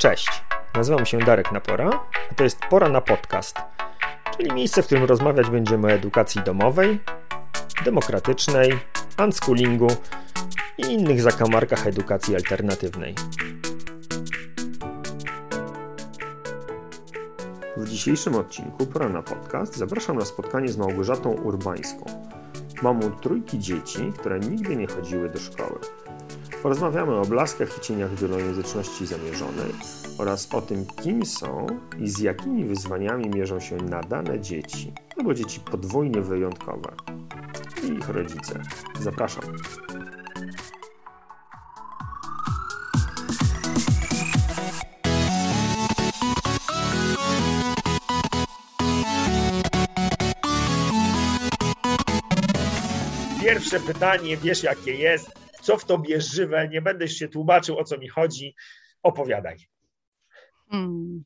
Cześć, 0.00 0.42
nazywam 0.74 1.06
się 1.06 1.18
Darek 1.18 1.52
Napora, 1.52 1.90
a 2.30 2.34
to 2.34 2.44
jest 2.44 2.58
Pora 2.70 2.88
na 2.88 3.00
Podcast, 3.00 3.56
czyli 4.36 4.52
miejsce, 4.52 4.82
w 4.82 4.86
którym 4.86 5.04
rozmawiać 5.04 5.50
będziemy 5.50 5.86
o 5.86 5.90
edukacji 5.90 6.42
domowej, 6.42 7.00
demokratycznej, 7.84 8.78
unschoolingu 9.24 9.86
i 10.78 10.82
innych 10.82 11.22
zakamarkach 11.22 11.86
edukacji 11.86 12.34
alternatywnej. 12.36 13.14
W 17.76 17.88
dzisiejszym 17.88 18.34
odcinku 18.34 18.86
Pora 18.86 19.08
na 19.08 19.22
Podcast 19.22 19.76
zapraszam 19.76 20.16
na 20.16 20.24
spotkanie 20.24 20.68
z 20.68 20.76
Małgorzatą 20.76 21.30
Urbańską, 21.30 22.04
mamą 22.82 23.10
trójki 23.10 23.58
dzieci, 23.58 24.12
które 24.18 24.40
nigdy 24.40 24.76
nie 24.76 24.86
chodziły 24.86 25.28
do 25.28 25.38
szkoły. 25.38 25.78
Porozmawiamy 26.62 27.14
o 27.14 27.22
blaskach 27.22 27.78
i 27.78 27.80
cieniach 27.80 28.14
wielojęzyczności 28.14 29.06
zamierzonej 29.06 29.72
oraz 30.18 30.54
o 30.54 30.62
tym, 30.62 30.86
kim 30.86 31.26
są 31.26 31.66
i 31.98 32.08
z 32.08 32.18
jakimi 32.18 32.64
wyzwaniami 32.64 33.30
mierzą 33.30 33.60
się 33.60 33.76
nadane 33.76 34.40
dzieci, 34.40 34.92
albo 35.18 35.34
dzieci 35.34 35.60
podwójnie 35.60 36.20
wyjątkowe 36.20 36.92
i 37.82 37.86
ich 37.86 38.08
rodzice. 38.08 38.62
Zapraszam. 39.00 39.44
Pierwsze 53.40 53.80
pytanie, 53.80 54.36
wiesz 54.36 54.62
jakie 54.62 54.94
jest, 54.94 55.39
co 55.60 55.78
w 55.78 55.84
tobie 55.84 56.20
żywe, 56.20 56.68
nie 56.68 56.82
będę 56.82 57.08
się 57.08 57.28
tłumaczył 57.28 57.78
o 57.78 57.84
co 57.84 57.98
mi 57.98 58.08
chodzi, 58.08 58.54
opowiadaj. 59.02 59.56
Hmm. 60.70 61.24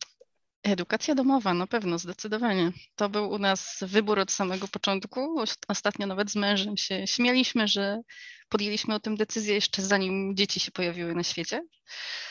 Edukacja 0.62 1.14
domowa, 1.14 1.54
na 1.54 1.66
pewno, 1.66 1.98
zdecydowanie. 1.98 2.72
To 2.96 3.08
był 3.08 3.30
u 3.30 3.38
nas 3.38 3.78
wybór 3.86 4.18
od 4.18 4.32
samego 4.32 4.68
początku. 4.68 5.36
Ostatnio 5.68 6.06
nawet 6.06 6.30
z 6.30 6.36
mężem 6.36 6.76
się 6.76 7.06
śmieliśmy, 7.06 7.68
że 7.68 8.00
podjęliśmy 8.48 8.94
o 8.94 9.00
tym 9.00 9.16
decyzję 9.16 9.54
jeszcze 9.54 9.82
zanim 9.82 10.36
dzieci 10.36 10.60
się 10.60 10.70
pojawiły 10.70 11.14
na 11.14 11.22
świecie, 11.22 11.62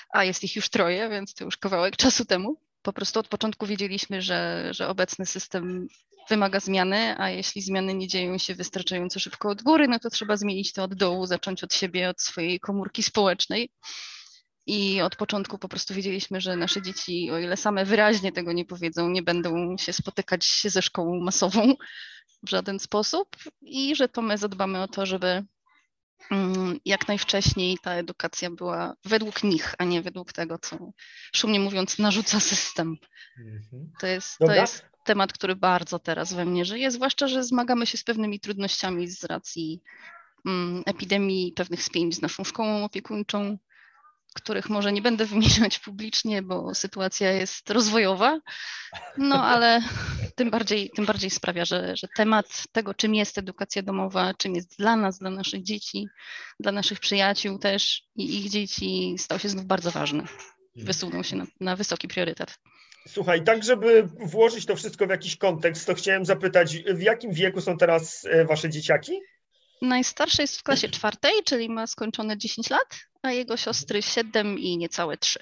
a 0.10 0.24
jest 0.24 0.44
ich 0.44 0.56
już 0.56 0.70
troje, 0.70 1.10
więc 1.10 1.34
to 1.34 1.46
już 1.46 1.58
kawałek 1.58 1.96
czasu 1.96 2.26
temu. 2.26 2.62
Po 2.82 2.94
prostu 2.94 3.20
od 3.20 3.28
początku 3.28 3.66
wiedzieliśmy, 3.66 4.22
że, 4.22 4.70
że 4.72 4.88
obecny 4.88 5.26
system 5.26 5.88
wymaga 6.30 6.60
zmiany, 6.60 7.16
a 7.20 7.30
jeśli 7.30 7.62
zmiany 7.62 7.94
nie 7.94 8.08
dzieją 8.08 8.38
się 8.38 8.56
wystarczająco 8.56 9.20
szybko 9.20 9.50
od 9.50 9.64
góry, 9.64 9.88
no 9.88 10.00
to 10.00 10.10
trzeba 10.10 10.38
zmienić 10.38 10.74
to 10.74 10.84
od 10.84 10.94
dołu, 10.94 11.26
zacząć 11.26 11.64
od 11.64 11.74
siebie, 11.74 12.10
od 12.10 12.22
swojej 12.22 12.60
komórki 12.60 13.04
społecznej. 13.04 13.70
I 14.66 15.02
od 15.02 15.16
początku 15.16 15.58
po 15.58 15.70
prostu 15.70 15.94
wiedzieliśmy, 15.94 16.42
że 16.42 16.56
nasze 16.56 16.82
dzieci, 16.82 17.32
o 17.32 17.40
ile 17.40 17.58
same 17.58 17.86
wyraźnie 17.86 18.32
tego 18.32 18.54
nie 18.54 18.66
powiedzą, 18.66 19.10
nie 19.10 19.24
będą 19.24 19.78
się 19.78 19.94
spotykać 19.94 20.62
ze 20.66 20.82
szkołą 20.82 21.20
masową 21.20 21.76
w 22.44 22.50
żaden 22.50 22.80
sposób 22.80 23.28
i 23.62 23.96
że 23.96 24.10
to 24.10 24.22
my 24.22 24.38
zadbamy 24.38 24.82
o 24.82 24.88
to, 24.88 25.06
żeby 25.06 25.46
mm, 26.32 26.80
jak 26.86 27.08
najwcześniej 27.08 27.78
ta 27.84 27.94
edukacja 27.94 28.50
była 28.52 28.94
według 29.06 29.44
nich, 29.44 29.76
a 29.78 29.84
nie 29.84 30.02
według 30.02 30.34
tego, 30.34 30.58
co 30.60 30.78
szumnie 31.36 31.60
mówiąc 31.60 32.00
narzuca 32.00 32.40
system. 32.40 32.98
Mhm. 33.40 33.92
To 34.00 34.08
jest, 34.08 34.38
to 34.38 34.54
jest 34.54 34.93
temat, 35.04 35.34
który 35.34 35.56
bardzo 35.56 36.00
teraz 36.00 36.34
we 36.34 36.46
mnie 36.46 36.66
żyje, 36.66 36.92
zwłaszcza, 36.92 37.28
że 37.28 37.44
zmagamy 37.44 37.86
się 37.86 37.98
z 37.98 38.04
pewnymi 38.04 38.40
trudnościami 38.40 39.08
z 39.08 39.24
racji 39.24 39.82
mm, 40.46 40.84
epidemii, 40.86 41.52
pewnych 41.52 41.84
spięć 41.84 42.16
z 42.16 42.22
naszą 42.22 42.44
szkołą 42.44 42.84
opiekuńczą, 42.84 43.58
których 44.34 44.70
może 44.70 44.92
nie 44.92 45.02
będę 45.02 45.26
wymieniać 45.36 45.80
publicznie, 45.80 46.42
bo 46.42 46.76
sytuacja 46.76 47.32
jest 47.32 47.70
rozwojowa, 47.70 48.40
no 49.18 49.46
ale 49.46 49.82
tym 50.36 50.50
bardziej, 50.50 50.90
tym 50.96 51.06
bardziej 51.06 51.30
sprawia, 51.30 51.66
że, 51.66 51.96
że 51.98 52.08
temat 52.16 52.64
tego, 52.72 52.94
czym 52.94 53.16
jest 53.16 53.38
edukacja 53.38 53.84
domowa, 53.84 54.34
czym 54.34 54.56
jest 54.56 54.78
dla 54.78 54.96
nas, 54.96 55.20
dla 55.20 55.30
naszych 55.30 55.64
dzieci, 55.64 56.08
dla 56.60 56.72
naszych 56.72 57.00
przyjaciół 57.00 57.60
też 57.60 58.04
i 58.16 58.40
ich 58.40 58.50
dzieci, 58.50 59.16
stał 59.18 59.40
się 59.40 59.50
znów 59.50 59.66
bardzo 59.66 59.92
ważny. 59.92 60.20
Mhm. 60.20 60.86
Wysunął 60.86 61.24
się 61.24 61.36
na, 61.36 61.46
na 61.60 61.76
wysoki 61.76 62.08
priorytet. 62.08 62.60
Słuchaj, 63.08 63.44
tak 63.44 63.64
żeby 63.64 64.08
włożyć 64.20 64.66
to 64.66 64.76
wszystko 64.76 65.08
w 65.08 65.10
jakiś 65.10 65.38
kontekst, 65.38 65.88
to 65.88 65.94
chciałem 65.94 66.26
zapytać, 66.26 66.78
w 66.78 67.02
jakim 67.02 67.32
wieku 67.32 67.62
są 67.62 67.78
teraz 67.78 68.26
e, 68.26 68.46
wasze 68.46 68.70
dzieciaki? 68.70 69.22
Najstarszy 69.82 70.42
jest 70.42 70.60
w 70.60 70.64
klasie 70.64 70.90
czwartej, 70.90 71.32
czyli 71.46 71.70
ma 71.70 71.88
skończone 71.88 72.38
10 72.38 72.70
lat, 72.70 73.00
a 73.22 73.32
jego 73.32 73.58
siostry 73.58 74.02
7 74.02 74.60
i 74.60 74.78
niecałe 74.78 75.18
3. 75.18 75.40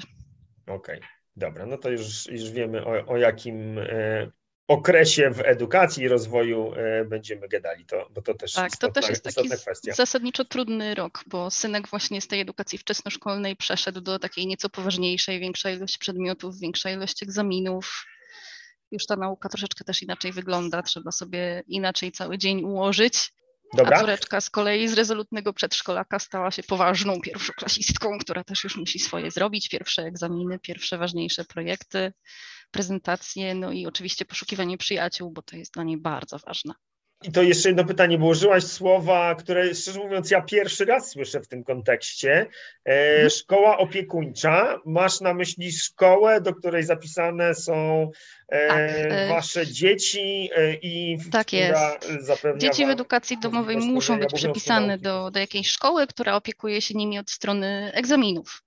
Okej, 0.68 0.76
okay, 0.98 1.10
dobra, 1.36 1.66
no 1.66 1.78
to 1.78 1.90
już, 1.90 2.28
już 2.28 2.52
wiemy 2.52 2.86
o, 2.86 3.06
o 3.08 3.18
jakim 3.18 3.80
e, 3.80 4.32
okresie 4.72 5.30
w 5.30 5.40
edukacji 5.40 6.04
i 6.04 6.08
rozwoju 6.08 6.74
e, 6.76 7.06
będziemy 7.06 7.48
gadali, 7.48 7.86
to, 7.86 8.08
bo 8.12 8.22
to 8.22 8.34
też, 8.34 8.54
tak, 8.54 8.72
istotna, 8.72 8.94
to 8.94 9.02
też 9.02 9.10
jest 9.10 9.24
taki 9.24 9.50
kwestia. 9.50 9.94
zasadniczo 9.94 10.46
trudny 10.46 10.96
rok, 10.96 11.24
bo 11.28 11.52
synek 11.52 11.88
właśnie 11.88 12.22
z 12.22 12.28
tej 12.28 12.42
edukacji 12.42 12.78
wczesnoszkolnej 12.78 13.56
przeszedł 13.56 14.02
do 14.02 14.20
takiej 14.20 14.48
nieco 14.48 14.70
poważniejszej, 14.70 15.40
większa 15.40 15.72
ilość 15.72 15.98
przedmiotów, 15.98 16.60
większa 16.60 16.92
ilość 16.92 17.24
egzaminów. 17.24 18.06
Już 18.92 19.06
ta 19.06 19.16
nauka 19.16 19.50
troszeczkę 19.50 19.84
też 19.84 20.02
inaczej 20.02 20.32
wygląda, 20.32 20.84
trzeba 20.84 21.12
sobie 21.12 21.64
inaczej 21.68 22.12
cały 22.12 22.38
dzień 22.38 22.64
ułożyć. 22.64 23.34
Dobra. 23.74 23.98
A 23.98 24.00
córeczka 24.00 24.42
z 24.42 24.50
kolei 24.50 24.88
z 24.88 24.94
rezolutnego 24.94 25.54
przedszkolaka 25.54 26.20
stała 26.20 26.52
się 26.52 26.64
poważną 26.64 27.22
pierwszoklasistką, 27.22 28.18
która 28.20 28.44
też 28.44 28.64
już 28.64 28.78
musi 28.78 29.00
swoje 29.00 29.32
zrobić, 29.32 29.70
pierwsze 29.70 30.04
egzaminy, 30.04 30.60
pierwsze 30.60 30.98
ważniejsze 30.98 31.46
projekty 31.46 32.14
prezentacje, 32.72 33.56
no 33.56 33.72
i 33.72 33.86
oczywiście 33.86 34.26
poszukiwanie 34.26 34.78
przyjaciół, 34.78 35.32
bo 35.32 35.42
to 35.42 35.56
jest 35.58 35.74
dla 35.74 35.84
niej 35.84 35.98
bardzo 35.98 36.38
ważne. 36.38 36.74
I 37.24 37.32
to 37.32 37.42
jeszcze 37.42 37.70
jedno 37.70 37.86
pytanie, 37.86 38.18
bo 38.18 38.28
użyłaś 38.28 38.64
słowa, 38.64 39.36
które 39.36 39.76
szczerze 39.76 40.00
mówiąc 40.00 40.32
ja 40.32 40.42
pierwszy 40.42 40.86
raz 40.86 41.10
słyszę 41.10 41.42
w 41.42 41.48
tym 41.48 41.64
kontekście. 41.64 42.48
E, 42.86 43.12
mhm. 43.12 43.30
szkoła 43.30 43.78
opiekuńcza. 43.78 44.80
Masz 44.86 45.22
na 45.22 45.34
myśli 45.34 45.72
szkołę, 45.72 46.42
do 46.42 46.56
której 46.56 46.84
zapisane 46.84 47.56
są 47.56 48.10
e, 48.48 48.68
tak, 48.68 48.80
e, 48.80 49.30
wasze 49.30 49.68
dzieci 49.68 50.50
e, 50.56 50.74
i 50.74 51.18
tak 51.32 51.54
jest. 51.54 52.10
Dzieci 52.58 52.86
w 52.86 52.90
edukacji 52.90 53.40
domowej 53.40 53.78
muszą 53.78 54.20
być 54.20 54.34
przepisane 54.34 54.98
do, 54.98 55.32
do 55.32 55.40
jakiejś 55.40 55.68
szkoły, 55.68 56.08
która 56.08 56.36
opiekuje 56.36 56.82
się 56.82 56.94
nimi 56.94 57.20
od 57.20 57.32
strony 57.32 57.92
egzaminów 57.94 58.64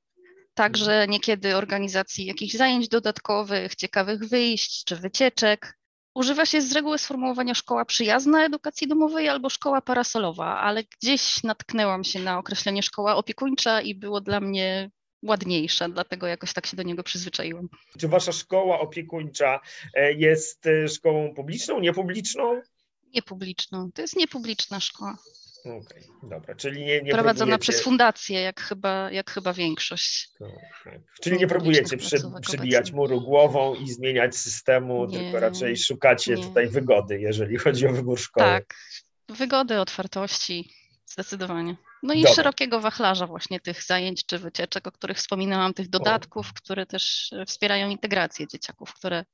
także 0.55 1.07
niekiedy 1.09 1.57
organizacji 1.57 2.27
jakichś 2.27 2.55
zajęć 2.55 2.89
dodatkowych, 2.89 3.75
ciekawych 3.75 4.25
wyjść 4.25 4.85
czy 4.85 4.97
wycieczek. 4.97 5.79
Używa 6.15 6.47
się 6.47 6.61
z 6.63 6.73
reguły 6.73 6.99
sformułowania 6.99 7.55
szkoła 7.55 7.85
przyjazna 7.85 8.45
edukacji 8.45 8.89
domowej 8.89 9.29
albo 9.29 9.51
szkoła 9.51 9.81
parasolowa, 9.81 10.61
ale 10.61 10.83
gdzieś 10.85 11.43
natknęłam 11.43 12.05
się 12.05 12.21
na 12.21 12.39
określenie 12.39 12.83
szkoła 12.83 13.17
opiekuńcza 13.17 13.81
i 13.81 13.95
było 13.95 14.21
dla 14.21 14.41
mnie 14.41 14.91
ładniejsze, 15.23 15.89
dlatego 15.89 16.27
jakoś 16.27 16.53
tak 16.53 16.67
się 16.67 16.77
do 16.77 16.83
niego 16.83 17.03
przyzwyczaiłam. 17.03 17.69
Czy 17.99 18.09
wasza 18.09 18.33
szkoła 18.33 18.81
opiekuńcza 18.81 19.61
e, 19.95 20.13
jest 20.13 20.67
e, 20.67 20.89
szkołą 20.89 21.35
publiczną, 21.35 21.81
niepubliczną? 21.81 22.61
Niepubliczną. 23.15 23.93
To 23.93 24.03
jest 24.03 24.17
niepubliczna 24.17 24.81
szkoła. 24.81 25.17
Okej, 25.65 25.79
okay, 25.79 26.29
dobra, 26.31 26.55
czyli 26.55 26.85
nie, 26.85 27.03
nie 27.03 27.13
Prowadzona 27.13 27.37
próbujecie... 27.37 27.59
przez 27.59 27.83
fundację, 27.83 28.41
jak 28.41 28.61
chyba, 28.61 29.11
jak 29.11 29.31
chyba 29.31 29.53
większość. 29.53 30.29
Okay. 30.41 31.03
Czyli 31.21 31.39
nie 31.39 31.47
próbujecie 31.47 31.97
przy, 31.97 32.17
przybijać 32.41 32.93
muru 32.93 33.21
głową 33.21 33.75
i 33.75 33.91
zmieniać 33.91 34.37
systemu, 34.37 35.07
nie, 35.07 35.19
tylko 35.19 35.41
raczej 35.41 35.77
szukacie 35.77 36.35
nie. 36.35 36.43
tutaj 36.43 36.69
wygody, 36.69 37.21
jeżeli 37.21 37.57
chodzi 37.57 37.87
o 37.87 37.93
wybór 37.93 38.21
szkoły. 38.21 38.47
Tak, 38.47 38.75
wygody, 39.29 39.81
otwartości, 39.81 40.71
zdecydowanie. 41.07 41.77
No 42.03 42.15
i 42.15 42.23
Dobra. 42.23 42.35
szerokiego 42.35 42.81
wachlarza 42.81 43.27
właśnie 43.27 43.61
tych 43.61 43.83
zajęć 43.83 44.27
czy 44.27 44.39
wycieczek, 44.39 44.87
o 44.87 44.93
których 44.93 45.17
wspominałam, 45.17 45.75
tych 45.75 45.89
dodatków, 45.89 46.51
o. 46.51 46.55
które 46.55 46.87
też 46.87 47.31
wspierają 47.47 47.89
integrację 47.89 48.47
dzieciaków, 48.47 48.95
które 48.95 49.25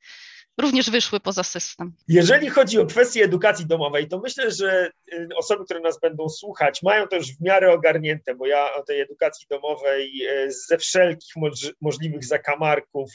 również 0.61 0.91
wyszły 0.91 1.21
poza 1.21 1.43
system. 1.43 1.93
Jeżeli 2.09 2.51
chodzi 2.51 2.79
o 2.79 2.87
kwestię 2.87 3.25
edukacji 3.25 3.67
domowej, 3.67 4.09
to 4.09 4.19
myślę, 4.19 4.51
że 4.51 4.91
y, 5.13 5.29
osoby, 5.37 5.65
które 5.65 5.81
nas 5.81 6.01
będą 6.01 6.29
słuchać, 6.29 6.83
mają 6.83 7.09
to 7.09 7.17
już 7.17 7.37
w 7.37 7.41
miarę 7.41 7.73
ogarnięte, 7.73 8.35
bo 8.35 8.47
ja 8.47 8.75
o 8.75 8.83
tej 8.83 9.01
edukacji 9.01 9.47
domowej 9.51 10.27
y, 10.27 10.53
ze 10.53 10.79
wszelkich 10.79 11.35
możliwych 11.81 12.25
zakamarków 12.25 13.11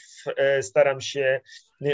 y, 0.60 0.64
staram 0.64 1.02
się 1.02 1.42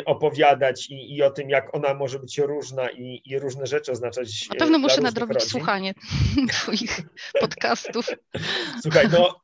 opowiadać 0.05 0.89
i, 0.89 1.15
i 1.15 1.23
o 1.23 1.31
tym, 1.31 1.49
jak 1.49 1.75
ona 1.75 1.93
może 1.93 2.19
być 2.19 2.37
różna 2.37 2.89
i, 2.89 3.21
i 3.25 3.39
różne 3.39 3.67
rzeczy 3.67 3.91
oznaczać. 3.91 4.49
Na 4.49 4.55
pewno 4.55 4.77
muszę 4.79 5.01
nadrobić 5.01 5.33
rodzin. 5.33 5.49
słuchanie 5.49 5.93
Twoich 6.51 7.01
podcastów. 7.39 8.07
Słuchaj, 8.81 9.09
no 9.11 9.41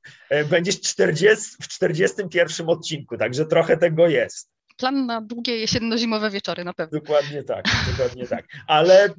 będziesz 0.50 0.82
40, 0.82 1.46
w 1.62 1.68
41 1.68 2.70
odcinku, 2.70 3.18
także 3.18 3.46
trochę 3.46 3.78
tego 3.78 4.08
jest. 4.08 4.57
Plan 4.78 5.06
na 5.06 5.22
długie 5.22 5.58
jesienno-zimowe 5.58 6.32
wieczory 6.32 6.64
na 6.64 6.74
pewno. 6.74 7.00
Dokładnie 7.00 7.44
tak, 7.44 7.66
dokładnie 7.92 8.28
tak. 8.28 8.46
Ale 8.68 9.06
e, 9.06 9.12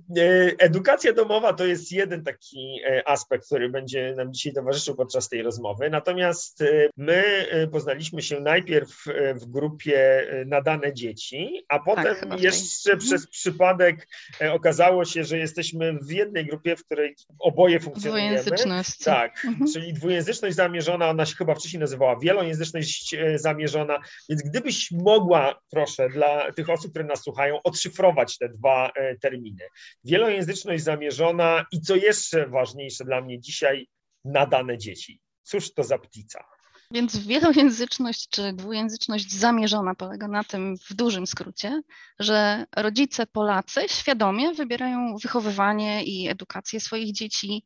edukacja 0.59 1.13
domowa 1.13 1.53
to 1.53 1.67
jest 1.67 1.93
jeden 1.93 2.25
taki 2.25 2.81
e, 2.87 3.09
aspekt, 3.09 3.47
który 3.47 3.71
będzie 3.71 4.15
nam 4.17 4.33
dzisiaj 4.33 4.53
towarzyszył 4.53 4.95
podczas 4.95 5.29
tej 5.29 5.43
rozmowy. 5.43 5.91
Natomiast 5.91 6.63
e, 6.63 6.89
my 6.97 7.47
poznaliśmy 7.73 8.23
się 8.23 8.41
najpierw 8.41 9.05
w 9.35 9.47
grupie 9.47 10.27
nadane 10.47 10.95
dzieci, 10.95 11.65
a 11.69 11.79
tak, 11.79 11.85
potem 11.85 12.31
tak, 12.31 12.41
jeszcze 12.41 12.93
mhm. 12.93 13.09
przez 13.09 13.27
przypadek 13.27 14.09
okazało 14.53 15.05
się, 15.05 15.25
że 15.25 15.39
jesteśmy 15.39 15.99
w 16.03 16.11
jednej 16.11 16.47
grupie, 16.47 16.77
w 16.77 16.85
której 16.85 17.17
oboje 17.39 17.81
funkcjonujemy. 17.81 18.37
Dwujęzyczność. 18.37 18.99
Tak, 19.05 19.45
mhm. 19.45 19.73
czyli 19.73 19.93
dwujęzyczność 19.93 20.57
zamierzona, 20.57 21.09
ona 21.09 21.27
się 21.27 21.37
chyba 21.37 21.55
wcześniej 21.55 21.81
nazywała 21.81 22.17
wielojęzyczność 22.17 23.17
zamierzona, 23.35 23.99
więc 24.29 24.43
gdybyś 24.43 24.91
mogła, 24.91 25.48
proszę, 25.71 26.09
dla 26.09 26.53
tych 26.53 26.71
osób, 26.71 26.91
które 26.91 27.05
nas 27.05 27.23
słuchają, 27.23 27.63
odszyfrować 27.63 28.39
te 28.39 28.49
dwa 28.49 28.91
e, 28.95 29.17
terminy. 29.17 29.65
Wielojęzyczność 30.05 30.85
zamierzona 30.85 31.67
i 31.73 31.81
co 31.81 31.97
jeszcze 31.97 32.47
ważniejsze 32.47 33.05
dla 33.05 33.21
mnie 33.21 33.41
dzisiaj, 33.41 33.89
nadane 34.25 34.79
dzieci. 34.79 35.21
Cóż 35.43 35.75
to 35.75 35.85
za 35.85 35.99
ptica? 35.99 36.45
Więc 36.91 37.19
wielojęzyczność 37.19 38.29
czy 38.29 38.53
dwujęzyczność 38.53 39.33
zamierzona 39.33 39.95
polega 39.95 40.29
na 40.29 40.45
tym 40.45 40.77
w 40.77 40.95
dużym 40.95 41.27
skrócie, 41.27 41.83
że 42.19 42.65
rodzice 42.77 43.27
Polacy 43.27 43.81
świadomie 43.89 44.55
wybierają 44.55 45.17
wychowywanie 45.23 46.05
i 46.05 46.29
edukację 46.29 46.81
swoich 46.81 47.13
dzieci 47.13 47.65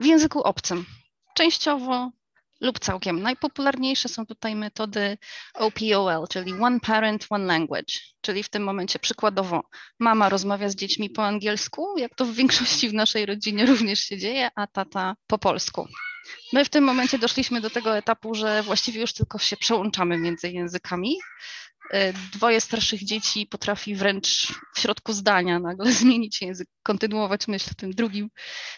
w 0.00 0.06
języku 0.06 0.42
obcym. 0.42 0.84
Częściowo 1.34 2.10
lub 2.60 2.78
całkiem. 2.78 3.22
Najpopularniejsze 3.22 4.08
są 4.08 4.26
tutaj 4.26 4.56
metody 4.56 5.18
OPOL, 5.54 6.28
czyli 6.30 6.52
One 6.52 6.80
Parent, 6.80 7.26
One 7.30 7.44
Language, 7.44 7.94
czyli 8.20 8.42
w 8.42 8.48
tym 8.48 8.62
momencie 8.64 8.98
przykładowo 8.98 9.62
mama 9.98 10.28
rozmawia 10.28 10.68
z 10.68 10.74
dziećmi 10.74 11.10
po 11.10 11.24
angielsku, 11.26 11.98
jak 11.98 12.14
to 12.14 12.24
w 12.24 12.34
większości 12.34 12.88
w 12.88 12.94
naszej 12.94 13.26
rodzinie 13.26 13.66
również 13.66 14.00
się 14.00 14.18
dzieje, 14.18 14.50
a 14.54 14.66
tata 14.66 15.16
po 15.26 15.38
polsku. 15.38 15.88
My 16.52 16.64
w 16.64 16.68
tym 16.68 16.84
momencie 16.84 17.18
doszliśmy 17.18 17.60
do 17.60 17.70
tego 17.70 17.96
etapu, 17.96 18.34
że 18.34 18.62
właściwie 18.62 19.00
już 19.00 19.12
tylko 19.12 19.38
się 19.38 19.56
przełączamy 19.56 20.18
między 20.18 20.50
językami, 20.50 21.16
dwoje 22.32 22.60
starszych 22.60 23.04
dzieci 23.04 23.46
potrafi 23.46 23.94
wręcz 23.94 24.52
w 24.74 24.80
środku 24.80 25.12
zdania 25.12 25.58
nagle 25.58 25.92
zmienić 26.02 26.42
język, 26.42 26.68
kontynuować 26.82 27.48
myśl 27.48 27.70
tym 27.76 27.90
drugim. 27.90 28.30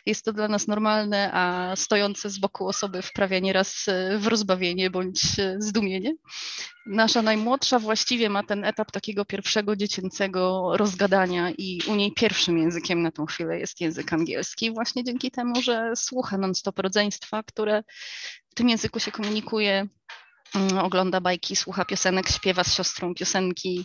Jest 0.06 0.25
to 0.25 0.32
dla 0.32 0.49
nas 0.49 0.69
normalne, 0.69 1.31
a 1.32 1.73
stojące 1.76 2.31
z 2.31 2.38
boku 2.38 2.69
osoby 2.69 3.03
wprawia 3.03 3.38
nieraz 3.38 3.88
e, 3.88 4.19
w 4.19 4.26
rozbawienie 4.26 4.91
bądź 4.91 5.38
e, 5.38 5.56
zdumienie. 5.59 6.14
Nasza 6.87 7.23
najmłodsza 7.23 7.79
właściwie 7.79 8.31
ma 8.31 8.43
ten 8.43 8.64
etap 8.64 8.91
takiego 8.91 9.25
pierwszego 9.25 9.76
dziecięcego 9.76 10.73
rozgadania 10.76 11.50
i 11.59 11.81
u 11.88 11.94
niej 11.94 12.12
pierwszym 12.12 12.59
językiem 12.59 13.03
na 13.03 13.11
tą 13.11 13.26
chwilę 13.26 13.59
jest 13.59 13.81
język 13.81 14.12
angielski, 14.12 14.70
właśnie 14.70 15.05
dzięki 15.05 15.31
temu, 15.31 15.62
że 15.62 15.93
słucha 15.97 16.38
non-stop 16.38 16.79
rodzeństwa, 16.79 17.43
które 17.43 17.82
w 18.50 18.55
tym 18.55 18.69
języku 18.69 19.00
się 19.00 19.11
komunikuje 19.11 19.88
ogląda 20.82 21.20
bajki, 21.20 21.56
słucha 21.56 21.84
piosenek, 21.84 22.28
śpiewa 22.28 22.64
z 22.64 22.75
siostrą 22.75 23.14
piosenki, 23.14 23.84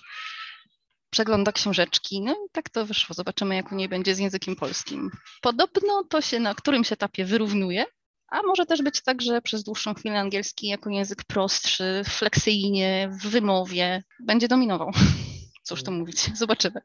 przegląda 1.09 1.51
książeczki. 1.51 2.21
No 2.21 2.31
i 2.31 2.49
tak 2.51 2.69
to 2.69 2.85
wyszło. 2.85 3.15
Zobaczymy, 3.15 3.55
jak 3.55 3.71
u 3.71 3.75
niej 3.75 3.89
będzie 3.89 4.15
z 4.15 4.19
językiem 4.19 4.55
polskim. 4.55 5.11
Podobno 5.41 6.03
to 6.03 6.21
się 6.21 6.39
na 6.39 6.55
którymś 6.55 6.91
etapie 6.91 7.25
wyrównuje, 7.25 7.85
a 8.27 8.41
może 8.41 8.65
też 8.65 8.81
być 8.81 9.01
tak, 9.01 9.21
że 9.21 9.41
przez 9.41 9.63
dłuższą 9.63 9.93
chwilę 9.93 10.19
angielski 10.19 10.67
jako 10.67 10.89
język 10.89 11.23
prostszy, 11.23 12.01
fleksyjnie, 12.05 13.09
w 13.21 13.27
wymowie 13.27 14.03
będzie 14.19 14.47
dominował. 14.47 14.91
Cóż 15.67 15.83
tu 15.83 15.91
mówić, 15.91 16.37
zobaczymy. 16.37 16.81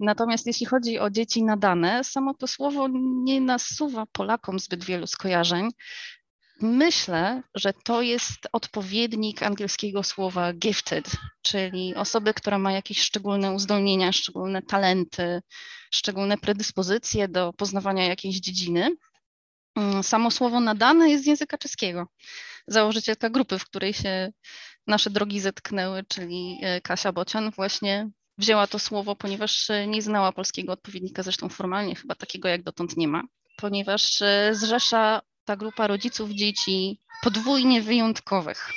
Natomiast 0.00 0.46
jeśli 0.46 0.66
chodzi 0.66 0.98
o 0.98 1.10
dzieci 1.10 1.42
nadane, 1.42 2.04
samo 2.04 2.34
to 2.34 2.46
słowo 2.46 2.88
nie 3.24 3.40
nasuwa 3.40 4.06
Polakom 4.12 4.58
zbyt 4.58 4.84
wielu 4.84 5.06
skojarzeń. 5.06 5.68
Myślę, 6.62 7.42
że 7.54 7.72
to 7.84 8.02
jest 8.02 8.48
odpowiednik 8.52 9.42
angielskiego 9.42 10.02
słowa 10.02 10.52
gifted, 10.52 11.10
czyli 11.42 11.94
osoby, 11.94 12.34
która 12.34 12.58
ma 12.58 12.72
jakieś 12.72 13.00
szczególne 13.00 13.52
uzdolnienia, 13.52 14.12
szczególne 14.12 14.62
talenty, 14.62 15.42
szczególne 15.94 16.38
predyspozycje 16.38 17.28
do 17.28 17.52
poznawania 17.52 18.06
jakiejś 18.06 18.40
dziedziny. 18.40 18.96
Mm, 19.76 20.02
samo 20.02 20.30
słowo 20.30 20.60
nadane 20.60 21.10
jest 21.10 21.24
z 21.24 21.26
języka 21.26 21.58
czeskiego. 21.58 22.06
Założycielka 22.66 23.30
grupy, 23.30 23.58
w 23.58 23.64
której 23.64 23.94
się 23.94 24.32
nasze 24.86 25.10
drogi 25.10 25.40
zetknęły, 25.40 26.02
czyli 26.08 26.58
e, 26.62 26.80
Kasia 26.80 27.12
Bocian, 27.12 27.50
właśnie 27.50 28.10
wzięła 28.38 28.66
to 28.66 28.78
słowo, 28.78 29.16
ponieważ 29.16 29.70
e, 29.70 29.86
nie 29.86 30.02
znała 30.02 30.32
polskiego 30.32 30.72
odpowiednika, 30.72 31.22
zresztą 31.22 31.48
formalnie 31.48 31.94
chyba 31.94 32.14
takiego 32.14 32.48
jak 32.48 32.62
dotąd 32.62 32.96
nie 32.96 33.08
ma, 33.08 33.22
ponieważ 33.56 34.22
e, 34.22 34.50
zrzesza 34.54 35.20
ta 35.44 35.56
grupa 35.56 35.86
rodziców 35.86 36.30
dzieci 36.30 36.98
podwójnie 37.22 37.82
wyjątkowych 37.82 38.72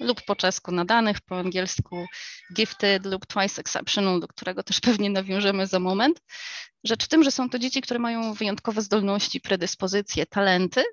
lub 0.00 0.22
po 0.22 0.36
czesku 0.36 0.72
nadanych, 0.72 1.20
po 1.20 1.38
angielsku 1.38 2.06
gifted 2.54 3.06
lub 3.06 3.26
twice 3.26 3.60
exceptional, 3.60 4.20
do 4.20 4.28
którego 4.28 4.62
też 4.62 4.80
pewnie 4.80 5.10
nawiążemy 5.10 5.66
za 5.66 5.78
moment. 5.78 6.22
Rzecz 6.84 7.04
w 7.04 7.08
tym, 7.08 7.24
że 7.24 7.30
są 7.30 7.50
to 7.50 7.58
dzieci, 7.58 7.82
które 7.82 8.00
mają 8.00 8.34
wyjątkowe 8.34 8.82
zdolności, 8.82 9.40
predyspozycje, 9.40 10.26
talenty, 10.26 10.84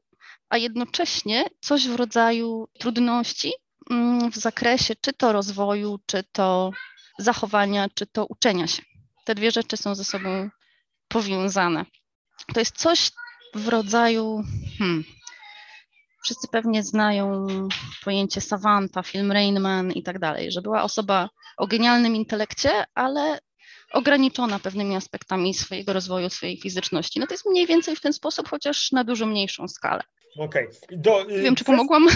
a 0.50 0.58
jednocześnie 0.58 1.46
coś 1.62 1.88
w 1.88 1.96
rodzaju 1.96 2.68
trudności 2.80 3.54
mm, 3.90 4.32
w 4.32 4.36
zakresie 4.36 4.94
czy 5.02 5.14
to 5.14 5.34
rozwoju, 5.34 6.00
czy 6.06 6.24
to 6.32 6.72
zachowania, 7.20 7.88
czy 7.94 8.08
to 8.08 8.26
uczenia 8.26 8.68
się. 8.68 8.84
Te 9.26 9.36
dwie 9.36 9.52
rzeczy 9.52 9.78
są 9.78 9.96
ze 9.96 10.04
sobą 10.04 10.50
powiązane. 11.08 11.86
To 12.54 12.60
jest 12.60 12.78
coś, 12.78 13.12
w 13.56 13.68
rodzaju. 13.68 14.44
Hmm, 14.78 15.04
wszyscy 16.24 16.48
pewnie 16.48 16.84
znają 16.84 17.48
pojęcie 18.04 18.42
savanta, 18.42 19.04
film 19.04 19.32
Rainman 19.32 19.92
i 19.92 20.04
tak 20.04 20.20
dalej, 20.20 20.52
że 20.52 20.62
była 20.62 20.84
osoba 20.84 21.30
o 21.58 21.68
genialnym 21.68 22.16
intelekcie, 22.16 22.86
ale 22.96 23.40
ograniczona 23.94 24.60
pewnymi 24.60 24.96
aspektami 24.96 25.54
swojego 25.54 25.94
rozwoju, 25.94 26.30
swojej 26.30 26.58
fizyczności. 26.58 27.20
No 27.20 27.28
to 27.28 27.34
jest 27.34 27.46
mniej 27.46 27.68
więcej 27.68 27.96
w 27.96 28.02
ten 28.02 28.14
sposób, 28.14 28.50
chociaż 28.50 28.92
na 28.92 29.04
dużo 29.04 29.26
mniejszą 29.26 29.68
skalę. 29.68 30.04
Okej. 30.38 30.68
Okay. 31.00 31.38
Y, 31.38 31.42
Wiem, 31.42 31.56
czy 31.56 31.64
pomogłam? 31.64 32.08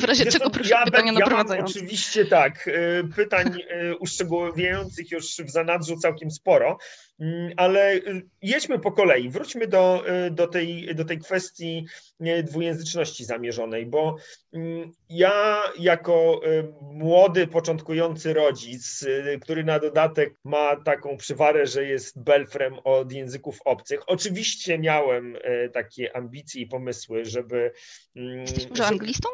W 0.00 0.04
razie 0.04 0.26
czego 0.26 0.50
proszę 0.50 0.70
ja 0.70 0.84
pytania 0.84 1.12
ja 1.12 1.18
naprowadzające. 1.18 1.72
Oczywiście 1.78 2.24
tak. 2.24 2.68
Y, 2.68 3.08
pytań 3.16 3.46
y, 3.46 3.96
uszczegółowiających 3.96 5.10
już 5.10 5.26
w 5.26 5.50
zanadrzu 5.50 5.96
całkiem 5.96 6.30
sporo. 6.30 6.78
Mm, 7.18 7.52
ale 7.56 7.94
y, 7.94 8.28
jedźmy 8.42 8.78
po 8.78 8.92
kolei. 8.92 9.28
Wróćmy 9.28 9.66
do, 9.66 10.04
y, 10.26 10.30
do, 10.30 10.46
tej, 10.46 10.94
do 10.94 11.04
tej 11.04 11.18
kwestii 11.18 11.86
y, 12.20 12.42
dwujęzyczności 12.42 13.24
zamierzonej, 13.24 13.86
bo 13.86 14.16
mm, 14.52 14.92
ja 15.08 15.62
jako 15.78 16.40
młody, 16.82 17.46
początkujący 17.46 18.32
rodzic, 18.32 19.04
który 19.40 19.64
na 19.64 19.78
dodatek 19.78 20.34
ma 20.44 20.76
taką 20.76 21.16
przywarę, 21.16 21.66
że 21.66 21.84
jest 21.84 22.22
belfrem 22.22 22.78
od 22.84 23.12
języków 23.12 23.58
obcych, 23.64 24.00
oczywiście 24.06 24.78
miałem 24.78 25.36
takie 25.72 26.16
ambicje 26.16 26.62
i 26.62 26.66
pomysły, 26.66 27.24
żeby... 27.24 27.72
Mm, 28.16 28.40
Jesteś 28.40 28.68
może 28.68 28.86
anglistą? 28.86 29.28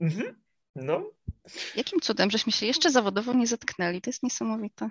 Mhm. 0.00 0.34
No. 0.76 1.10
Jakim 1.76 2.00
cudem, 2.00 2.30
żeśmy 2.30 2.52
się 2.52 2.66
jeszcze 2.66 2.90
zawodowo 2.90 3.32
nie 3.32 3.46
zetknęli? 3.46 4.00
To 4.00 4.10
jest 4.10 4.22
niesamowite. 4.22 4.88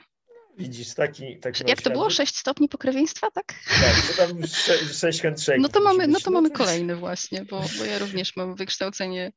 Widzisz, 0.57 0.93
taki... 0.93 1.39
taki 1.39 1.63
Jak 1.67 1.81
to 1.81 1.89
było? 1.89 2.09
6 2.09 2.37
stopni 2.37 2.69
pokrewieństwa, 2.69 3.31
tak? 3.31 3.45
Tak, 3.81 3.95
to 4.07 4.27
tam 4.27 4.47
6 4.93 5.21
handshake. 5.21 5.59
No 5.61 5.69
to 5.69 5.81
mamy, 5.81 6.07
no 6.07 6.19
to 6.19 6.31
mamy 6.31 6.51
kolejny 6.51 6.95
właśnie, 6.95 7.45
bo, 7.45 7.61
bo 7.77 7.85
ja 7.85 7.99
również 7.99 8.35
mam 8.35 8.55
wykształcenie 8.55 9.31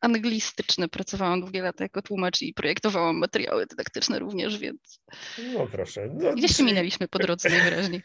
anglistyczne. 0.00 0.88
Pracowałam 0.88 1.40
długie 1.40 1.62
lata 1.62 1.84
jako 1.84 2.02
tłumacz 2.02 2.42
i 2.42 2.54
projektowałam 2.54 3.18
materiały 3.18 3.66
dydaktyczne 3.66 4.18
również, 4.18 4.58
więc... 4.58 5.00
No 5.54 5.66
proszę. 5.66 6.08
No, 6.14 6.34
Gdzieś 6.34 6.56
się 6.56 6.62
minęliśmy 6.64 7.08
po 7.08 7.18
drodze 7.18 7.48
najwyraźniej. 7.48 8.02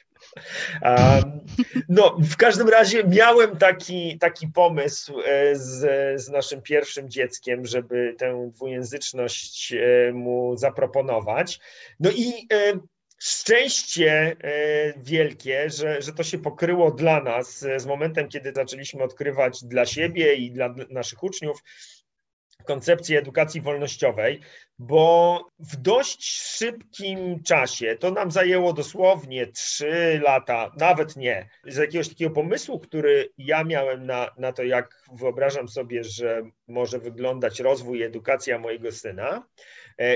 No, 1.89 2.17
w 2.19 2.35
każdym 2.37 2.69
razie 2.69 3.03
miałem 3.03 3.57
taki, 3.57 4.17
taki 4.19 4.47
pomysł 4.47 5.19
e, 5.19 5.55
z, 5.55 6.21
z 6.21 6.29
naszym 6.29 6.61
pierwszym 6.61 7.09
dzieckiem, 7.09 7.65
żeby 7.65 8.15
tę 8.17 8.49
dwujęzyczność 8.53 9.73
e, 9.73 10.13
mu 10.13 10.57
zaproponować. 10.57 11.59
No 11.99 12.11
i 12.11 12.47
e, 12.53 12.73
szczęście 13.19 14.35
wielkie, 14.97 15.69
że, 15.69 16.01
że 16.01 16.13
to 16.13 16.23
się 16.23 16.37
pokryło 16.37 16.91
dla 16.91 17.23
nas 17.23 17.65
z 17.77 17.85
momentem, 17.85 18.27
kiedy 18.27 18.53
zaczęliśmy 18.55 19.03
odkrywać 19.03 19.63
dla 19.63 19.85
siebie 19.85 20.35
i 20.35 20.51
dla 20.51 20.75
naszych 20.89 21.23
uczniów 21.23 21.63
koncepcji 22.65 23.15
edukacji 23.15 23.61
wolnościowej, 23.61 24.39
bo 24.79 25.39
w 25.59 25.75
dość 25.75 26.25
szybkim 26.25 27.43
czasie, 27.43 27.97
to 27.99 28.11
nam 28.11 28.31
zajęło 28.31 28.73
dosłownie 28.73 29.47
trzy 29.47 30.21
lata, 30.23 30.71
nawet 30.77 31.15
nie, 31.15 31.49
z 31.67 31.77
jakiegoś 31.77 32.09
takiego 32.09 32.31
pomysłu, 32.31 32.79
który 32.79 33.29
ja 33.37 33.63
miałem 33.63 34.05
na, 34.05 34.29
na 34.37 34.53
to, 34.53 34.63
jak 34.63 35.03
wyobrażam 35.13 35.67
sobie, 35.67 36.03
że 36.03 36.41
może 36.67 36.99
wyglądać 36.99 37.59
rozwój 37.59 38.03
edukacja 38.03 38.59
mojego 38.59 38.91
syna 38.91 39.43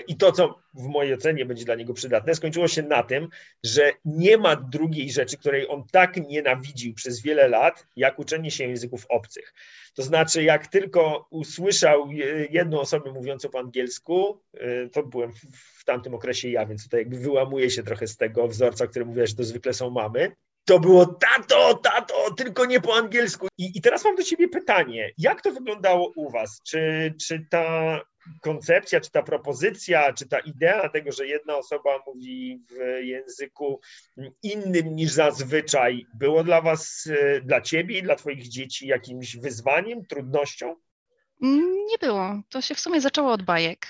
i 0.08 0.18
to, 0.18 0.32
co 0.32 0.60
w 0.74 0.84
mojej 0.88 1.14
ocenie 1.14 1.46
będzie 1.46 1.66
dla 1.66 1.76
niego 1.76 1.94
przydatne, 1.94 2.36
skończyło 2.36 2.68
się 2.68 2.84
na 2.84 3.04
tym, 3.04 3.28
że 3.64 3.92
nie 4.06 4.38
ma 4.38 4.56
drugiej 4.56 5.12
rzeczy, 5.12 5.38
której 5.38 5.70
on 5.70 5.84
tak 5.92 6.18
nienawidził 6.18 6.94
przez 6.94 7.22
wiele 7.22 7.48
lat, 7.48 7.88
jak 7.96 8.20
uczenie 8.20 8.52
się 8.52 8.64
języków 8.64 9.06
obcych. 9.10 9.54
To 9.96 10.04
znaczy, 10.04 10.44
jak 10.44 10.68
tylko 10.68 11.28
usłyszał 11.30 12.10
jedną 12.50 12.80
osobę 12.80 13.12
mówiącą 13.12 13.50
po 13.50 13.60
angielsku, 13.60 14.42
e, 14.54 14.90
to 14.90 15.04
byłem 15.04 15.32
w 15.80 15.84
tamtym 15.86 16.14
okresie 16.14 16.50
ja, 16.50 16.66
więc 16.66 16.84
tutaj 16.84 17.00
jakby 17.00 17.18
wyłamuje 17.18 17.70
się 17.70 17.84
trochę 17.84 18.08
z 18.08 18.18
tego 18.18 18.48
wzorca, 18.48 18.88
który 18.88 19.06
mówię, 19.06 19.28
że 19.28 19.36
to 19.36 19.44
zwykle 19.44 19.74
są 19.74 19.90
mamy, 19.90 20.32
to 20.66 20.80
było 20.80 21.06
tato, 21.06 21.74
tato, 21.74 22.34
tylko 22.38 22.66
nie 22.66 22.82
po 22.82 22.96
angielsku. 22.96 23.48
I, 23.58 23.72
I, 23.75 23.82
teraz 23.82 24.06
mam 24.06 24.16
do 24.16 24.24
ciebie 24.24 24.48
pytanie, 24.48 25.12
jak 25.18 25.42
to 25.42 25.51
wyglądało 25.51 26.12
u 26.16 26.32
was? 26.32 26.62
Czy, 26.63 27.13
czy 27.28 27.46
ta 27.50 28.00
koncepcja, 28.42 29.01
czy 29.01 29.12
ta 29.12 29.24
propozycja, 29.24 30.13
czy 30.13 30.28
ta 30.28 30.39
idea 30.39 30.89
tego, 30.89 31.12
że 31.12 31.28
jedna 31.28 31.58
osoba 31.58 31.89
mówi 32.08 32.63
w 32.70 33.04
języku 33.04 33.80
innym 34.44 34.96
niż 34.96 35.12
zazwyczaj, 35.12 36.06
było 36.13 36.44
dla 36.44 36.62
was, 36.62 37.08
dla 37.44 37.62
ciebie 37.62 38.00
i 38.00 38.04
dla 38.04 38.16
twoich 38.16 38.48
dzieci 38.48 38.88
jakimś 38.88 39.38
wyzwaniem, 39.38 40.06
trudnością? 40.06 40.75
Nie 41.88 41.98
było. 42.01 42.42
To 42.50 42.62
się 42.62 42.75
w 42.75 42.80
sumie 42.80 43.01
zaczęło 43.01 43.32
od 43.32 43.44
bajek 43.44 43.88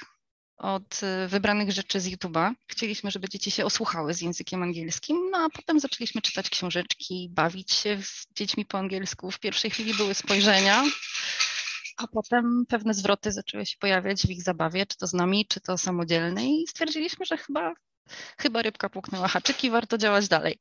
od 0.59 1.01
y, 1.03 1.27
wybranych 1.27 1.71
rzeczy 1.71 1.99
z 1.99 2.07
YouTube'a. 2.07 2.53
Chcieliśmy, 2.67 3.11
żeby 3.11 3.29
dzieci 3.29 3.51
się 3.51 3.65
osłuchały 3.65 4.13
z 4.13 4.21
językiem 4.21 4.63
angielskim, 4.63 5.29
no 5.31 5.37
a 5.37 5.49
potem 5.49 5.79
zaczęliśmy 5.79 6.21
czytać 6.21 6.49
książeczki, 6.49 7.29
bawić 7.31 7.73
się 7.73 7.97
z 8.03 8.27
dziećmi 8.35 8.65
po 8.65 8.77
angielsku. 8.77 9.31
W 9.31 9.39
pierwszej 9.39 9.71
chwili 9.71 9.93
były 9.93 10.13
spojrzenia, 10.13 10.83
a 11.97 12.07
potem 12.07 12.65
pewne 12.67 12.93
zwroty 12.93 13.31
zaczęły 13.31 13.65
się 13.65 13.77
pojawiać 13.79 14.21
w 14.21 14.29
ich 14.29 14.43
zabawie, 14.43 14.85
czy 14.85 14.97
to 14.97 15.07
z 15.07 15.13
nami, 15.13 15.45
czy 15.47 15.61
to 15.61 15.77
samodzielne 15.77 16.45
i 16.45 16.67
stwierdziliśmy, 16.67 17.25
że 17.25 17.37
chyba, 17.37 17.73
chyba 18.37 18.61
rybka 18.61 18.89
puknęła 18.89 19.27
haczyki, 19.27 19.69
warto 19.69 19.97
działać 19.97 20.27
dalej. 20.27 20.59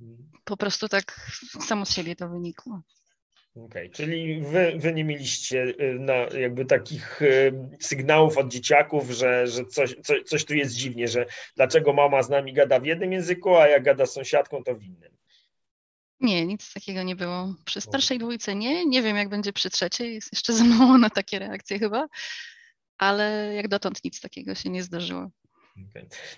Mhm. 0.00 0.30
Po 0.44 0.56
prostu 0.56 0.88
tak 0.88 1.30
samo 1.60 1.86
z 1.86 1.92
siebie 1.92 2.16
to 2.16 2.28
wynikło. 2.28 2.82
Okej, 3.56 3.66
okay, 3.66 3.90
czyli 3.90 4.40
wy, 4.40 4.72
wy 4.76 4.94
nie 4.94 5.04
mieliście 5.04 5.62
y, 5.62 5.98
na, 5.98 6.14
jakby 6.14 6.64
takich 6.64 7.22
y, 7.22 7.52
sygnałów 7.80 8.38
od 8.38 8.48
dzieciaków, 8.48 9.10
że, 9.10 9.46
że 9.46 9.64
coś, 9.64 9.96
coś, 10.02 10.22
coś 10.22 10.44
tu 10.44 10.54
jest 10.54 10.74
dziwnie, 10.74 11.08
że 11.08 11.26
dlaczego 11.56 11.92
mama 11.92 12.22
z 12.22 12.30
nami 12.30 12.52
gada 12.52 12.80
w 12.80 12.86
jednym 12.86 13.12
języku, 13.12 13.56
a 13.56 13.68
jak 13.68 13.82
gada 13.82 14.06
z 14.06 14.12
sąsiadką, 14.12 14.64
to 14.64 14.74
w 14.74 14.82
innym. 14.82 15.18
Nie, 16.20 16.46
nic 16.46 16.72
takiego 16.72 17.02
nie 17.02 17.16
było. 17.16 17.54
Przy 17.64 17.80
starszej 17.80 18.18
dwójce 18.18 18.54
nie, 18.54 18.86
nie 18.86 19.02
wiem 19.02 19.16
jak 19.16 19.28
będzie 19.28 19.52
przy 19.52 19.70
trzeciej, 19.70 20.14
jest 20.14 20.32
jeszcze 20.32 20.52
za 20.52 20.64
mało 20.64 20.98
na 20.98 21.10
takie 21.10 21.38
reakcje 21.38 21.78
chyba, 21.78 22.08
ale 22.98 23.54
jak 23.54 23.68
dotąd 23.68 24.04
nic 24.04 24.20
takiego 24.20 24.54
się 24.54 24.70
nie 24.70 24.82
zdarzyło. 24.82 25.30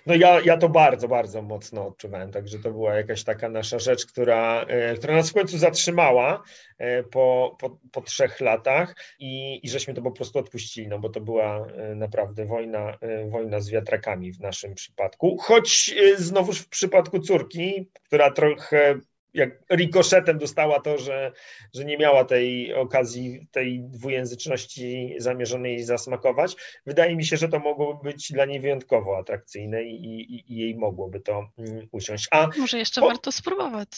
No 0.05 0.15
ja, 0.15 0.41
ja 0.41 0.57
to 0.57 0.69
bardzo, 0.69 1.07
bardzo 1.07 1.41
mocno 1.41 1.87
odczuwałem, 1.87 2.31
także 2.31 2.59
to 2.59 2.71
była 2.71 2.95
jakaś 2.95 3.23
taka 3.23 3.49
nasza 3.49 3.79
rzecz, 3.79 4.05
która, 4.05 4.65
e, 4.67 4.95
która 4.95 5.15
nas 5.15 5.29
w 5.29 5.33
końcu 5.33 5.57
zatrzymała 5.57 6.43
e, 6.77 7.03
po, 7.03 7.57
po, 7.59 7.77
po 7.91 8.01
trzech 8.01 8.41
latach 8.41 8.95
i, 9.19 9.59
i 9.63 9.69
żeśmy 9.69 9.93
to 9.93 10.01
po 10.01 10.11
prostu 10.11 10.39
odpuścili, 10.39 10.87
no 10.87 10.99
bo 10.99 11.09
to 11.09 11.21
była 11.21 11.67
e, 11.67 11.95
naprawdę 11.95 12.45
wojna, 12.45 12.97
wojna 13.29 13.59
z 13.59 13.69
wiatrakami 13.69 14.31
w 14.33 14.39
naszym 14.39 14.75
przypadku, 14.75 15.37
choć 15.37 15.95
znowuż 16.17 16.59
w 16.59 16.69
przypadku 16.69 17.19
córki, 17.19 17.89
która 18.03 18.31
trochę 18.31 18.99
jak 19.33 19.49
rikoszetem 19.71 20.37
dostała 20.37 20.79
to, 20.79 20.97
że, 20.97 21.31
że 21.73 21.85
nie 21.85 21.97
miała 21.97 22.25
tej 22.25 22.73
okazji, 22.73 23.47
tej 23.51 23.83
dwujęzyczności 23.83 25.15
zamierzonej 25.17 25.83
zasmakować. 25.83 26.55
Wydaje 26.85 27.15
mi 27.15 27.25
się, 27.25 27.37
że 27.37 27.49
to 27.49 27.59
mogłoby 27.59 28.03
być 28.03 28.31
dla 28.31 28.45
niej 28.45 28.59
wyjątkowo 28.59 29.17
atrakcyjne 29.17 29.83
i, 29.83 30.05
i, 30.05 30.53
i 30.53 30.57
jej 30.57 30.75
mogłoby 30.75 31.19
to 31.19 31.47
mm, 31.57 31.87
usiąść. 31.91 32.27
A 32.31 32.47
Może 32.57 32.77
jeszcze 32.77 33.01
po... 33.01 33.07
warto 33.07 33.31
spróbować. 33.31 33.89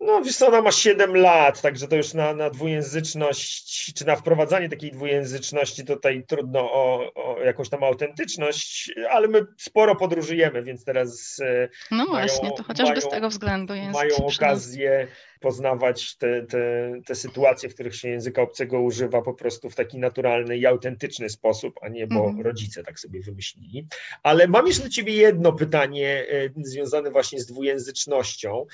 No 0.00 0.22
wiesz 0.22 0.36
co, 0.36 0.46
ona 0.48 0.62
ma 0.62 0.72
7 0.72 1.16
lat, 1.16 1.60
także 1.60 1.88
to 1.88 1.96
już 1.96 2.14
na, 2.14 2.34
na 2.34 2.50
dwujęzyczność, 2.50 3.94
czy 3.94 4.06
na 4.06 4.16
wprowadzanie 4.16 4.68
takiej 4.68 4.92
dwujęzyczności 4.92 5.84
tutaj 5.84 6.24
trudno 6.28 6.60
o, 6.60 7.12
o 7.14 7.40
jakąś 7.40 7.68
tam 7.68 7.84
autentyczność, 7.84 8.92
ale 9.10 9.28
my 9.28 9.46
sporo 9.58 9.96
podróżujemy, 9.96 10.62
więc 10.62 10.84
teraz 10.84 11.40
e, 11.44 11.68
No 11.90 11.96
mają, 11.96 12.10
właśnie, 12.10 12.50
to 12.52 12.62
chociażby 12.62 12.94
mają, 12.94 13.08
z 13.08 13.10
tego 13.10 13.28
względu 13.28 13.74
mają 13.92 14.16
okazję 14.16 15.08
poznawać 15.40 16.16
te, 16.16 16.42
te, 16.42 16.92
te 17.06 17.14
sytuacje, 17.14 17.68
w 17.68 17.74
których 17.74 17.96
się 17.96 18.08
języka 18.08 18.42
obcego 18.42 18.80
używa 18.80 19.22
po 19.22 19.34
prostu 19.34 19.70
w 19.70 19.74
taki 19.74 19.98
naturalny 19.98 20.56
i 20.58 20.66
autentyczny 20.66 21.28
sposób, 21.28 21.78
a 21.82 21.88
nie 21.88 22.06
bo 22.06 22.28
mm. 22.28 22.40
rodzice 22.40 22.82
tak 22.82 23.00
sobie 23.00 23.20
wymyślili. 23.20 23.86
Ale 24.22 24.48
mam 24.48 24.66
jeszcze 24.66 24.82
do 24.82 24.88
Ciebie 24.88 25.14
jedno 25.14 25.52
pytanie 25.52 26.26
e, 26.30 26.50
związane 26.56 27.10
właśnie 27.10 27.40
z 27.40 27.46
dwujęzycznością. 27.46 28.66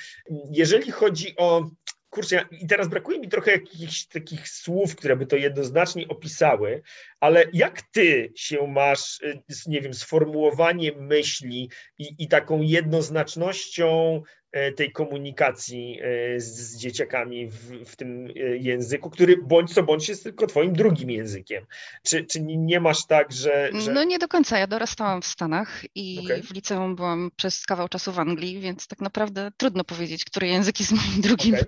Jeżeli 0.50 0.90
chodzi 0.90 1.36
o 1.36 1.70
kurczę, 2.12 2.44
i 2.50 2.66
teraz 2.66 2.88
brakuje 2.88 3.18
mi 3.18 3.28
trochę 3.28 3.52
jakichś 3.52 4.04
takich 4.04 4.48
słów, 4.48 4.96
które 4.96 5.16
by 5.16 5.26
to 5.26 5.36
jednoznacznie 5.36 6.08
opisały, 6.08 6.82
ale 7.22 7.44
jak 7.52 7.82
ty 7.82 8.32
się 8.36 8.66
masz, 8.66 9.20
e, 9.22 9.42
nie 9.66 9.80
wiem, 9.80 9.94
sformułowaniem 9.94 11.06
myśli 11.06 11.70
i, 11.98 12.14
i 12.18 12.28
taką 12.28 12.62
jednoznacznością 12.62 14.22
E, 14.52 14.72
tej 14.72 14.92
komunikacji 14.92 15.98
e, 16.02 16.40
z, 16.40 16.44
z 16.44 16.76
dzieciakami 16.76 17.46
w, 17.46 17.84
w, 17.84 17.96
tym 17.96 18.26
e, 18.26 18.56
języku, 18.56 19.10
który 19.10 19.36
bądź 19.36 19.74
co 19.74 19.82
bądź 19.82 20.08
jest 20.08 20.22
tylko 20.22 20.46
twoim 20.46 20.72
drugim 20.72 21.10
językiem. 21.10 21.66
Czy, 22.02 22.24
czy 22.24 22.40
nie 22.42 22.80
masz 22.80 23.06
tak, 23.06 23.32
że, 23.32 23.70
że... 23.74 23.92
No 23.92 24.04
nie 24.04 24.18
do 24.18 24.28
końca. 24.28 24.58
Ja 24.58 24.66
dorastałam 24.66 25.22
w 25.22 25.26
Stanach 25.26 25.84
i 25.94 26.20
okay. 26.24 26.42
w 26.42 26.50
liceum 26.50 26.96
byłam 26.96 27.30
przez 27.36 27.66
kawał 27.66 27.88
czasu 27.88 28.12
w 28.12 28.18
Anglii, 28.18 28.60
więc 28.60 28.86
tak 28.86 29.00
naprawdę 29.00 29.50
trudno 29.56 29.84
powiedzieć, 29.84 30.24
który 30.24 30.46
język 30.46 30.80
jest 30.80 30.92
moim 30.92 31.20
drugim. 31.20 31.54
Okay. 31.54 31.66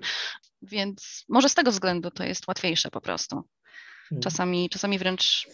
Więc 0.61 1.25
może 1.29 1.49
z 1.49 1.55
tego 1.55 1.71
względu 1.71 2.11
to 2.11 2.23
jest 2.23 2.47
łatwiejsze 2.47 2.91
po 2.91 3.01
prostu. 3.01 3.43
Hmm. 4.09 4.21
Czasami, 4.21 4.69
czasami 4.69 4.99
wręcz 4.99 5.47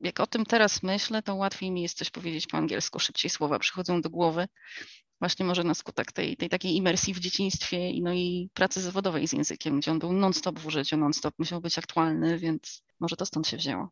jak 0.00 0.20
o 0.20 0.26
tym 0.26 0.44
teraz 0.44 0.82
myślę, 0.82 1.22
to 1.22 1.34
łatwiej 1.34 1.70
mi 1.70 1.82
jest 1.82 1.98
coś 1.98 2.10
powiedzieć 2.10 2.46
po 2.46 2.56
angielsku, 2.56 2.98
szybciej 2.98 3.30
słowa 3.30 3.58
przychodzą 3.58 4.00
do 4.00 4.10
głowy 4.10 4.48
właśnie 5.20 5.44
może 5.44 5.64
na 5.64 5.74
skutek 5.74 6.12
tej, 6.12 6.36
tej 6.36 6.48
takiej 6.48 6.76
imersji 6.76 7.14
w 7.14 7.18
dzieciństwie 7.18 7.90
i, 7.90 8.02
no 8.02 8.12
i 8.12 8.50
pracy 8.54 8.80
zawodowej 8.80 9.28
z 9.28 9.32
językiem, 9.32 9.80
gdzie 9.80 9.90
on 9.90 9.98
był 9.98 10.12
non-stop 10.12 10.58
w 10.58 10.66
użyciu, 10.66 10.96
non-stop 10.96 11.34
musiał 11.38 11.60
być 11.60 11.78
aktualny, 11.78 12.38
więc 12.38 12.82
może 13.00 13.16
to 13.16 13.26
stąd 13.26 13.48
się 13.48 13.56
wzięło. 13.56 13.88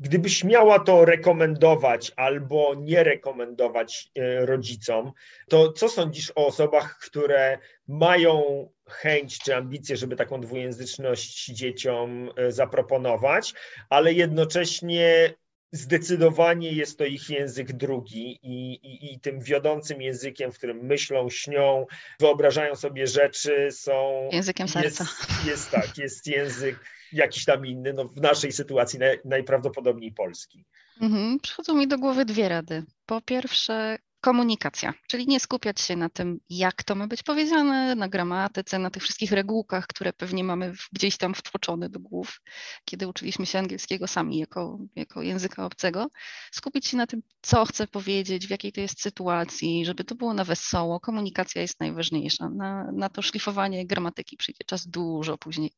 Gdybyś 0.00 0.44
miała 0.44 0.78
to 0.78 1.04
rekomendować 1.04 2.12
albo 2.16 2.74
nie 2.74 3.04
rekomendować 3.04 4.10
e, 4.14 4.46
rodzicom, 4.46 5.12
to 5.48 5.72
co 5.72 5.88
sądzisz 5.88 6.32
o 6.34 6.46
osobach, 6.46 6.98
które 6.98 7.58
mają 7.88 8.68
chęć 8.88 9.38
czy 9.38 9.56
ambicje, 9.56 9.96
żeby 9.96 10.16
taką 10.16 10.40
dwujęzyczność 10.40 11.46
dzieciom 11.46 12.30
e, 12.36 12.52
zaproponować, 12.52 13.54
ale 13.90 14.12
jednocześnie 14.12 15.34
zdecydowanie 15.72 16.72
jest 16.72 16.98
to 16.98 17.04
ich 17.04 17.30
język 17.30 17.72
drugi 17.72 18.38
i, 18.42 18.72
i, 18.72 19.14
i, 19.14 19.20
tym 19.20 19.40
wiodącym 19.40 20.02
językiem, 20.02 20.52
w 20.52 20.58
którym 20.58 20.76
myślą, 20.76 21.30
śnią, 21.30 21.86
wyobrażają 22.20 22.74
sobie 22.74 23.06
rzeczy, 23.06 23.68
są. 23.72 24.28
Językiem 24.32 24.68
serca. 24.68 25.04
Jest, 25.04 25.46
jest 25.46 25.70
tak, 25.70 25.98
jest 25.98 26.26
język 26.26 26.76
jakiś 27.14 27.44
tam 27.44 27.66
inny, 27.66 27.92
no 27.92 28.08
w 28.08 28.20
naszej 28.20 28.52
sytuacji 28.52 28.98
naj, 28.98 29.18
najprawdopodobniej 29.24 30.12
polski. 30.12 30.64
Mhm. 31.00 31.40
Przychodzą 31.40 31.74
mi 31.74 31.88
do 31.88 31.98
głowy 31.98 32.24
dwie 32.24 32.48
rady. 32.48 32.84
Po 33.06 33.20
pierwsze, 33.20 33.98
komunikacja, 34.24 34.94
czyli 35.08 35.26
nie 35.26 35.40
skupiać 35.40 35.80
się 35.80 35.96
na 35.96 36.08
tym, 36.08 36.40
jak 36.50 36.82
to 36.82 36.94
ma 36.94 37.06
być 37.06 37.22
powiedziane, 37.22 37.94
na 37.94 38.08
gramatyce, 38.08 38.78
na 38.78 38.90
tych 38.90 39.02
wszystkich 39.02 39.32
regułkach, 39.32 39.86
które 39.86 40.12
pewnie 40.12 40.44
mamy 40.44 40.72
gdzieś 40.92 41.16
tam 41.16 41.34
wtłoczone 41.34 41.88
do 41.88 42.00
głów, 42.00 42.40
kiedy 42.84 43.08
uczyliśmy 43.08 43.46
się 43.46 43.58
angielskiego 43.58 44.06
sami 44.06 44.38
jako, 44.38 44.78
jako 44.96 45.22
języka 45.22 45.64
obcego. 45.64 46.06
Skupić 46.52 46.86
się 46.86 46.96
na 46.96 47.06
tym, 47.06 47.22
co 47.42 47.64
chcę 47.64 47.86
powiedzieć, 47.86 48.46
w 48.46 48.50
jakiej 48.50 48.72
to 48.72 48.80
jest 48.80 49.02
sytuacji, 49.02 49.84
żeby 49.86 50.04
to 50.04 50.14
było 50.14 50.34
na 50.34 50.44
wesoło. 50.44 51.00
Komunikacja 51.00 51.62
jest 51.62 51.80
najważniejsza. 51.80 52.48
Na, 52.48 52.92
na 52.92 53.08
to 53.08 53.22
szlifowanie 53.22 53.86
gramatyki 53.86 54.36
przyjdzie 54.36 54.64
czas 54.66 54.86
dużo 54.86 55.38
później. 55.38 55.70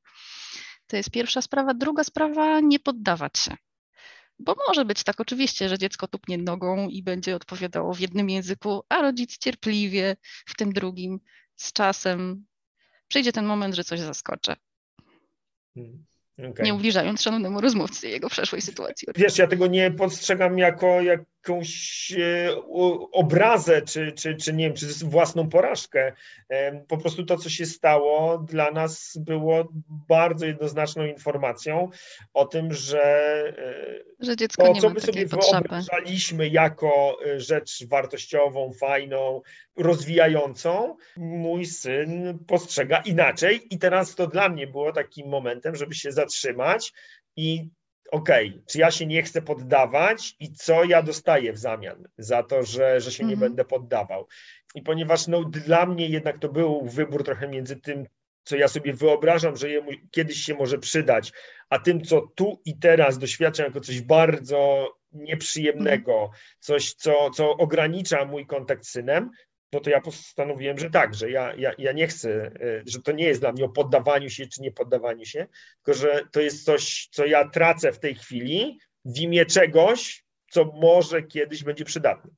To 0.87 0.97
jest 0.97 1.11
pierwsza 1.11 1.43
sprawa. 1.43 1.75
Druga 1.75 2.05
sprawa, 2.05 2.61
nie 2.61 2.79
poddawać 2.79 3.39
się. 3.39 3.57
Bo 4.39 4.57
może 4.69 4.85
być 4.85 5.05
tak 5.05 5.21
oczywiście, 5.21 5.69
że 5.69 5.79
dziecko 5.79 6.09
tupnie 6.09 6.39
nogą 6.39 6.89
i 6.89 7.03
będzie 7.03 7.37
odpowiadało 7.37 7.95
w 7.95 8.01
jednym 8.01 8.31
języku, 8.31 8.83
a 8.89 9.03
rodzic 9.03 9.39
cierpliwie 9.39 10.17
w 10.47 10.57
tym 10.57 10.73
drugim. 10.73 11.21
Z 11.57 11.73
czasem 11.73 12.47
przyjdzie 13.09 13.33
ten 13.33 13.47
moment, 13.47 13.75
że 13.75 13.85
coś 13.85 14.01
zaskoczy. 14.01 14.55
Hmm. 15.75 16.05
Okay. 16.39 16.65
Nie 16.67 16.75
ubliżając 16.75 17.23
szanownemu 17.23 17.61
rozmówcy 17.61 18.09
jego 18.09 18.29
przeszłej 18.29 18.63
sytuacji. 18.63 19.09
Wiesz, 19.17 19.39
ja 19.39 19.47
tego 19.47 19.67
nie 19.67 19.91
postrzegam 19.91 20.59
jako, 20.59 21.01
jak 21.03 21.21
jakąś 21.49 22.13
e, 22.13 22.57
obrazę, 23.13 23.83
czy, 23.83 24.13
czy, 24.13 24.35
czy 24.35 24.53
nie 24.53 24.65
wiem, 24.65 24.77
czy 24.77 24.87
własną 25.05 25.49
porażkę. 25.49 26.13
Po 26.89 26.99
prostu 26.99 27.25
to, 27.25 27.37
co 27.37 27.51
się 27.51 27.67
stało, 27.67 28.39
dla 28.39 28.71
nas 28.71 29.19
było 29.21 29.69
bardzo 30.09 30.47
jednoznaczną 30.47 31.05
informacją 31.05 31.91
o 32.35 32.45
tym, 32.45 32.73
że, 32.73 33.05
e, 34.19 34.27
że 34.27 34.37
to, 34.37 34.75
co 34.75 34.91
my 34.91 35.01
sobie 35.01 35.29
potrzeby. 35.29 35.69
wyobrażaliśmy 35.69 36.49
jako 36.49 37.19
e, 37.27 37.41
rzecz 37.41 37.87
wartościową, 37.87 38.73
fajną, 38.73 39.43
rozwijającą, 39.77 40.97
mój 41.17 41.67
syn 41.67 42.39
postrzega 42.47 42.99
inaczej. 42.99 43.75
I 43.75 43.79
teraz 43.79 44.15
to 44.15 44.27
dla 44.27 44.49
mnie 44.49 44.67
było 44.67 44.93
takim 44.93 45.29
momentem, 45.29 45.77
żeby 45.77 45.95
się 45.95 46.13
zatrzymać 46.13 46.93
i 47.37 47.69
okej, 48.11 48.49
okay, 48.49 48.63
czy 48.67 48.79
ja 48.79 48.91
się 48.91 49.07
nie 49.07 49.23
chcę 49.23 49.43
poddawać 49.43 50.37
i 50.41 50.53
co 50.53 50.85
ja 50.85 51.03
dostaję 51.03 51.53
w 51.53 51.59
zamian 51.59 52.09
za 52.19 52.43
to, 52.43 52.63
że, 52.63 53.01
że 53.01 53.13
się 53.13 53.25
nie 53.25 53.35
mhm. 53.35 53.51
będę 53.51 53.65
poddawał. 53.65 54.27
I 54.75 54.83
ponieważ 54.83 55.27
no, 55.27 55.45
dla 55.45 55.87
mnie 55.87 56.09
jednak 56.09 56.39
to 56.39 56.49
był 56.49 56.83
wybór 56.85 57.25
trochę 57.25 57.49
między 57.49 57.77
tym, 57.77 58.07
co 58.45 58.57
ja 58.57 58.69
sobie 58.69 58.93
wyobrażam, 58.93 59.57
że 59.57 59.71
jemu 59.71 59.91
kiedyś 60.11 60.37
się 60.37 60.55
może 60.55 60.79
przydać, 60.79 61.33
a 61.71 61.79
tym, 61.79 62.05
co 62.05 62.21
tu 62.35 62.61
i 62.65 62.79
teraz 62.79 63.19
doświadczam 63.19 63.67
jako 63.67 63.81
coś 63.81 64.01
bardzo 64.01 64.89
nieprzyjemnego, 65.13 66.13
mhm. 66.13 66.41
coś, 66.61 66.95
co, 66.95 67.31
co 67.31 67.57
ogranicza 67.57 68.25
mój 68.25 68.47
kontakt 68.47 68.85
z 68.85 68.91
synem, 68.91 69.31
no 69.73 69.81
to 69.81 69.91
ja 69.91 70.01
postanowiłem, 70.01 70.79
że 70.79 70.91
tak, 70.91 71.15
że 71.15 71.31
ja, 71.31 71.55
ja, 71.55 71.73
ja 71.79 71.93
nie 71.93 72.07
chcę, 72.07 72.31
e, 72.31 72.83
że 72.87 73.03
to 73.03 73.13
nie 73.13 73.25
jest 73.25 73.41
dla 73.41 73.53
mnie 73.53 73.65
o 73.65 73.69
poddawaniu 73.69 74.31
się 74.31 74.47
czy 74.47 74.63
nie 74.63 74.73
poddawaniu 74.73 75.25
się, 75.25 75.47
tylko 75.77 76.01
że 76.01 76.23
to 76.33 76.41
jest 76.41 76.65
coś, 76.65 77.09
co 77.13 77.27
ja 77.27 77.49
tracę 77.49 77.93
w 77.93 77.99
tej 77.99 78.15
chwili 78.15 78.79
w 79.05 79.19
imię 79.19 79.47
czegoś, 79.47 80.25
co 80.51 80.65
może 80.65 81.23
kiedyś 81.23 81.65
będzie 81.65 81.85
przydatne. 81.85 82.31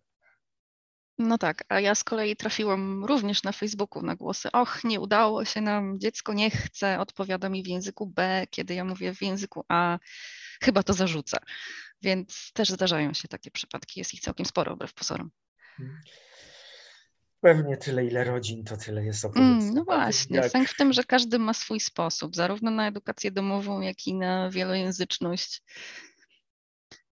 No 1.19 1.39
tak, 1.39 1.65
a 1.69 1.81
ja 1.81 1.95
z 1.95 2.05
kolei 2.05 2.37
trafiłam 2.37 3.05
również 3.05 3.43
na 3.43 3.53
Facebooku 3.53 4.03
na 4.03 4.17
głosy, 4.17 4.49
och, 4.53 4.85
nie 4.85 5.01
udało 5.01 5.45
się 5.45 5.61
nam, 5.61 6.01
dziecko 6.01 6.33
nie 6.33 6.51
chce, 6.51 6.99
odpowiada 6.99 7.49
mi 7.49 7.63
w 7.63 7.67
języku 7.67 8.07
B, 8.07 8.47
kiedy 8.51 8.75
ja 8.75 8.85
mówię 8.85 9.15
w 9.15 9.23
języku 9.23 9.65
A, 9.69 9.99
chyba 10.63 10.83
to 10.83 10.93
zarzucę. 10.93 11.39
Więc 12.03 12.53
też 12.55 12.69
zdarzają 12.69 13.15
się 13.15 13.29
takie 13.29 13.51
przypadki, 13.51 14.01
jest 14.01 14.15
ich 14.15 14.21
całkiem 14.21 14.47
sporo 14.47 14.75
wbrew 14.75 14.95
pozorom. 14.95 15.31
Hmm. 15.77 16.01
Pewnie 17.41 17.77
tyle, 17.77 18.05
ile 18.05 18.25
rodzin, 18.25 18.65
to 18.65 18.77
tyle 18.77 19.05
jest 19.05 19.25
opowiedz. 19.25 19.63
Mm, 19.63 19.75
no 19.75 19.85
właśnie, 19.85 20.49
sęk 20.49 20.69
w 20.69 20.77
tym, 20.77 20.93
że 20.93 21.05
każdy 21.05 21.39
ma 21.39 21.55
swój 21.55 21.81
sposób, 21.81 22.37
zarówno 22.37 22.71
na 22.71 22.89
edukację 22.89 23.31
domową, 23.31 23.81
jak 23.81 24.07
i 24.07 24.15
na 24.15 24.51
wielojęzyczność, 24.51 25.63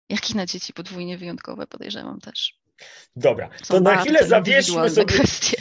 jak 0.08 0.30
i 0.30 0.36
na 0.36 0.46
dzieci 0.46 0.72
podwójnie 0.72 1.18
wyjątkowe, 1.18 1.66
podejrzewam 1.66 2.20
też. 2.20 2.65
Dobra, 3.16 3.50
to 3.68 3.80
na 3.80 3.96
chwilę 3.96 4.26
zawieźmy 4.26 4.90
sobie, 4.90 5.14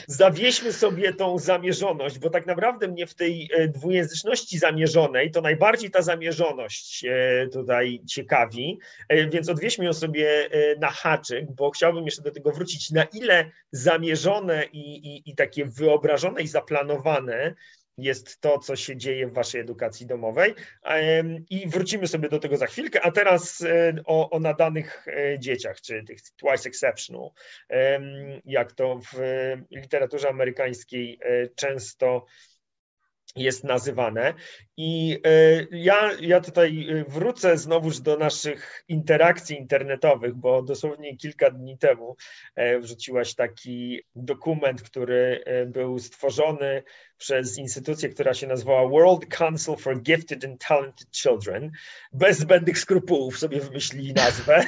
zawieźmy 0.07 0.73
sobie 0.73 1.13
tą 1.13 1.39
zamierzoność, 1.39 2.19
bo 2.19 2.29
tak 2.29 2.45
naprawdę 2.45 2.87
mnie 2.87 3.07
w 3.07 3.15
tej 3.15 3.49
e, 3.53 3.67
dwujęzyczności 3.67 4.57
zamierzonej 4.57 5.31
to 5.31 5.41
najbardziej 5.41 5.91
ta 5.91 6.01
zamierzoność 6.01 7.05
e, 7.05 7.47
tutaj 7.47 8.01
ciekawi, 8.07 8.79
e, 9.09 9.29
więc 9.29 9.49
odwieźmy 9.49 9.85
ją 9.85 9.93
sobie 9.93 10.49
na 10.79 10.89
haczyk, 10.89 11.51
bo 11.51 11.71
chciałbym 11.71 12.05
jeszcze 12.05 12.21
do 12.21 12.31
tego 12.31 12.51
wrócić, 12.51 12.91
na 12.91 13.03
ile 13.03 13.51
zamierzone 13.71 14.65
i, 14.65 15.07
i, 15.07 15.29
i 15.29 15.35
takie 15.35 15.65
wyobrażone 15.65 16.41
i 16.41 16.47
zaplanowane 16.47 17.55
jest 17.97 18.41
to, 18.41 18.59
co 18.59 18.75
się 18.75 18.97
dzieje 18.97 19.27
w 19.27 19.33
waszej 19.33 19.61
edukacji 19.61 20.05
domowej. 20.05 20.53
I 21.49 21.67
wrócimy 21.67 22.07
sobie 22.07 22.29
do 22.29 22.39
tego 22.39 22.57
za 22.57 22.67
chwilkę. 22.67 23.01
A 23.01 23.11
teraz 23.11 23.61
e, 23.61 23.95
o, 24.05 24.29
o 24.29 24.39
nadanych 24.39 25.07
e, 25.07 25.39
dzieciach, 25.39 25.81
czy 25.81 26.03
tych 26.03 26.21
twice 26.21 26.69
exceptional, 26.69 27.29
jak 28.45 28.73
to 28.73 28.99
w 28.99 29.19
literaturze 29.71 30.29
amerykańskiej 30.29 31.19
e, 31.21 31.47
często 31.47 32.25
jest 33.35 33.63
nazywane. 33.63 34.33
I 34.77 35.21
e, 35.25 35.67
ja, 35.71 36.11
ja 36.21 36.41
tutaj 36.41 36.87
e, 36.89 37.03
wrócę 37.07 37.57
znowuż 37.57 37.99
do 37.99 38.17
naszych 38.17 38.83
interakcji 38.87 39.57
internetowych, 39.57 40.35
bo 40.35 40.61
dosłownie 40.61 41.17
kilka 41.17 41.51
dni 41.51 41.77
temu 41.77 42.15
e, 42.55 42.79
wrzuciłaś 42.79 43.35
taki 43.35 44.01
dokument, 44.15 44.81
który 44.81 45.43
był 45.67 45.99
stworzony 45.99 46.83
przez 47.17 47.57
instytucję, 47.57 48.09
która 48.09 48.33
się 48.33 48.47
nazywała 48.47 48.89
World 48.89 49.25
Council 49.37 49.75
for 49.75 50.01
Gifted 50.01 50.45
and 50.45 50.65
Talented 50.67 51.07
Children. 51.11 51.71
Bez 52.13 52.39
zbędnych 52.39 52.79
skrupułów 52.79 53.39
sobie 53.39 53.59
wymyślili 53.59 54.13
nazwę. 54.13 54.65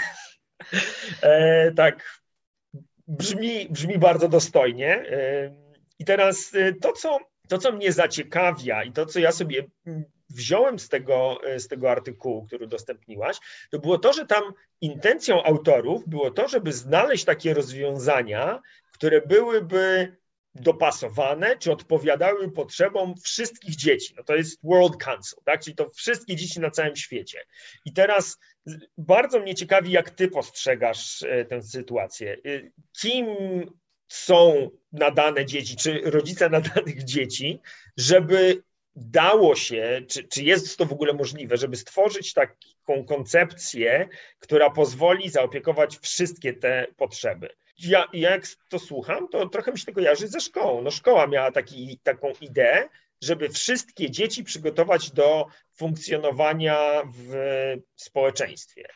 tak, 1.76 2.22
brzmi, 3.08 3.68
brzmi 3.70 3.98
bardzo 3.98 4.28
dostojnie. 4.28 5.06
I 6.00 6.06
teraz 6.06 6.52
to, 6.82 6.94
co 6.94 7.20
to, 7.48 7.58
co 7.58 7.72
mnie 7.72 7.92
zaciekawia 7.92 8.84
i 8.84 8.92
to, 8.92 9.06
co 9.06 9.20
ja 9.20 9.32
sobie 9.32 9.66
wziąłem 10.30 10.80
z 10.80 10.90
tego, 10.90 11.40
z 11.58 11.68
tego 11.68 11.92
artykułu, 11.92 12.46
który 12.46 12.66
udostępniłaś, 12.66 13.38
to 13.72 13.80
było 13.80 13.98
to, 13.98 14.14
że 14.14 14.26
tam 14.26 14.44
intencją 14.82 15.44
autorów 15.44 16.08
było 16.08 16.32
to, 16.32 16.48
żeby 16.48 16.74
znaleźć 16.74 17.26
takie 17.26 17.54
rozwiązania, 17.54 18.62
które 18.92 19.22
byłyby 19.22 20.18
dopasowane, 20.62 21.58
czy 21.58 21.72
odpowiadały 21.72 22.52
potrzebom 22.52 23.16
wszystkich 23.24 23.76
dzieci. 23.76 24.14
No 24.18 24.24
to 24.24 24.36
jest 24.36 24.60
World 24.64 24.98
Council, 24.98 25.38
tak? 25.46 25.64
czyli 25.64 25.76
to 25.76 25.90
wszystkie 25.90 26.36
dzieci 26.36 26.60
na 26.60 26.72
całym 26.72 26.96
świecie. 26.96 27.44
I 27.86 27.94
teraz 27.94 28.38
bardzo 28.98 29.40
mnie 29.40 29.56
ciekawi, 29.56 29.92
jak 29.92 30.10
ty 30.10 30.28
postrzegasz 30.28 31.24
e, 31.24 31.46
tę 31.46 31.62
sytuację. 31.62 32.34
E, 32.34 32.38
kim 33.02 33.26
są 34.08 34.70
nadane 34.92 35.46
dzieci, 35.46 35.76
czy 35.76 36.02
rodzice 36.04 36.50
nadanych 36.60 37.04
dzieci, 37.04 37.60
żeby 37.98 38.64
dało 38.96 39.56
się, 39.56 40.02
czy, 40.08 40.24
czy 40.24 40.44
jest 40.44 40.78
to 40.78 40.86
w 40.86 40.94
ogóle 40.94 41.14
możliwe, 41.14 41.58
żeby 41.58 41.76
stworzyć 41.76 42.34
taką 42.34 43.06
koncepcję, 43.08 44.08
która 44.40 44.70
pozwoli 44.70 45.30
zaopiekować 45.30 45.98
wszystkie 45.98 46.54
te 46.54 46.88
potrzeby. 46.98 47.50
Ja, 47.80 48.08
jak 48.14 48.44
to 48.70 48.80
słucham, 48.80 49.28
to 49.28 49.50
trochę 49.50 49.72
mi 49.72 49.80
się 49.80 49.86
to 49.86 49.94
kojarzy 49.94 50.28
ze 50.28 50.40
szkołą. 50.40 50.82
No, 50.82 50.92
szkoła 50.92 51.28
miała 51.28 51.52
taki, 51.52 52.00
taką 52.04 52.32
ideę, 52.42 52.90
żeby 53.22 53.50
wszystkie 53.50 54.12
dzieci 54.12 54.44
przygotować 54.44 55.12
do 55.12 55.48
funkcjonowania 55.76 57.04
w 57.06 57.34
społeczeństwie. 57.96 58.88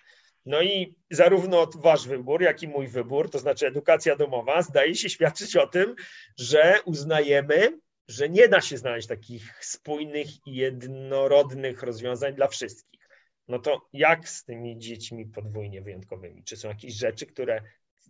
No 0.46 0.62
i 0.62 0.96
zarówno 1.12 1.70
wasz 1.76 2.08
wybór, 2.08 2.42
jak 2.42 2.64
i 2.64 2.68
mój 2.68 2.88
wybór, 2.88 3.30
to 3.30 3.40
znaczy 3.40 3.68
edukacja 3.68 4.16
domowa, 4.16 4.62
zdaje 4.62 4.96
się 4.96 5.10
świadczyć 5.10 5.56
o 5.56 5.68
tym, 5.68 5.96
że 6.38 6.80
uznajemy, 6.86 7.80
że 8.08 8.30
nie 8.30 8.48
da 8.48 8.62
się 8.62 8.78
znaleźć 8.78 9.08
takich 9.08 9.66
spójnych 9.66 10.48
i 10.48 10.56
jednorodnych 10.56 11.84
rozwiązań 11.84 12.36
dla 12.36 12.48
wszystkich. 12.48 13.02
No 13.48 13.60
to 13.60 13.88
jak 13.94 14.30
z 14.30 14.44
tymi 14.44 14.78
dziećmi 14.78 15.26
podwójnie 15.26 15.82
wyjątkowymi? 15.82 16.44
Czy 16.44 16.58
są 16.58 16.68
jakieś 16.68 16.94
rzeczy, 16.94 17.26
które 17.26 17.62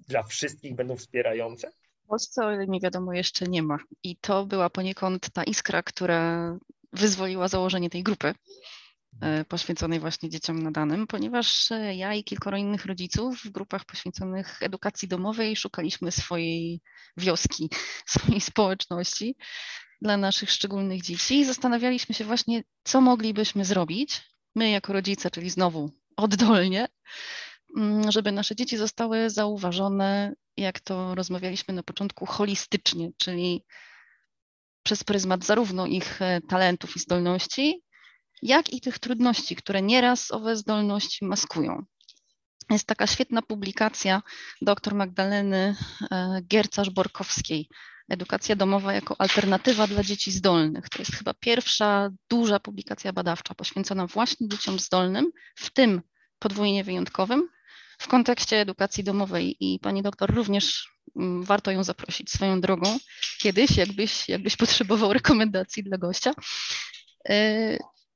dla 0.08 0.24
wszystkich 0.24 0.76
będą 0.76 0.96
wspierające? 0.96 1.72
W 2.04 2.08
Polsce, 2.08 2.46
o 2.46 2.54
ile 2.54 2.68
mi 2.68 2.82
wiadomo, 2.82 3.14
jeszcze 3.14 3.46
nie 3.46 3.64
ma. 3.64 3.78
I 4.04 4.16
to 4.16 4.46
była 4.46 4.70
poniekąd 4.70 5.30
ta 5.34 5.44
iskra, 5.44 5.84
która 5.84 6.58
wyzwoliła 6.94 7.48
założenie 7.48 7.90
tej 7.90 8.04
grupy. 8.04 8.34
E, 9.22 9.46
poświęconej 9.46 10.00
właśnie 10.00 10.30
dzieciom 10.30 10.64
nadanym, 10.64 11.08
ponieważ 11.08 11.72
e, 11.72 11.96
ja 11.96 12.14
i 12.14 12.24
kilkoro 12.24 12.58
innych 12.58 12.86
rodziców 12.86 13.40
w 13.44 13.50
grupach 13.50 13.86
poświęconych 13.86 14.64
edukacji 14.64 15.08
domowej 15.08 15.56
szukaliśmy 15.56 16.12
swojej 16.12 16.82
wioski, 17.18 17.70
swojej 18.16 18.42
społeczności 18.42 19.36
dla 20.02 20.18
naszych 20.18 20.52
szczególnych 20.52 21.02
dzieci 21.02 21.40
i 21.40 21.46
zastanawialiśmy 21.46 22.16
się 22.16 22.26
właśnie, 22.26 22.64
co 22.84 23.02
moglibyśmy 23.02 23.66
zrobić, 23.66 24.22
my 24.56 24.70
jako 24.70 24.94
rodzice, 24.94 25.32
czyli 25.32 25.50
znowu 25.50 25.92
oddolnie, 26.18 26.88
mm, 27.78 28.12
żeby 28.12 28.32
nasze 28.32 28.56
dzieci 28.56 28.78
zostały 28.78 29.30
zauważone, 29.30 30.34
jak 30.58 30.80
to 30.80 31.16
rozmawialiśmy 31.16 31.74
na 31.74 31.84
początku, 31.84 32.26
holistycznie, 32.26 33.10
czyli 33.18 33.66
przez 34.84 35.04
pryzmat 35.04 35.46
zarówno 35.46 35.86
ich 35.86 36.22
e, 36.22 36.42
talentów 36.50 36.96
i 36.96 37.00
zdolności, 37.00 37.82
jak 38.42 38.74
i 38.74 38.82
tych 38.82 39.00
trudności, 39.00 39.56
które 39.56 39.82
nieraz 39.82 40.32
owe 40.32 40.56
zdolności 40.56 41.26
maskują. 41.26 41.86
Jest 42.70 42.88
taka 42.88 43.08
świetna 43.08 43.42
publikacja 43.42 44.22
dr 44.62 44.96
Magdaleny 44.96 45.76
e, 46.12 46.42
Giercarz-Borkowskiej, 46.48 47.66
Edukacja 48.12 48.56
domowa 48.56 48.94
jako 48.94 49.16
alternatywa 49.22 49.88
dla 49.88 50.04
dzieci 50.04 50.32
zdolnych. 50.32 50.90
To 50.90 51.00
jest 51.00 51.16
chyba 51.16 51.34
pierwsza 51.34 52.10
duża 52.30 52.60
publikacja 52.60 53.14
badawcza 53.14 53.56
poświęcona 53.56 54.08
właśnie 54.08 54.48
dzieciom 54.48 54.80
zdolnym, 54.80 55.32
w 55.56 55.74
tym 55.74 56.02
podwójnie 56.40 56.84
wyjątkowym, 56.84 57.50
w 58.00 58.08
kontekście 58.08 58.58
edukacji 58.58 59.04
domowej. 59.04 59.56
I 59.60 59.80
pani 59.80 60.02
doktor 60.02 60.34
również 60.36 60.90
mm, 61.16 61.44
warto 61.44 61.72
ją 61.72 61.84
zaprosić 61.84 62.32
swoją 62.32 62.62
drogą 62.62 62.98
kiedyś, 63.40 63.78
jakbyś, 63.78 64.30
jakbyś 64.30 64.56
potrzebował 64.56 65.14
rekomendacji 65.14 65.84
dla 65.84 65.98
gościa. 65.98 66.34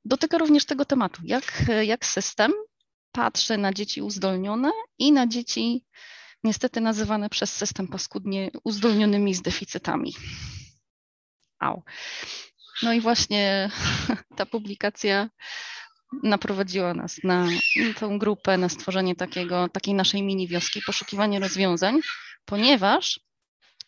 Dotyka 0.05 0.37
również 0.37 0.65
tego 0.65 0.85
tematu, 0.85 1.21
jak, 1.25 1.65
jak 1.83 2.05
system 2.05 2.51
patrzy 3.11 3.57
na 3.57 3.73
dzieci 3.73 4.01
uzdolnione 4.01 4.71
i 4.99 5.11
na 5.11 5.27
dzieci 5.27 5.85
niestety 6.43 6.81
nazywane 6.81 7.29
przez 7.29 7.55
system 7.55 7.87
paskudnie 7.87 8.51
uzdolnionymi 8.63 9.33
z 9.33 9.41
deficytami. 9.41 10.13
Au. 11.59 11.83
No 12.83 12.93
i 12.93 13.01
właśnie 13.01 13.69
ta 14.37 14.45
publikacja 14.45 15.29
naprowadziła 16.23 16.93
nas 16.93 17.19
na 17.23 17.47
tę 17.99 18.17
grupę, 18.19 18.57
na 18.57 18.69
stworzenie 18.69 19.15
takiego, 19.15 19.69
takiej 19.69 19.93
naszej 19.93 20.23
mini 20.23 20.47
wioski, 20.47 20.81
poszukiwanie 20.85 21.39
rozwiązań, 21.39 21.99
ponieważ 22.45 23.19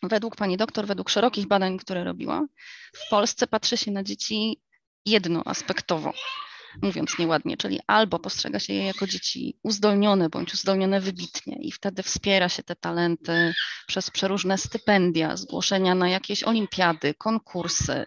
według 0.02 0.36
pani 0.36 0.56
doktor, 0.56 0.86
według 0.86 1.10
szerokich 1.10 1.46
badań, 1.46 1.78
które 1.78 2.04
robiła, 2.04 2.46
w 2.94 3.08
Polsce 3.10 3.46
patrzy 3.46 3.76
się 3.76 3.90
na 3.90 4.02
dzieci 4.02 4.60
jednoaspektowo, 5.10 6.12
mówiąc 6.82 7.18
nieładnie, 7.18 7.56
czyli 7.56 7.80
albo 7.86 8.18
postrzega 8.18 8.58
się 8.58 8.72
je 8.72 8.86
jako 8.86 9.06
dzieci 9.06 9.58
uzdolnione 9.62 10.28
bądź 10.28 10.54
uzdolnione 10.54 11.00
wybitnie 11.00 11.56
i 11.60 11.72
wtedy 11.72 12.02
wspiera 12.02 12.48
się 12.48 12.62
te 12.62 12.76
talenty 12.76 13.54
przez 13.86 14.10
przeróżne 14.10 14.58
stypendia, 14.58 15.36
zgłoszenia 15.36 15.94
na 15.94 16.08
jakieś 16.08 16.42
olimpiady, 16.42 17.14
konkursy, 17.14 18.06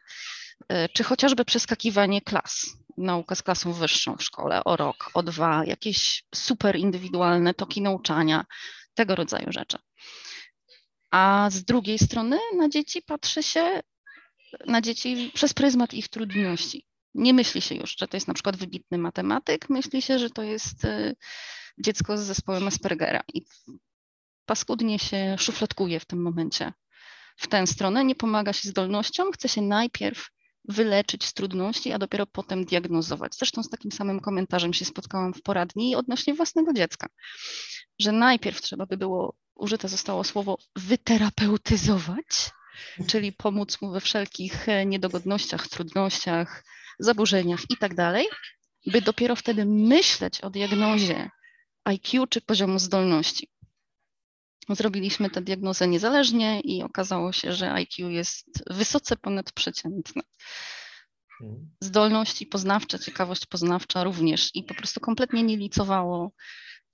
y, 0.72 0.90
czy 0.94 1.04
chociażby 1.04 1.46
przeskakiwanie 1.46 2.22
klas, 2.22 2.66
nauka 2.98 3.36
z 3.36 3.44
klasą 3.44 3.74
wyższą 3.74 4.18
w 4.18 4.24
szkole 4.24 4.64
o 4.64 4.76
rok, 4.76 5.12
o 5.14 5.24
dwa, 5.24 5.66
jakieś 5.66 6.24
super 6.36 6.76
indywidualne 6.76 7.54
toki 7.54 7.82
nauczania, 7.82 8.46
tego 8.94 9.16
rodzaju 9.16 9.52
rzeczy. 9.52 9.78
A 11.12 11.48
z 11.52 11.64
drugiej 11.64 12.00
strony 12.00 12.38
na 12.58 12.70
dzieci 12.70 13.02
patrzy 13.02 13.44
się 13.44 13.82
na 14.68 14.82
dzieci 14.82 15.32
przez 15.34 15.54
pryzmat 15.54 15.94
ich 15.94 16.10
trudności. 16.10 16.86
Nie 17.14 17.34
myśli 17.34 17.62
się 17.62 17.76
już, 17.76 17.96
że 18.00 18.08
to 18.08 18.18
jest 18.18 18.28
na 18.28 18.34
przykład 18.34 18.56
wybitny 18.56 18.98
matematyk, 18.98 19.70
myśli 19.70 20.02
się, 20.02 20.20
że 20.20 20.30
to 20.30 20.44
jest 20.44 20.86
y, 20.86 21.16
dziecko 21.78 22.18
z 22.18 22.22
zespołem 22.22 22.68
Aspergera 22.68 23.22
i 23.34 23.46
paskudnie 24.46 25.00
się 25.00 25.36
szufladkuje 25.40 26.00
w 26.00 26.06
tym 26.06 26.22
momencie 26.22 26.74
w 27.38 27.48
tę 27.48 27.68
stronę, 27.68 28.06
nie 28.06 28.16
pomaga 28.16 28.54
się 28.54 28.70
zdolnościom, 28.70 29.32
chce 29.32 29.50
się 29.50 29.62
najpierw 29.62 30.30
wyleczyć 30.68 31.26
z 31.26 31.34
trudności, 31.34 31.92
a 31.92 32.00
dopiero 32.00 32.26
potem 32.26 32.66
diagnozować. 32.66 33.36
Zresztą 33.36 33.64
z 33.64 33.70
takim 33.70 33.92
samym 33.92 34.20
komentarzem 34.20 34.74
się 34.74 34.86
spotkałam 34.86 35.34
w 35.34 35.42
poradni 35.42 35.96
odnośnie 35.96 36.34
własnego 36.34 36.74
dziecka, 36.74 37.08
że 38.00 38.12
najpierw 38.12 38.62
trzeba 38.62 38.86
by 38.86 38.98
było, 38.98 39.36
użyte 39.56 39.88
zostało 39.88 40.24
słowo 40.24 40.58
wyterapeutyzować, 40.76 42.52
czyli 43.08 43.32
pomóc 43.32 43.82
mu 43.82 43.92
we 43.92 44.00
wszelkich 44.00 44.70
e, 44.70 44.86
niedogodnościach, 44.86 45.68
trudnościach, 45.68 46.64
zaburzeniach 47.04 47.62
i 47.70 47.78
tak 47.78 47.96
dalej, 47.96 48.26
by 48.86 49.02
dopiero 49.02 49.36
wtedy 49.36 49.66
myśleć 49.66 50.42
o 50.42 50.50
diagnozie 50.50 51.30
IQ 51.84 52.28
czy 52.28 52.42
poziomu 52.42 52.80
zdolności. 52.80 53.50
Zrobiliśmy 54.70 55.30
tę 55.30 55.42
diagnozę 55.42 55.88
niezależnie 55.88 56.60
i 56.60 56.84
okazało 56.84 57.32
się, 57.32 57.54
że 57.54 57.72
IQ 57.74 58.10
jest 58.10 58.64
wysoce 58.70 59.18
ponadprzeciętne. 59.18 60.22
Mhm. 61.42 61.70
Zdolności 61.82 62.46
poznawcze, 62.46 63.00
ciekawość 63.00 63.46
poznawcza 63.46 64.04
również 64.04 64.50
i 64.54 64.64
po 64.64 64.74
prostu 64.74 65.00
kompletnie 65.00 65.44
nie 65.44 65.58
licowało 65.58 66.32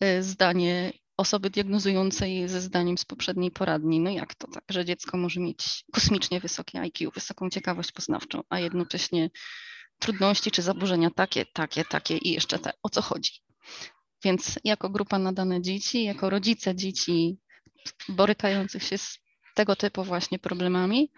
y, 0.04 0.24
zdanie 0.24 0.94
osoby 1.18 1.50
diagnozującej 1.50 2.48
ze 2.50 2.62
zdaniem 2.62 2.98
z 2.98 3.06
poprzedniej 3.06 3.52
poradni. 3.52 4.00
No 4.00 4.10
jak 4.10 4.36
to 4.36 4.48
tak, 4.48 4.64
że 4.70 4.86
dziecko 4.86 5.18
może 5.18 5.40
mieć 5.40 5.84
kosmicznie 5.94 6.40
wysokie 6.40 6.80
IQ, 6.80 7.12
wysoką 7.12 7.50
ciekawość 7.50 7.92
poznawczą, 7.92 8.42
a 8.50 8.60
jednocześnie 8.60 9.30
trudności 10.00 10.52
czy 10.52 10.62
zaburzenia 10.62 11.10
takie, 11.10 11.46
takie, 11.46 11.86
takie 11.86 12.18
i 12.18 12.32
jeszcze 12.32 12.60
te. 12.60 12.72
O 12.84 12.90
co 12.90 13.02
chodzi? 13.02 13.32
Więc 14.24 14.60
jako 14.64 14.90
grupa 14.90 15.20
nadane 15.20 15.62
dzieci, 15.62 16.04
jako 16.04 16.30
rodzice 16.30 16.76
dzieci 16.76 17.40
borykających 18.10 18.84
się 18.84 18.98
z 18.98 19.20
tego 19.56 19.76
typu 19.76 20.04
właśnie 20.04 20.40
problemami, 20.40 21.12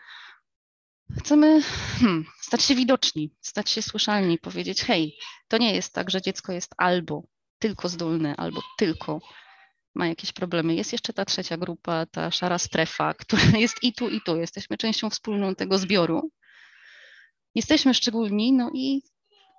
chcemy 1.17 1.61
hmm, 1.99 2.25
stać 2.41 2.63
się 2.63 2.75
widoczni, 2.75 3.33
stać 3.41 3.69
się 3.69 3.81
słyszalni, 3.81 4.37
powiedzieć: 4.37 4.81
hej, 4.81 5.17
to 5.47 5.57
nie 5.57 5.75
jest 5.75 5.93
tak, 5.93 6.09
że 6.09 6.21
dziecko 6.21 6.53
jest 6.53 6.75
albo 6.77 7.23
tylko 7.59 7.89
zdolne, 7.89 8.35
albo 8.35 8.61
tylko 8.77 9.19
ma 9.95 10.07
jakieś 10.07 10.31
problemy. 10.31 10.75
Jest 10.75 10.91
jeszcze 10.91 11.13
ta 11.13 11.25
trzecia 11.25 11.57
grupa, 11.57 12.05
ta 12.05 12.31
szara 12.31 12.57
strefa, 12.57 13.13
która 13.13 13.43
jest 13.57 13.83
i 13.83 13.93
tu, 13.93 14.09
i 14.09 14.21
tu. 14.21 14.35
Jesteśmy 14.35 14.77
częścią 14.77 15.09
wspólną 15.09 15.55
tego 15.55 15.77
zbioru. 15.77 16.31
Jesteśmy 17.59 17.93
szczególni, 17.93 18.53
no 18.53 18.71
i 18.73 19.01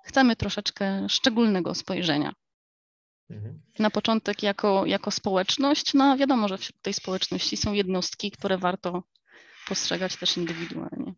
chcemy 0.05 0.35
troszeczkę 0.35 1.09
szczególnego 1.09 1.75
spojrzenia. 1.75 2.33
Mhm. 3.29 3.61
Na 3.79 3.89
początek 3.89 4.43
jako, 4.43 4.85
jako 4.85 5.11
społeczność, 5.11 5.93
no 5.93 6.17
wiadomo, 6.17 6.47
że 6.47 6.57
wśród 6.57 6.81
tej 6.81 6.93
społeczności 6.93 7.57
są 7.57 7.73
jednostki, 7.73 8.31
które 8.31 8.57
warto 8.57 9.03
postrzegać 9.67 10.17
też 10.17 10.37
indywidualnie. 10.37 11.13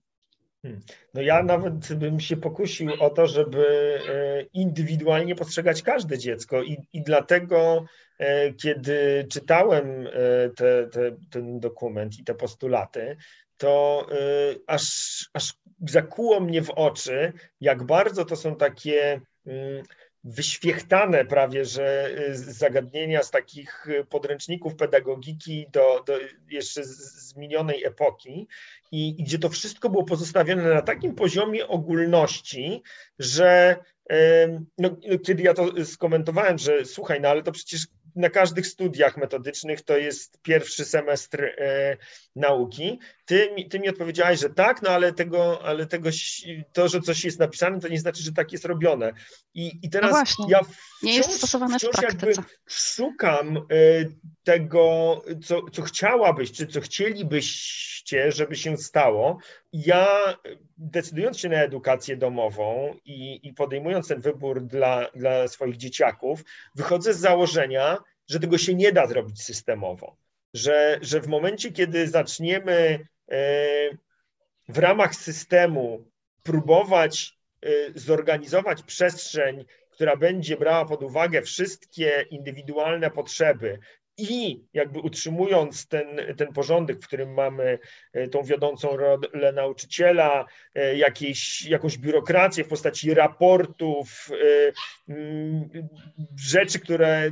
Hmm. 0.61 0.81
No 1.13 1.21
ja 1.21 1.43
nawet 1.43 1.93
bym 1.93 2.19
się 2.19 2.37
pokusił 2.37 2.89
o 2.99 3.09
to, 3.09 3.27
żeby 3.27 3.65
e, 4.09 4.41
indywidualnie 4.53 5.35
postrzegać 5.35 5.81
każde 5.81 6.17
dziecko 6.17 6.63
i, 6.63 6.77
i 6.93 7.01
dlatego 7.01 7.85
e, 8.19 8.53
kiedy 8.53 9.27
czytałem 9.31 10.07
e, 10.07 10.49
te, 10.49 10.87
te, 10.87 11.15
ten 11.31 11.59
dokument 11.59 12.19
i 12.19 12.23
te 12.23 12.35
postulaty, 12.35 13.17
to 13.57 14.07
aż, 14.67 15.29
aż 15.33 15.53
zakuło 15.89 16.39
mnie 16.39 16.61
w 16.61 16.69
oczy, 16.69 17.33
jak 17.61 17.83
bardzo 17.83 18.25
to 18.25 18.35
są 18.35 18.55
takie 18.55 19.21
mm, 19.45 19.83
wyświechtane 20.23 21.25
prawie, 21.25 21.65
że 21.65 22.09
y, 22.29 22.35
zagadnienia 22.35 23.23
z 23.23 23.31
takich 23.31 23.87
y, 23.87 24.05
podręczników 24.05 24.75
pedagogiki 24.75 25.67
do, 25.71 26.03
do 26.07 26.13
jeszcze 26.49 26.83
z 26.83 27.35
minionej 27.35 27.83
epoki 27.83 28.47
i, 28.91 29.21
i 29.21 29.23
gdzie 29.23 29.39
to 29.39 29.49
wszystko 29.49 29.89
było 29.89 30.03
pozostawione 30.03 30.63
na 30.63 30.81
takim 30.81 31.15
poziomie 31.15 31.67
ogólności, 31.67 32.83
że 33.19 33.77
no, 34.77 34.89
kiedy 35.25 35.43
ja 35.43 35.53
to 35.53 35.85
skomentowałem, 35.85 36.57
że 36.57 36.85
słuchaj, 36.85 37.21
no 37.21 37.29
ale 37.29 37.43
to 37.43 37.51
przecież 37.51 37.87
na 38.15 38.29
każdych 38.29 38.67
studiach 38.67 39.17
metodycznych 39.17 39.81
to 39.81 39.97
jest 39.97 40.41
pierwszy 40.41 40.85
semestr 40.85 41.55
nauki. 42.35 42.99
Ty, 43.25 43.55
ty 43.69 43.79
mi 43.79 43.89
odpowiedziałeś, 43.89 44.39
że 44.39 44.49
tak, 44.49 44.81
no 44.81 44.89
ale 44.89 45.13
tego, 45.13 45.65
ale 45.65 45.85
tego, 45.85 46.09
to, 46.73 46.87
że 46.87 47.01
coś 47.01 47.25
jest 47.25 47.39
napisane, 47.39 47.79
to 47.79 47.87
nie 47.87 47.99
znaczy, 47.99 48.23
że 48.23 48.31
tak 48.31 48.51
jest 48.51 48.65
robione. 48.65 49.13
I, 49.53 49.79
i 49.81 49.89
teraz 49.89 50.35
no 50.39 50.47
ja 50.49 50.59
wciąż, 50.63 50.77
nie 51.03 51.15
jest 51.15 51.31
stosowane 51.31 51.79
wciąż 51.79 51.95
w 51.95 52.01
jakby 52.01 52.33
szukam 52.69 53.57
e, 53.57 53.61
tego, 54.43 55.21
co, 55.45 55.61
co 55.71 55.81
chciałabyś, 55.81 56.51
czy 56.51 56.67
co 56.67 56.81
chcielibyście, 56.81 58.31
żeby 58.31 58.55
się 58.55 58.77
stało. 58.77 59.37
Ja 59.73 60.07
decydując 60.77 61.39
się 61.39 61.49
na 61.49 61.63
edukację 61.63 62.17
domową 62.17 62.95
i, 63.05 63.47
i 63.47 63.53
podejmując 63.53 64.07
ten 64.07 64.21
wybór 64.21 64.61
dla, 64.61 65.09
dla 65.15 65.47
swoich 65.47 65.77
dzieciaków, 65.77 66.43
wychodzę 66.75 67.13
z 67.13 67.19
założenia, 67.19 67.97
że 68.27 68.39
tego 68.39 68.57
się 68.57 68.75
nie 68.75 68.91
da 68.91 69.07
zrobić 69.07 69.43
systemowo. 69.43 70.22
Że, 70.53 70.99
że 71.01 71.21
w 71.21 71.27
momencie, 71.27 71.71
kiedy 71.71 72.07
zaczniemy 72.07 72.99
e, 73.31 73.37
w 74.69 74.77
ramach 74.77 75.15
systemu 75.15 76.11
próbować 76.43 77.37
e, 77.61 77.69
zorganizować 77.95 78.83
przestrzeń, 78.83 79.65
która 79.91 80.15
będzie 80.15 80.57
brała 80.57 80.85
pod 80.85 81.03
uwagę 81.03 81.41
wszystkie 81.41 82.25
indywidualne 82.29 83.11
potrzeby 83.11 83.79
i 84.17 84.63
jakby 84.73 84.99
utrzymując 84.99 85.87
ten, 85.87 86.35
ten 86.37 86.53
porządek, 86.53 86.97
w 87.01 87.07
którym 87.07 87.33
mamy 87.33 87.79
e, 88.13 88.27
tą 88.27 88.43
wiodącą 88.43 88.97
rolę 88.97 89.51
nauczyciela, 89.53 90.45
jakieś, 90.95 91.65
jakąś 91.65 91.97
biurokrację 91.97 92.63
w 92.63 92.67
postaci 92.67 93.13
raportów, 93.13 94.29
rzeczy, 96.37 96.79
które 96.79 97.31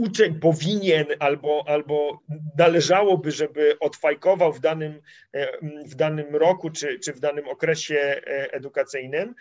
uczeń 0.00 0.40
powinien 0.40 1.06
albo, 1.18 1.64
albo 1.68 2.22
należałoby, 2.58 3.30
żeby 3.30 3.78
odfajkował 3.78 4.52
w 4.52 4.60
danym, 4.60 5.02
w 5.86 5.94
danym 5.94 6.36
roku 6.36 6.70
czy, 6.70 6.98
czy 6.98 7.12
w 7.12 7.20
danym 7.20 7.48
okresie 7.48 8.20
edukacyjnym, 8.52 9.34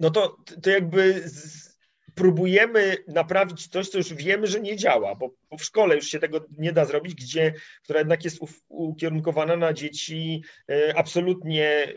no 0.00 0.10
to, 0.10 0.36
to 0.62 0.70
jakby 0.70 1.28
z, 1.28 1.76
próbujemy 2.16 2.96
naprawić 3.08 3.68
coś, 3.68 3.88
co 3.88 3.98
już 3.98 4.14
wiemy, 4.14 4.46
że 4.46 4.60
nie 4.60 4.76
działa, 4.76 5.14
bo, 5.14 5.30
w 5.58 5.64
szkole 5.64 5.94
już 5.94 6.06
się 6.06 6.18
tego 6.18 6.46
nie 6.58 6.72
da 6.72 6.84
zrobić, 6.84 7.14
gdzie, 7.14 7.52
która 7.82 7.98
jednak 7.98 8.24
jest 8.24 8.38
ukierunkowana 8.68 9.56
na 9.56 9.72
dzieci 9.72 10.42
e, 10.70 10.98
absolutnie 10.98 11.92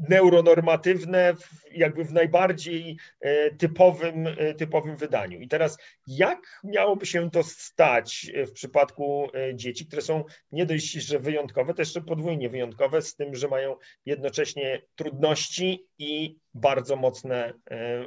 e, 0.00 0.04
neuronormatywne, 0.08 1.34
jakby 1.72 2.04
w 2.04 2.12
najbardziej 2.12 2.96
e, 3.20 3.50
typowym, 3.50 4.28
typowym 4.58 4.96
wydaniu. 4.96 5.40
I 5.40 5.48
teraz, 5.48 5.78
jak 6.06 6.60
miałoby 6.64 7.06
się 7.06 7.30
to 7.30 7.42
stać 7.42 8.30
w 8.46 8.52
przypadku 8.52 9.28
dzieci, 9.54 9.86
które 9.86 10.02
są 10.02 10.24
nie 10.52 10.66
dość, 10.66 10.92
że 10.92 11.18
wyjątkowe, 11.18 11.74
to 11.74 11.82
jeszcze 11.82 12.00
podwójnie 12.00 12.48
wyjątkowe, 12.48 13.02
z 13.02 13.16
tym, 13.16 13.34
że 13.34 13.48
mają 13.48 13.76
jednocześnie 14.06 14.82
trudności 14.94 15.86
i 15.98 16.36
bardzo 16.54 16.96
mocne 16.96 17.52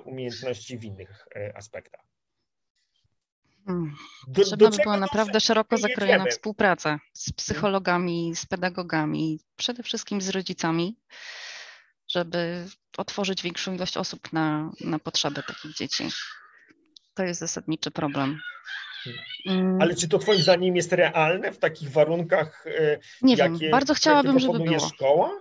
umiejętności 0.05 0.77
w 0.77 0.83
innych 0.83 1.27
aspektach? 1.55 2.05
Hmm. 3.65 3.95
Do, 4.27 4.41
Potrzebna 4.41 4.69
by 4.69 4.77
była 4.83 4.97
naprawdę 4.97 5.39
szeroko 5.39 5.77
zakrojona 5.77 6.25
współpraca 6.25 6.99
z 7.13 7.31
psychologami, 7.31 8.35
z 8.35 8.45
pedagogami, 8.45 9.39
przede 9.55 9.83
wszystkim 9.83 10.21
z 10.21 10.29
rodzicami, 10.29 10.97
żeby 12.15 12.67
otworzyć 12.97 13.43
większą 13.43 13.73
ilość 13.73 13.97
osób 13.97 14.33
na, 14.33 14.71
na 14.81 14.99
potrzeby 14.99 15.43
takich 15.43 15.73
dzieci. 15.73 16.09
To 17.13 17.23
jest 17.23 17.39
zasadniczy 17.39 17.91
problem. 17.91 18.39
Mm. 19.45 19.81
Ale 19.81 19.95
czy 19.95 20.07
to 20.07 20.19
Twoim 20.19 20.41
zdaniem 20.41 20.75
jest 20.75 20.93
realne 20.93 21.51
w 21.51 21.57
takich 21.57 21.91
warunkach? 21.91 22.67
E, 22.67 22.99
nie 23.21 23.35
wiem, 23.35 23.59
bardzo 23.71 23.93
chciałabym, 23.93 24.39
żeby 24.39 24.59
było. 24.59 24.79
szkoła? 24.79 25.31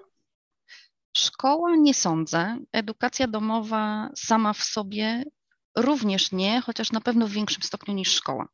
Szkoła 1.17 1.77
nie 1.77 1.95
sądzę. 1.95 2.59
Edukacja 2.73 3.27
domowa 3.27 4.11
sama 4.17 4.53
w 4.53 4.63
sobie 4.63 5.25
również 5.77 6.33
nie, 6.33 6.61
chociaż 6.61 6.93
na 6.93 7.01
pewno 7.01 7.29
w 7.29 7.33
większym 7.33 7.63
stopniu 7.63 7.95
niż 7.95 8.15
szkoła. 8.15 8.49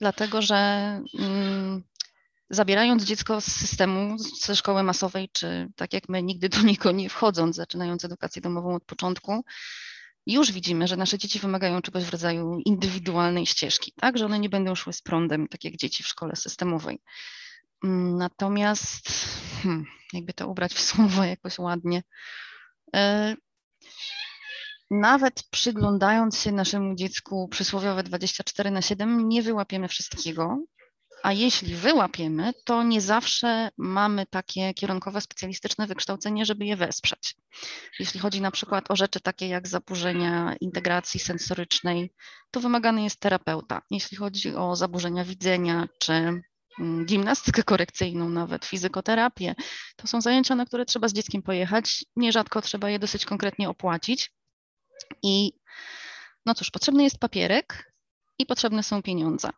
Dlatego, 0.00 0.42
że 0.42 0.56
mm, 1.18 1.82
zabierając 2.52 3.04
dziecko 3.04 3.40
z 3.40 3.44
systemu, 3.44 4.18
ze 4.18 4.56
szkoły 4.56 4.82
masowej, 4.82 5.28
czy 5.32 5.68
tak 5.76 5.92
jak 5.92 6.08
my, 6.08 6.22
nigdy 6.22 6.48
do 6.48 6.62
niego 6.62 6.92
nie 6.92 7.08
wchodząc, 7.08 7.56
zaczynając 7.56 8.04
edukację 8.04 8.42
domową 8.42 8.74
od 8.74 8.84
początku, 8.84 9.44
już 10.26 10.52
widzimy, 10.52 10.88
że 10.88 10.96
nasze 10.96 11.18
dzieci 11.18 11.38
wymagają 11.38 11.82
czegoś 11.82 12.04
w 12.04 12.10
rodzaju 12.10 12.58
indywidualnej 12.64 13.46
ścieżki, 13.46 13.92
tak, 14.00 14.18
że 14.18 14.26
one 14.26 14.38
nie 14.38 14.48
będą 14.48 14.74
szły 14.74 14.92
z 14.92 15.02
prądem, 15.02 15.48
tak 15.48 15.64
jak 15.64 15.76
dzieci 15.76 16.02
w 16.02 16.06
szkole 16.06 16.36
systemowej. 16.36 17.00
Mm, 17.84 18.16
natomiast, 18.18 19.10
hmm, 19.62 19.86
jakby 20.12 20.32
to 20.32 20.48
ubrać 20.48 20.74
w 20.74 20.80
słowo 20.90 21.24
jakoś 21.24 21.58
ładnie, 21.58 22.02
e, 22.96 23.36
nawet 24.90 25.42
przyglądając 25.50 26.38
się 26.38 26.52
naszemu 26.52 26.94
dziecku 26.94 27.48
przysłowiowe 27.48 28.02
24 28.02 28.70
na 28.70 28.82
7, 28.82 29.28
nie 29.28 29.42
wyłapiemy 29.42 29.88
wszystkiego, 29.88 30.58
a 31.22 31.32
jeśli 31.32 31.74
wyłapiemy, 31.74 32.52
to 32.64 32.82
nie 32.82 33.00
zawsze 33.00 33.68
mamy 33.78 34.26
takie 34.26 34.74
kierunkowe 34.74 35.20
specjalistyczne 35.20 35.86
wykształcenie, 35.86 36.46
żeby 36.46 36.64
je 36.64 36.76
wesprzeć. 36.76 37.36
Jeśli 37.98 38.20
chodzi 38.20 38.40
na 38.40 38.50
przykład 38.50 38.90
o 38.90 38.96
rzeczy 38.96 39.20
takie 39.20 39.48
jak 39.48 39.68
zaburzenia 39.68 40.54
integracji 40.60 41.20
sensorycznej, 41.20 42.12
to 42.50 42.60
wymagany 42.60 43.02
jest 43.02 43.20
terapeuta. 43.20 43.82
Jeśli 43.90 44.16
chodzi 44.16 44.54
o 44.54 44.76
zaburzenia 44.76 45.24
widzenia 45.24 45.88
czy 45.98 46.12
mm, 46.12 47.06
gimnastykę 47.06 47.62
korekcyjną, 47.62 48.28
nawet 48.28 48.64
fizykoterapię, 48.64 49.54
to 49.96 50.06
są 50.06 50.20
zajęcia, 50.20 50.54
na 50.54 50.66
które 50.66 50.84
trzeba 50.84 51.08
z 51.08 51.12
dzieckiem 51.12 51.42
pojechać. 51.42 52.04
Nierzadko 52.16 52.62
trzeba 52.62 52.90
je 52.90 52.98
dosyć 52.98 53.24
konkretnie 53.24 53.68
opłacić. 53.68 54.32
I 55.22 55.52
no 56.46 56.54
cóż, 56.54 56.70
potrzebny 56.70 57.02
jest 57.02 57.18
papierek 57.18 57.92
i 58.38 58.46
potrzebne 58.46 58.82
są 58.82 59.02
pieniądze. 59.02 59.50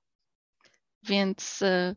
Więc 1.05 1.63
y, 1.63 1.97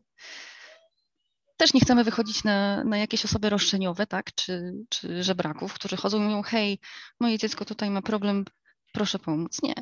też 1.56 1.74
nie 1.74 1.80
chcemy 1.80 2.04
wychodzić 2.04 2.44
na, 2.44 2.84
na 2.84 2.98
jakieś 2.98 3.24
osoby 3.24 3.50
roszczeniowe, 3.50 4.06
tak, 4.06 4.34
czy, 4.34 4.72
czy 4.88 5.22
żebraków, 5.22 5.74
którzy 5.74 5.96
chodzą 5.96 6.18
i 6.18 6.20
mówią, 6.20 6.42
hej, 6.42 6.78
moje 7.20 7.38
dziecko 7.38 7.64
tutaj 7.64 7.90
ma 7.90 8.02
problem, 8.02 8.44
proszę 8.92 9.18
pomóc. 9.18 9.62
Nie. 9.62 9.74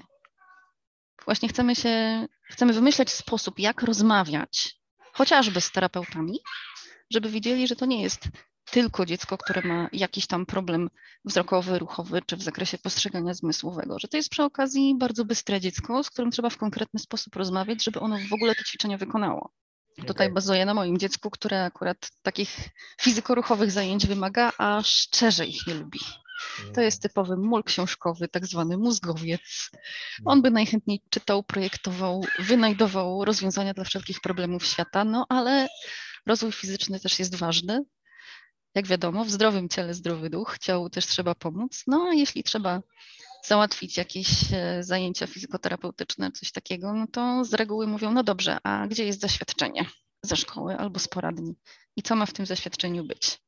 Właśnie 1.24 1.48
chcemy 1.48 1.76
się, 1.76 2.26
chcemy 2.42 2.72
wymyśleć 2.72 3.10
sposób, 3.10 3.58
jak 3.58 3.82
rozmawiać, 3.82 4.76
chociażby 5.12 5.60
z 5.60 5.70
terapeutami, 5.70 6.38
żeby 7.10 7.30
widzieli, 7.30 7.68
że 7.68 7.76
to 7.76 7.86
nie 7.86 8.02
jest 8.02 8.28
tylko 8.70 9.06
dziecko, 9.06 9.38
które 9.38 9.62
ma 9.62 9.88
jakiś 9.92 10.26
tam 10.26 10.46
problem 10.46 10.90
wzrokowy, 11.24 11.78
ruchowy 11.78 12.22
czy 12.26 12.36
w 12.36 12.42
zakresie 12.42 12.78
postrzegania 12.78 13.34
zmysłowego, 13.34 13.98
że 13.98 14.08
to 14.08 14.16
jest 14.16 14.30
przy 14.30 14.42
okazji 14.42 14.94
bardzo 14.98 15.24
bystre 15.24 15.60
dziecko, 15.60 16.04
z 16.04 16.10
którym 16.10 16.30
trzeba 16.30 16.50
w 16.50 16.56
konkretny 16.56 17.00
sposób 17.00 17.36
rozmawiać, 17.36 17.84
żeby 17.84 18.00
ono 18.00 18.18
w 18.30 18.32
ogóle 18.32 18.54
te 18.54 18.64
ćwiczenia 18.64 18.98
wykonało. 18.98 19.52
Okay. 19.92 20.06
Tutaj 20.06 20.32
bazuję 20.32 20.64
na 20.64 20.74
moim 20.74 20.98
dziecku, 20.98 21.30
które 21.30 21.64
akurat 21.64 22.10
takich 22.22 22.68
fizykoruchowych 23.00 23.70
zajęć 23.70 24.06
wymaga, 24.06 24.52
a 24.58 24.82
szczerze 24.84 25.46
ich 25.46 25.66
nie 25.66 25.74
lubi. 25.74 26.00
To 26.74 26.80
jest 26.80 27.02
typowy 27.02 27.36
mól 27.36 27.64
książkowy, 27.64 28.28
tak 28.28 28.46
zwany 28.46 28.76
mózgowiec. 28.76 29.70
On 30.24 30.42
by 30.42 30.50
najchętniej 30.50 31.02
czytał, 31.10 31.42
projektował, 31.42 32.24
wynajdował 32.38 33.24
rozwiązania 33.24 33.74
dla 33.74 33.84
wszelkich 33.84 34.20
problemów 34.20 34.66
świata, 34.66 35.04
no 35.04 35.26
ale 35.28 35.68
rozwój 36.26 36.52
fizyczny 36.52 37.00
też 37.00 37.18
jest 37.18 37.34
ważny, 37.34 37.84
jak 38.76 38.86
wiadomo, 38.86 39.24
w 39.24 39.30
zdrowym 39.30 39.68
ciele 39.68 39.94
zdrowy 39.94 40.30
duch, 40.30 40.58
ciału 40.58 40.90
też 40.90 41.06
trzeba 41.06 41.34
pomóc. 41.34 41.84
No 41.86 42.08
a 42.10 42.14
jeśli 42.14 42.42
trzeba 42.42 42.82
załatwić 43.44 43.96
jakieś 43.96 44.28
e, 44.52 44.82
zajęcia 44.82 45.26
fizykoterapeutyczne, 45.26 46.32
coś 46.32 46.52
takiego, 46.52 46.92
no 46.92 47.06
to 47.12 47.44
z 47.44 47.54
reguły 47.54 47.86
mówią, 47.86 48.12
no 48.12 48.22
dobrze, 48.22 48.58
a 48.62 48.86
gdzie 48.86 49.04
jest 49.04 49.20
zaświadczenie 49.20 49.86
ze 50.22 50.36
szkoły 50.36 50.76
albo 50.76 50.98
z 50.98 51.08
poradni 51.08 51.54
i 51.96 52.02
co 52.02 52.16
ma 52.16 52.26
w 52.26 52.32
tym 52.32 52.46
zaświadczeniu 52.46 53.04
być? 53.04 53.38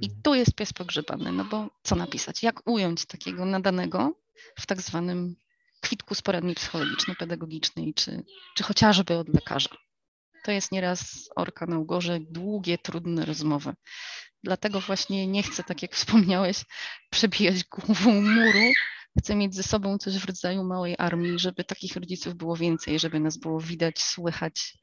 I 0.00 0.04
mhm. 0.04 0.22
tu 0.22 0.34
jest 0.34 0.54
pies 0.54 0.72
pogrzebany, 0.72 1.32
no 1.32 1.44
bo 1.44 1.70
co 1.82 1.96
napisać? 1.96 2.42
Jak 2.42 2.70
ująć 2.70 3.06
takiego 3.06 3.44
nadanego 3.44 4.12
w 4.60 4.66
tak 4.66 4.82
zwanym 4.82 5.36
kwitku 5.80 6.14
z 6.14 6.22
poradni 6.22 6.54
psychologiczno-pedagogicznej, 6.54 7.94
czy, 7.94 8.24
czy 8.54 8.64
chociażby 8.64 9.18
od 9.18 9.28
lekarza? 9.28 9.76
To 10.42 10.50
jest 10.50 10.72
nieraz 10.72 11.28
orka 11.36 11.66
na 11.66 11.78
ugorze, 11.78 12.18
długie, 12.20 12.78
trudne 12.78 13.24
rozmowy. 13.24 13.74
Dlatego 14.44 14.80
właśnie 14.80 15.26
nie 15.26 15.42
chcę, 15.42 15.64
tak 15.64 15.82
jak 15.82 15.94
wspomniałeś, 15.94 16.64
przebijać 17.10 17.64
głową 17.64 18.22
muru. 18.22 18.72
Chcę 19.18 19.34
mieć 19.34 19.54
ze 19.54 19.62
sobą 19.62 19.98
coś 19.98 20.18
w 20.18 20.24
rodzaju 20.24 20.64
małej 20.64 20.94
armii, 20.98 21.38
żeby 21.38 21.64
takich 21.64 21.96
rodziców 21.96 22.34
było 22.34 22.56
więcej, 22.56 22.98
żeby 22.98 23.20
nas 23.20 23.36
było 23.36 23.60
widać, 23.60 24.02
słychać, 24.02 24.78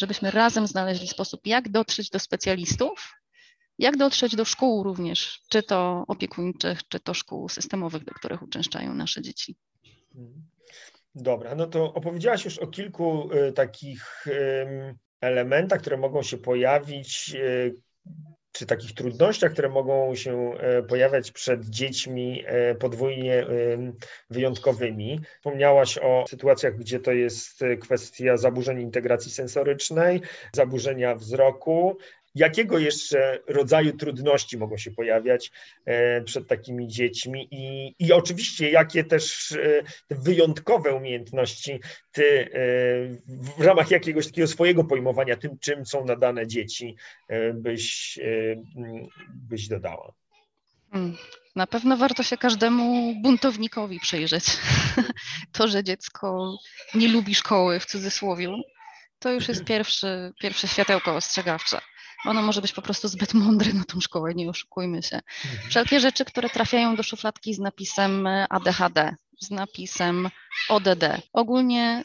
żebyśmy 0.00 0.30
razem 0.30 0.66
znaleźli 0.66 1.08
sposób, 1.08 1.40
jak 1.46 1.68
dotrzeć 1.68 2.10
do 2.10 2.18
specjalistów, 2.18 3.12
jak 3.78 3.96
dotrzeć 3.96 4.36
do 4.36 4.44
szkół 4.44 4.82
również, 4.82 5.40
czy 5.48 5.62
to 5.62 6.04
opiekuńczych, 6.08 6.88
czy 6.88 7.00
to 7.00 7.14
szkół 7.14 7.48
systemowych, 7.48 8.04
do 8.04 8.14
których 8.14 8.42
uczęszczają 8.42 8.94
nasze 8.94 9.22
dzieci. 9.22 9.56
Dobra, 11.14 11.54
no 11.54 11.66
to 11.66 11.94
opowiedziałaś 11.94 12.44
już 12.44 12.58
o 12.58 12.66
kilku 12.66 13.30
y, 13.32 13.52
takich 13.52 14.26
y, 14.26 14.94
elementach, 15.20 15.80
które 15.80 15.96
mogą 15.96 16.22
się 16.22 16.38
pojawić, 16.38 17.34
y, 17.34 17.74
czy 18.52 18.66
takich 18.66 18.94
trudnościach, 18.94 19.52
które 19.52 19.68
mogą 19.68 20.14
się 20.14 20.52
e, 20.54 20.82
pojawiać 20.82 21.32
przed 21.32 21.64
dziećmi 21.64 22.44
podwójnie 22.78 23.46
wyjątkowymi. 24.30 25.20
Wspomniałaś 25.36 25.98
o 25.98 26.24
sytuacjach, 26.28 26.76
gdzie 26.76 27.00
to 27.00 27.12
jest 27.12 27.60
kwestia 27.80 28.36
zaburzeń 28.36 28.80
integracji 28.80 29.30
sensorycznej, 29.30 30.20
zaburzenia 30.52 31.14
wzroku, 31.14 31.96
jakiego 32.34 32.78
jeszcze 32.78 33.38
rodzaju 33.46 33.96
trudności 33.96 34.58
mogą 34.58 34.76
się 34.76 34.90
pojawiać 34.90 35.52
e, 35.84 36.22
przed 36.22 36.48
takimi 36.48 36.88
dziećmi 36.88 37.48
i, 37.50 37.94
i 37.98 38.12
oczywiście 38.12 38.70
jakie 38.70 39.04
też 39.04 39.52
e, 39.52 39.82
wyjątkowe 40.10 40.94
umiejętności 40.94 41.80
ty 42.12 42.24
e, 42.24 42.50
w 43.58 43.60
ramach 43.60 43.90
jakiegoś 43.90 44.26
takiego 44.26 44.48
swojego 44.48 44.84
pojmowania 44.84 45.36
tym, 45.36 45.58
czym 45.58 45.86
są 45.86 46.04
nadane 46.04 46.46
dzieci, 46.46 46.96
byś, 47.54 48.18
byś 49.28 49.68
dodała. 49.68 50.12
Hmm. 50.92 51.16
Na 51.56 51.66
pewno 51.66 51.96
warto 51.96 52.22
się 52.22 52.36
każdemu 52.36 53.14
buntownikowi 53.22 54.00
przyjrzeć. 54.00 54.44
To, 55.52 55.68
że 55.68 55.84
dziecko 55.84 56.56
nie 56.94 57.08
lubi 57.08 57.34
szkoły 57.34 57.80
w 57.80 57.86
cudzysłowie, 57.86 58.48
to 59.18 59.32
już 59.32 59.48
jest 59.48 59.64
pierwszy, 59.64 60.32
pierwsze 60.40 60.68
światełko 60.68 61.16
ostrzegawcze 61.16 61.80
ono 62.24 62.42
może 62.42 62.60
być 62.60 62.72
po 62.72 62.82
prostu 62.82 63.08
zbyt 63.08 63.34
mądre 63.34 63.72
na 63.72 63.84
tą 63.84 64.00
szkołę, 64.00 64.34
nie 64.34 64.50
oszukujmy 64.50 65.02
się. 65.02 65.16
Mhm. 65.44 65.70
Wszelkie 65.70 66.00
rzeczy, 66.00 66.24
które 66.24 66.50
trafiają 66.50 66.96
do 66.96 67.02
szufladki 67.02 67.54
z 67.54 67.58
napisem 67.58 68.26
ADHD, 68.50 69.14
z 69.40 69.50
napisem 69.50 70.30
ODD. 70.68 71.04
Ogólnie 71.32 72.04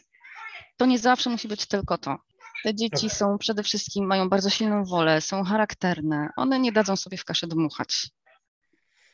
to 0.77 0.85
nie 0.85 0.99
zawsze 0.99 1.29
musi 1.29 1.47
być 1.47 1.65
tylko 1.65 1.97
to. 1.97 2.17
Te 2.63 2.75
dzieci 2.75 3.09
są 3.09 3.37
przede 3.37 3.63
wszystkim, 3.63 4.05
mają 4.05 4.29
bardzo 4.29 4.49
silną 4.49 4.85
wolę, 4.85 5.21
są 5.21 5.43
charakterne, 5.43 6.29
one 6.35 6.59
nie 6.59 6.71
dadzą 6.71 6.95
sobie 6.95 7.17
w 7.17 7.25
kaszę 7.25 7.47
dmuchać. 7.47 8.09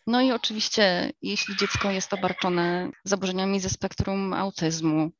No 0.07 0.21
i 0.21 0.31
oczywiście, 0.31 1.11
jeśli 1.21 1.55
dziecko 1.57 1.91
jest 1.91 2.13
obarczone 2.13 2.89
zaburzeniami 3.03 3.59
ze 3.59 3.69
spektrum 3.69 4.33
autyzmu, 4.33 5.11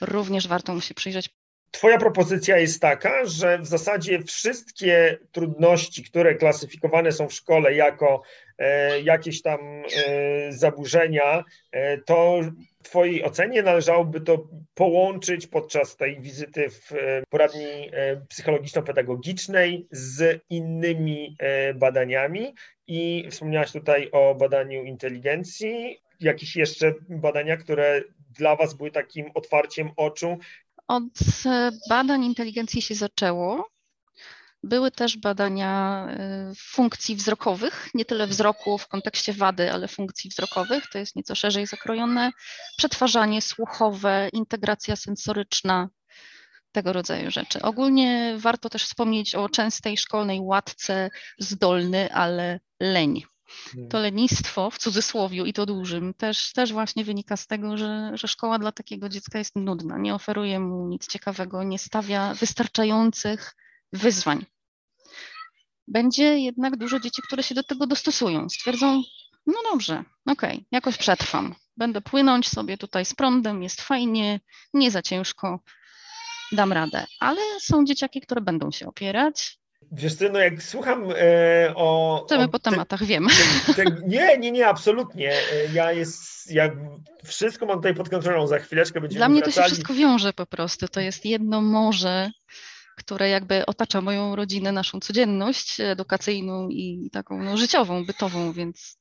również 0.00 0.48
warto 0.48 0.74
mu 0.74 0.80
się 0.80 0.94
przyjrzeć 0.94 1.30
Twoja 1.76 1.98
propozycja 1.98 2.58
jest 2.58 2.80
taka, 2.80 3.24
że 3.24 3.58
w 3.58 3.66
zasadzie 3.66 4.22
wszystkie 4.22 5.18
trudności, 5.32 6.04
które 6.04 6.34
klasyfikowane 6.34 7.12
są 7.12 7.28
w 7.28 7.32
szkole 7.32 7.74
jako 7.74 8.22
e, 8.58 9.00
jakieś 9.00 9.42
tam 9.42 9.60
e, 9.60 10.52
zaburzenia, 10.52 11.44
e, 11.72 11.98
to 11.98 12.40
w 12.78 12.88
Twojej 12.88 13.24
ocenie 13.24 13.62
należałoby 13.62 14.20
to 14.20 14.48
połączyć 14.74 15.46
podczas 15.46 15.96
tej 15.96 16.20
wizyty 16.20 16.70
w 16.70 16.92
poradni 17.30 17.90
psychologiczno-pedagogicznej 18.28 19.86
z 19.90 20.42
innymi 20.50 21.36
badaniami. 21.74 22.54
I 22.86 23.28
wspomniałaś 23.30 23.72
tutaj 23.72 24.08
o 24.12 24.34
badaniu 24.34 24.84
inteligencji, 24.84 26.00
jakieś 26.20 26.56
jeszcze 26.56 26.94
badania, 27.08 27.56
które 27.56 28.02
dla 28.38 28.56
Was 28.56 28.74
były 28.74 28.90
takim 28.90 29.30
otwarciem 29.34 29.90
oczu? 29.96 30.38
Od 30.88 31.04
e, 31.46 31.70
badań 31.88 32.24
inteligencji 32.24 32.82
się 32.82 32.94
zaczęło. 32.94 33.68
Były 34.62 34.90
też 34.90 35.16
badania 35.16 36.06
e, 36.10 36.52
funkcji 36.56 37.16
wzrokowych, 37.16 37.88
nie 37.94 38.04
tyle 38.04 38.26
wzroku 38.26 38.78
w 38.78 38.88
kontekście 38.88 39.32
wady, 39.32 39.72
ale 39.72 39.88
funkcji 39.88 40.30
wzrokowych. 40.30 40.86
To 40.92 40.98
jest 40.98 41.16
nieco 41.16 41.34
szerzej 41.34 41.66
zakrojone. 41.66 42.30
Przetwarzanie 42.76 43.42
słuchowe, 43.42 44.28
integracja 44.32 44.96
sensoryczna, 44.96 45.88
tego 46.72 46.92
rodzaju 46.92 47.30
rzeczy. 47.30 47.62
Ogólnie 47.62 48.34
warto 48.38 48.68
też 48.68 48.84
wspomnieć 48.84 49.34
o 49.34 49.48
częstej 49.48 49.96
szkolnej 49.96 50.40
łatce 50.40 51.10
zdolny, 51.38 52.12
ale 52.12 52.60
leń. 52.80 53.22
Hmm. 53.64 53.88
To 53.88 53.98
lenistwo 53.98 54.70
w 54.70 54.78
cudzysłowiu 54.78 55.44
i 55.44 55.52
to 55.52 55.66
dużym 55.66 56.14
też, 56.14 56.52
też 56.52 56.72
właśnie 56.72 57.04
wynika 57.04 57.36
z 57.36 57.46
tego, 57.46 57.76
że, 57.76 58.10
że 58.14 58.28
szkoła 58.28 58.58
dla 58.58 58.72
takiego 58.72 59.08
dziecka 59.08 59.38
jest 59.38 59.56
nudna, 59.56 59.98
nie 59.98 60.14
oferuje 60.14 60.60
mu 60.60 60.88
nic 60.88 61.06
ciekawego, 61.06 61.62
nie 61.62 61.78
stawia 61.78 62.34
wystarczających 62.34 63.56
wyzwań. 63.92 64.46
Będzie 65.88 66.38
jednak 66.38 66.76
dużo 66.76 67.00
dzieci, 67.00 67.22
które 67.22 67.42
się 67.42 67.54
do 67.54 67.62
tego 67.62 67.86
dostosują, 67.86 68.48
stwierdzą, 68.48 69.02
no 69.46 69.54
dobrze, 69.72 70.04
okej, 70.26 70.54
okay, 70.54 70.64
jakoś 70.70 70.96
przetrwam. 70.96 71.54
Będę 71.76 72.00
płynąć 72.00 72.48
sobie 72.48 72.78
tutaj 72.78 73.04
z 73.04 73.14
prądem, 73.14 73.62
jest 73.62 73.80
fajnie, 73.80 74.40
nie 74.74 74.90
za 74.90 75.02
ciężko, 75.02 75.60
dam 76.52 76.72
radę. 76.72 77.06
Ale 77.20 77.40
są 77.60 77.84
dzieciaki, 77.84 78.20
które 78.20 78.40
będą 78.40 78.70
się 78.70 78.86
opierać. 78.86 79.58
Wiesz 79.92 80.14
co, 80.14 80.24
no 80.32 80.38
jak 80.38 80.62
słucham 80.62 81.04
e, 81.16 81.74
o... 81.74 82.22
Chcemy 82.26 82.44
o, 82.44 82.48
po 82.48 82.58
tematach, 82.58 83.00
te, 83.00 83.06
wiem. 83.06 83.26
Te, 83.66 83.74
te, 83.74 83.84
nie, 84.06 84.38
nie, 84.38 84.52
nie, 84.52 84.68
absolutnie. 84.68 85.32
E, 85.32 85.72
ja 85.72 85.92
jest, 85.92 86.50
ja 86.50 86.70
wszystko 87.24 87.66
mam 87.66 87.76
tutaj 87.76 87.94
pod 87.94 88.08
kontrolą, 88.08 88.46
za 88.46 88.58
chwileczkę 88.58 89.00
będziemy 89.00 89.18
Dla 89.18 89.28
mnie 89.28 89.40
wracali. 89.40 89.54
to 89.54 89.62
się 89.62 89.74
wszystko 89.74 89.94
wiąże 89.94 90.32
po 90.32 90.46
prostu, 90.46 90.88
to 90.88 91.00
jest 91.00 91.24
jedno 91.24 91.60
morze 91.60 92.30
które 92.96 93.28
jakby 93.28 93.66
otacza 93.66 94.00
moją 94.00 94.36
rodzinę, 94.36 94.72
naszą 94.72 95.00
codzienność 95.00 95.80
edukacyjną 95.80 96.68
i 96.68 97.10
taką 97.12 97.42
no, 97.42 97.56
życiową, 97.56 98.06
bytową, 98.06 98.52
więc, 98.52 98.98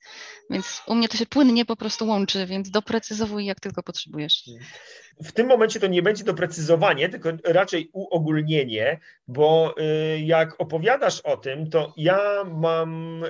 więc 0.50 0.82
u 0.88 0.96
mnie 0.96 1.10
to 1.10 1.18
się 1.18 1.26
płynnie 1.26 1.66
po 1.66 1.76
prostu 1.76 2.08
łączy, 2.08 2.46
więc 2.46 2.70
doprecyzowuj 2.70 3.46
jak 3.46 3.60
tylko 3.60 3.84
potrzebujesz. 3.84 4.44
W 5.24 5.32
tym 5.32 5.48
momencie 5.48 5.80
to 5.80 5.88
nie 5.88 6.02
będzie 6.02 6.24
doprecyzowanie, 6.24 7.10
tylko 7.10 7.30
raczej 7.44 7.90
uogólnienie, 7.94 9.00
bo 9.28 9.76
y, 9.80 10.20
jak 10.20 10.62
opowiadasz 10.62 11.22
o 11.22 11.38
tym, 11.38 11.70
to 11.70 11.94
ja 11.98 12.44
mam 12.44 13.24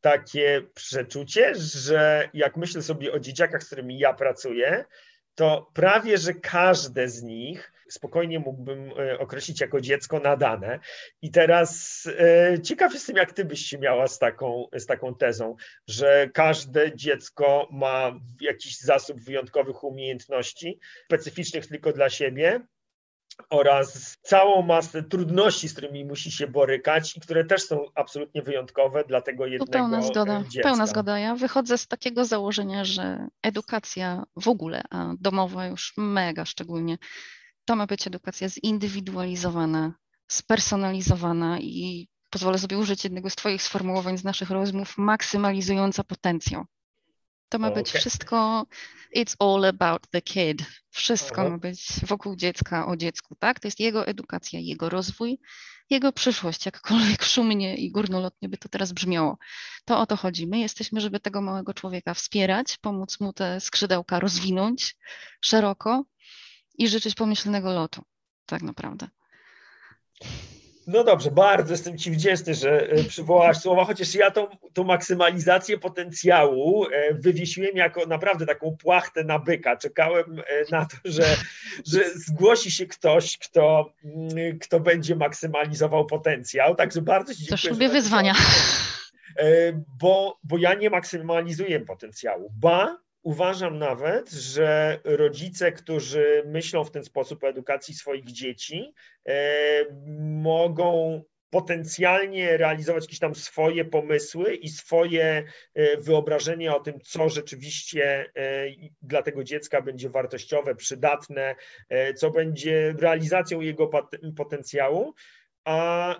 takie 0.00 0.62
przeczucie, 0.74 1.54
że 1.54 2.28
jak 2.34 2.56
myślę 2.56 2.82
sobie 2.82 3.12
o 3.12 3.20
dzieciakach, 3.20 3.62
z 3.62 3.66
którymi 3.66 3.98
ja 3.98 4.14
pracuję, 4.14 4.84
to 5.34 5.70
prawie, 5.74 6.18
że 6.18 6.34
każde 6.34 7.08
z 7.08 7.22
nich 7.22 7.72
spokojnie 7.88 8.38
mógłbym 8.38 8.90
e, 8.98 9.18
określić 9.18 9.60
jako 9.60 9.80
dziecko 9.80 10.20
nadane. 10.20 10.80
I 11.22 11.30
teraz 11.30 12.02
e, 12.18 12.62
ciekaw 12.62 12.94
jestem, 12.94 13.16
jak 13.16 13.32
ty 13.32 13.44
byś 13.44 13.60
się 13.60 13.78
miała 13.78 14.06
z 14.06 14.18
taką, 14.18 14.66
z 14.72 14.86
taką 14.86 15.14
tezą, 15.14 15.56
że 15.88 16.30
każde 16.34 16.96
dziecko 16.96 17.68
ma 17.72 18.20
jakiś 18.40 18.80
zasób 18.80 19.20
wyjątkowych 19.20 19.84
umiejętności, 19.84 20.80
specyficznych 21.04 21.66
tylko 21.66 21.92
dla 21.92 22.10
siebie, 22.10 22.60
oraz 23.50 24.18
całą 24.22 24.62
masę 24.62 25.02
trudności, 25.02 25.68
z 25.68 25.72
którymi 25.72 26.04
musi 26.04 26.30
się 26.30 26.46
borykać 26.46 27.16
i 27.16 27.20
które 27.20 27.44
też 27.44 27.62
są 27.62 27.84
absolutnie 27.94 28.42
wyjątkowe 28.42 29.04
dla 29.04 29.20
tego 29.20 29.46
jednego 29.46 29.72
pełna 29.72 30.02
zgoda, 30.02 30.42
dziecka. 30.48 30.68
Pełna 30.68 30.86
zgoda. 30.86 31.18
Ja 31.18 31.34
wychodzę 31.34 31.78
z 31.78 31.86
takiego 31.86 32.24
założenia, 32.24 32.84
że 32.84 33.26
edukacja 33.42 34.24
w 34.36 34.48
ogóle, 34.48 34.82
a 34.90 35.14
domowa 35.20 35.66
już 35.66 35.94
mega 35.96 36.44
szczególnie, 36.44 36.98
to 37.66 37.76
ma 37.76 37.86
być 37.86 38.06
edukacja 38.06 38.48
zindywidualizowana, 38.48 39.94
spersonalizowana 40.28 41.60
i 41.60 42.08
pozwolę 42.30 42.58
sobie 42.58 42.78
użyć 42.78 43.04
jednego 43.04 43.30
z 43.30 43.36
Twoich 43.36 43.62
sformułowań 43.62 44.18
z 44.18 44.24
naszych 44.24 44.50
rozmów, 44.50 44.98
maksymalizująca 44.98 46.04
potencjał. 46.04 46.64
To 47.48 47.58
ma 47.58 47.68
okay. 47.68 47.82
być 47.82 47.92
wszystko, 47.92 48.66
it's 49.16 49.36
all 49.38 49.64
about 49.64 50.02
the 50.10 50.22
kid. 50.22 50.64
Wszystko 50.90 51.40
Aha. 51.40 51.50
ma 51.50 51.58
być 51.58 51.86
wokół 52.02 52.36
dziecka, 52.36 52.86
o 52.86 52.96
dziecku, 52.96 53.36
tak? 53.38 53.60
To 53.60 53.68
jest 53.68 53.80
jego 53.80 54.06
edukacja, 54.06 54.60
jego 54.60 54.88
rozwój, 54.88 55.38
jego 55.90 56.12
przyszłość, 56.12 56.66
jakkolwiek 56.66 57.22
szumnie 57.34 57.76
i 57.76 57.90
górnolotnie 57.90 58.48
by 58.48 58.58
to 58.58 58.68
teraz 58.68 58.92
brzmiało. 58.92 59.38
To 59.84 60.00
o 60.00 60.06
to 60.06 60.16
chodzi. 60.16 60.46
My 60.46 60.58
jesteśmy, 60.58 61.00
żeby 61.00 61.20
tego 61.20 61.40
małego 61.40 61.74
człowieka 61.74 62.14
wspierać, 62.14 62.78
pomóc 62.80 63.20
mu 63.20 63.32
te 63.32 63.60
skrzydełka 63.60 64.20
rozwinąć 64.20 64.96
szeroko, 65.40 66.04
i 66.78 66.88
życzyć 66.88 67.14
pomyślnego 67.14 67.72
lotu, 67.72 68.02
tak 68.46 68.62
naprawdę. 68.62 69.08
No 70.86 71.04
dobrze, 71.04 71.30
bardzo 71.30 71.72
jestem 71.72 71.98
Ci 71.98 72.10
wdzięczny, 72.10 72.54
że 72.54 72.90
e, 72.90 73.04
przywołałaś 73.04 73.56
słowa, 73.56 73.84
chociaż 73.84 74.14
ja 74.14 74.30
tą, 74.30 74.46
tą 74.72 74.84
maksymalizację 74.84 75.78
potencjału 75.78 76.86
e, 76.86 77.14
wywiesiłem 77.14 77.76
jako 77.76 78.06
naprawdę 78.06 78.46
taką 78.46 78.76
płachtę 78.76 79.24
na 79.24 79.38
byka. 79.38 79.76
Czekałem 79.76 80.38
e, 80.38 80.42
na 80.70 80.84
to, 80.84 80.96
że, 81.04 81.36
że 81.86 82.10
zgłosi 82.14 82.70
się 82.70 82.86
ktoś, 82.86 83.38
kto, 83.38 83.92
mm, 84.04 84.58
kto 84.58 84.80
będzie 84.80 85.16
maksymalizował 85.16 86.06
potencjał. 86.06 86.74
Także 86.74 87.02
bardzo 87.02 87.34
Ci 87.34 87.38
dziękuję. 87.38 87.58
Też 87.58 87.70
lubię 87.70 87.88
wyzwania. 87.88 88.34
Bo, 90.00 90.38
bo 90.44 90.58
ja 90.58 90.74
nie 90.74 90.90
maksymalizuję 90.90 91.80
potencjału. 91.80 92.52
Ba, 92.54 92.98
Uważam 93.26 93.78
nawet, 93.78 94.30
że 94.30 95.00
rodzice, 95.04 95.72
którzy 95.72 96.42
myślą 96.46 96.84
w 96.84 96.90
ten 96.90 97.04
sposób 97.04 97.44
o 97.44 97.48
edukacji 97.48 97.94
swoich 97.94 98.24
dzieci, 98.24 98.94
e, 99.28 99.34
mogą 100.30 101.22
potencjalnie 101.50 102.56
realizować 102.56 103.04
jakieś 103.04 103.18
tam 103.18 103.34
swoje 103.34 103.84
pomysły 103.84 104.54
i 104.54 104.68
swoje 104.68 105.44
e, 105.74 105.96
wyobrażenie 105.96 106.74
o 106.74 106.80
tym, 106.80 107.00
co 107.00 107.28
rzeczywiście 107.28 108.32
e, 108.36 108.66
dla 109.02 109.22
tego 109.22 109.44
dziecka 109.44 109.82
będzie 109.82 110.10
wartościowe, 110.10 110.74
przydatne, 110.74 111.54
co 112.16 112.30
będzie 112.30 112.94
realizacją 112.98 113.60
jego 113.60 113.90
potencjału, 114.36 115.14
a 115.64 116.14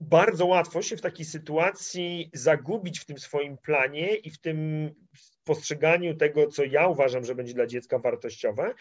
bardzo 0.00 0.46
łatwo 0.46 0.82
się 0.82 0.96
w 0.96 1.00
takiej 1.00 1.24
sytuacji 1.26 2.30
zagubić 2.32 3.00
w 3.00 3.04
tym 3.04 3.18
swoim 3.18 3.58
planie 3.58 4.14
i 4.14 4.30
w 4.30 4.40
tym 4.40 4.90
postrzeganiu 5.44 6.16
tego, 6.16 6.46
co 6.46 6.64
ja 6.64 6.86
uważam, 6.86 7.24
że 7.24 7.34
będzie 7.34 7.54
dla 7.54 7.66
dziecka 7.66 7.98
wartościowe 7.98 8.74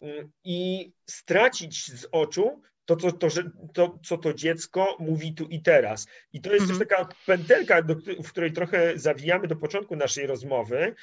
mm, 0.00 0.30
i 0.44 0.92
stracić 1.06 1.92
z 1.92 2.06
oczu 2.12 2.62
to, 2.84 2.96
to, 2.96 3.28
to, 3.74 3.98
co 4.04 4.18
to 4.18 4.34
dziecko 4.34 4.96
mówi 4.98 5.34
tu 5.34 5.44
i 5.44 5.62
teraz. 5.62 6.06
I 6.32 6.40
to 6.40 6.52
jest 6.52 6.62
mhm. 6.62 6.78
też 6.78 6.88
taka 6.88 7.08
pętelka, 7.26 7.82
do, 7.82 7.94
w 8.24 8.28
której 8.28 8.52
trochę 8.52 8.98
zawijamy 8.98 9.48
do 9.48 9.56
początku 9.56 9.96
naszej 9.96 10.26
rozmowy, 10.26 10.94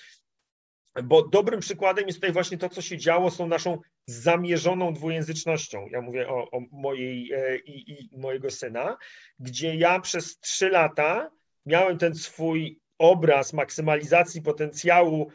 bo 1.03 1.27
dobrym 1.27 1.59
przykładem 1.59 2.07
jest 2.07 2.17
tutaj 2.17 2.31
właśnie 2.31 2.57
to, 2.57 2.69
co 2.69 2.81
się 2.81 2.97
działo 2.97 3.31
z 3.31 3.37
tą 3.37 3.47
naszą 3.47 3.77
zamierzoną 4.07 4.93
dwujęzycznością. 4.93 5.87
Ja 5.91 6.01
mówię 6.01 6.29
o, 6.29 6.51
o 6.51 6.59
mojej 6.71 7.33
e, 7.33 7.57
i, 7.57 7.91
i, 7.91 8.17
mojego 8.17 8.49
syna, 8.49 8.97
gdzie 9.39 9.75
ja 9.75 9.99
przez 9.99 10.39
trzy 10.39 10.69
lata 10.69 11.31
miałem 11.65 11.97
ten 11.97 12.15
swój 12.15 12.79
obraz 12.97 13.53
maksymalizacji 13.53 14.41
potencjału 14.41 15.31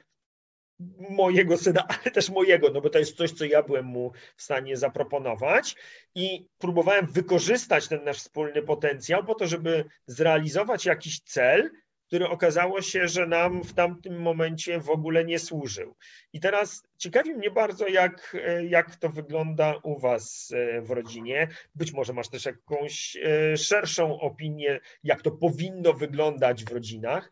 mojego 1.10 1.56
syna, 1.56 1.86
ale 1.94 2.10
też 2.10 2.30
mojego, 2.30 2.70
no 2.70 2.80
bo 2.80 2.90
to 2.90 2.98
jest 2.98 3.16
coś, 3.16 3.32
co 3.32 3.44
ja 3.44 3.62
byłem 3.62 3.84
mu 3.84 4.12
w 4.36 4.42
stanie 4.42 4.76
zaproponować 4.76 5.76
i 6.14 6.46
próbowałem 6.58 7.06
wykorzystać 7.06 7.88
ten 7.88 8.04
nasz 8.04 8.18
wspólny 8.18 8.62
potencjał 8.62 9.24
po 9.24 9.34
to, 9.34 9.46
żeby 9.46 9.84
zrealizować 10.06 10.86
jakiś 10.86 11.20
cel, 11.20 11.70
który 12.12 12.28
okazało 12.28 12.82
się, 12.82 13.08
że 13.08 13.26
nam 13.26 13.64
w 13.64 13.74
tamtym 13.74 14.20
momencie 14.20 14.80
w 14.80 14.90
ogóle 14.90 15.24
nie 15.24 15.38
służył. 15.38 15.96
I 16.32 16.40
teraz 16.40 16.82
ciekawi 16.98 17.34
mnie 17.34 17.50
bardzo, 17.50 17.88
jak, 17.88 18.36
jak 18.68 18.96
to 18.96 19.08
wygląda 19.08 19.74
u 19.82 19.98
Was 19.98 20.52
e, 20.56 20.82
w 20.82 20.90
rodzinie. 20.90 21.48
Być 21.74 21.92
może 21.92 22.12
masz 22.12 22.28
też 22.28 22.44
jakąś 22.44 23.16
e, 23.16 23.56
szerszą 23.56 24.20
opinię, 24.20 24.80
jak 25.04 25.22
to 25.22 25.30
powinno 25.30 25.92
wyglądać 25.92 26.64
w 26.64 26.72
rodzinach. 26.72 27.30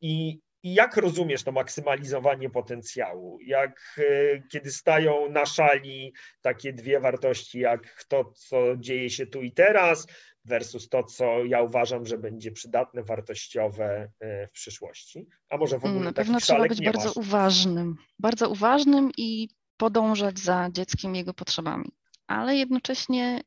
I 0.00 0.38
i 0.64 0.74
jak 0.74 0.96
rozumiesz 0.96 1.42
to 1.42 1.52
maksymalizowanie 1.52 2.50
potencjału? 2.50 3.38
Jak 3.40 3.98
e, 3.98 4.42
kiedy 4.48 4.72
stają 4.72 5.30
na 5.30 5.46
szali 5.46 6.12
takie 6.42 6.72
dwie 6.72 7.00
wartości, 7.00 7.58
jak 7.58 8.04
to, 8.08 8.32
co 8.34 8.76
dzieje 8.76 9.10
się 9.10 9.26
tu 9.26 9.42
i 9.42 9.52
teraz, 9.52 10.06
versus 10.44 10.88
to, 10.88 11.02
co 11.02 11.44
ja 11.44 11.62
uważam, 11.62 12.06
że 12.06 12.18
będzie 12.18 12.52
przydatne, 12.52 13.02
wartościowe 13.02 14.10
e, 14.20 14.46
w 14.46 14.50
przyszłości. 14.50 15.26
A 15.48 15.56
może 15.56 15.78
w 15.78 15.84
ogóle 15.84 16.04
Na 16.04 16.12
pewno 16.12 16.40
trzeba 16.40 16.68
być 16.68 16.84
bardzo 16.84 17.08
masz. 17.08 17.16
uważnym, 17.16 17.96
bardzo 18.18 18.50
uważnym 18.50 19.10
i 19.16 19.48
podążać 19.76 20.38
za 20.38 20.68
dzieckiem 20.72 21.14
jego 21.14 21.34
potrzebami. 21.34 21.92
Ale 22.26 22.56
jednocześnie, 22.56 23.40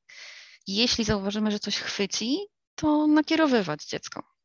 jeśli 0.67 1.03
zauważymy, 1.03 1.51
że 1.51 1.59
coś 1.59 1.77
chwyci, 1.77 2.37
to 2.75 3.07
nakierowywać 3.07 3.85
dziecko. 3.85 4.36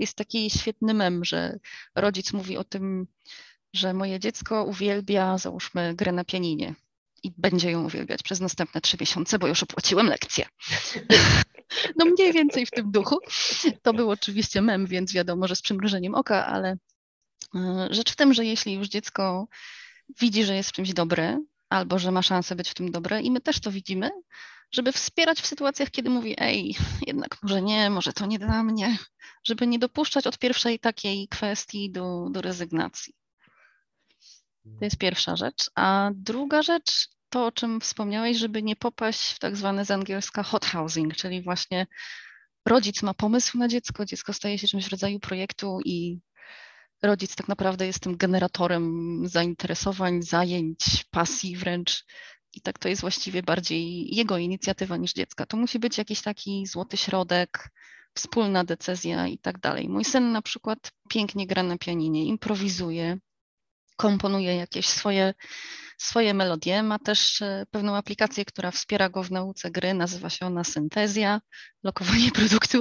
Jest 0.00 0.14
taki 0.14 0.50
świetny 0.50 0.94
mem, 0.94 1.24
że 1.24 1.58
rodzic 1.94 2.32
mówi 2.32 2.56
o 2.56 2.64
tym, 2.64 3.06
że 3.72 3.94
moje 3.94 4.20
dziecko 4.20 4.64
uwielbia, 4.64 5.38
załóżmy, 5.38 5.94
grę 5.94 6.12
na 6.12 6.24
pianinie 6.24 6.74
i 7.22 7.32
będzie 7.38 7.70
ją 7.70 7.84
uwielbiać 7.84 8.22
przez 8.22 8.40
następne 8.40 8.80
trzy 8.80 8.96
miesiące, 9.00 9.38
bo 9.38 9.46
już 9.46 9.62
opłaciłem 9.62 10.06
lekcję. 10.06 10.46
No 11.96 12.04
mniej 12.04 12.32
więcej 12.32 12.66
w 12.66 12.70
tym 12.70 12.90
duchu. 12.90 13.18
To 13.82 13.92
był 13.92 14.10
oczywiście 14.10 14.62
mem, 14.62 14.86
więc 14.86 15.12
wiadomo, 15.12 15.48
że 15.48 15.56
z 15.56 15.62
przymrużeniem 15.62 16.14
oka, 16.14 16.46
ale 16.46 16.76
e, 17.54 17.88
rzecz 17.90 18.12
w 18.12 18.16
tym, 18.16 18.34
że 18.34 18.44
jeśli 18.44 18.74
już 18.74 18.88
dziecko 18.88 19.48
widzi, 20.20 20.44
że 20.44 20.56
jest 20.56 20.68
w 20.68 20.72
czymś 20.72 20.92
dobre, 20.92 21.40
albo 21.68 21.98
że 21.98 22.10
ma 22.10 22.22
szansę 22.22 22.56
być 22.56 22.70
w 22.70 22.74
tym 22.74 22.90
dobre 22.90 23.22
i 23.22 23.30
my 23.30 23.40
też 23.40 23.60
to 23.60 23.72
widzimy, 23.72 24.10
żeby 24.72 24.92
wspierać 24.92 25.40
w 25.40 25.46
sytuacjach, 25.46 25.90
kiedy 25.90 26.10
mówi, 26.10 26.34
ej, 26.38 26.76
jednak 27.06 27.42
może 27.42 27.62
nie, 27.62 27.90
może 27.90 28.12
to 28.12 28.26
nie 28.26 28.38
dla 28.38 28.62
mnie, 28.62 28.98
żeby 29.44 29.66
nie 29.66 29.78
dopuszczać 29.78 30.26
od 30.26 30.38
pierwszej 30.38 30.78
takiej 30.78 31.28
kwestii 31.28 31.90
do, 31.90 32.28
do 32.30 32.42
rezygnacji. 32.42 33.14
To 34.78 34.84
jest 34.84 34.98
pierwsza 34.98 35.36
rzecz. 35.36 35.70
A 35.74 36.10
druga 36.14 36.62
rzecz, 36.62 37.08
to 37.28 37.46
o 37.46 37.52
czym 37.52 37.80
wspomniałeś, 37.80 38.36
żeby 38.36 38.62
nie 38.62 38.76
popaść 38.76 39.32
w 39.32 39.38
tak 39.38 39.56
zwany 39.56 39.84
z 39.84 39.90
angielska 39.90 40.42
hot 40.42 40.66
housing, 40.66 41.16
czyli 41.16 41.42
właśnie 41.42 41.86
rodzic 42.66 43.02
ma 43.02 43.14
pomysł 43.14 43.58
na 43.58 43.68
dziecko, 43.68 44.04
dziecko 44.04 44.32
staje 44.32 44.58
się 44.58 44.68
czymś 44.68 44.84
w 44.84 44.90
rodzaju 44.90 45.20
projektu 45.20 45.78
i 45.84 46.20
rodzic 47.02 47.34
tak 47.34 47.48
naprawdę 47.48 47.86
jest 47.86 48.00
tym 48.00 48.16
generatorem 48.16 49.16
zainteresowań, 49.24 50.22
zajęć, 50.22 51.04
pasji 51.10 51.56
wręcz. 51.56 52.04
I 52.54 52.60
tak 52.60 52.78
to 52.78 52.88
jest 52.88 53.00
właściwie 53.00 53.42
bardziej 53.42 54.14
jego 54.14 54.38
inicjatywa 54.38 54.96
niż 54.96 55.12
dziecka. 55.12 55.46
To 55.46 55.56
musi 55.56 55.78
być 55.78 55.98
jakiś 55.98 56.22
taki 56.22 56.66
złoty 56.66 56.96
środek, 56.96 57.70
wspólna 58.14 58.64
decyzja 58.64 59.26
i 59.26 59.38
tak 59.38 59.58
dalej. 59.60 59.88
Mój 59.88 60.04
syn 60.04 60.32
na 60.32 60.42
przykład 60.42 60.92
pięknie 61.08 61.46
gra 61.46 61.62
na 61.62 61.78
pianinie, 61.78 62.24
improwizuje, 62.24 63.18
komponuje 63.96 64.56
jakieś 64.56 64.88
swoje, 64.88 65.34
swoje 65.98 66.34
melodie. 66.34 66.82
Ma 66.82 66.98
też 66.98 67.42
e, 67.42 67.66
pewną 67.70 67.96
aplikację, 67.96 68.44
która 68.44 68.70
wspiera 68.70 69.08
go 69.08 69.22
w 69.22 69.30
nauce 69.30 69.70
gry, 69.70 69.94
nazywa 69.94 70.30
się 70.30 70.46
ona 70.46 70.64
Syntezja, 70.64 71.40
lokowanie 71.82 72.30
produktu, 72.40 72.80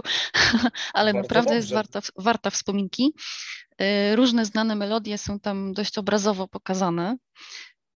ale 0.93 1.13
Bardzo 1.13 1.23
naprawdę 1.27 1.49
dobrze. 1.49 1.55
jest 1.55 1.73
warta, 1.73 1.99
warta 2.15 2.49
wspominki. 2.49 3.13
E, 3.77 4.15
różne 4.15 4.45
znane 4.45 4.75
melodie 4.75 5.17
są 5.17 5.39
tam 5.39 5.73
dość 5.73 5.97
obrazowo 5.97 6.47
pokazane. 6.47 7.17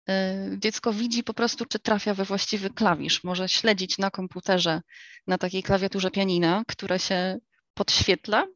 E, 0.10 0.49
dziecko 0.58 0.93
widzi 0.93 1.24
po 1.24 1.34
prostu, 1.34 1.66
czy 1.66 1.80
trafia 1.80 2.14
we 2.14 2.26
właściwy 2.26 2.70
klawisz. 2.70 3.24
Może 3.24 3.49
śledzić 3.49 3.97
na 3.97 4.12
komputerze, 4.12 4.82
na 5.28 5.38
takiej 5.38 5.64
klawiaturze 5.64 6.12
pianina, 6.12 6.64
która 6.68 6.99
się 6.99 7.38
podświetla 7.74 8.47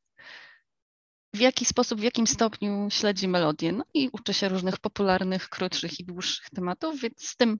w 1.34 1.40
jaki 1.40 1.66
sposób, 1.66 2.00
w 2.00 2.04
jakim 2.04 2.28
stopniu 2.28 2.88
śledzi 2.92 3.28
melodię. 3.28 3.72
No 3.72 3.86
i 3.94 4.10
uczy 4.12 4.34
się 4.34 4.50
różnych 4.50 4.78
popularnych, 4.78 5.50
krótszych 5.50 6.00
i 6.00 6.06
dłuższych 6.06 6.50
tematów, 6.50 7.02
więc 7.02 7.30
z 7.30 7.36
tym 7.36 7.60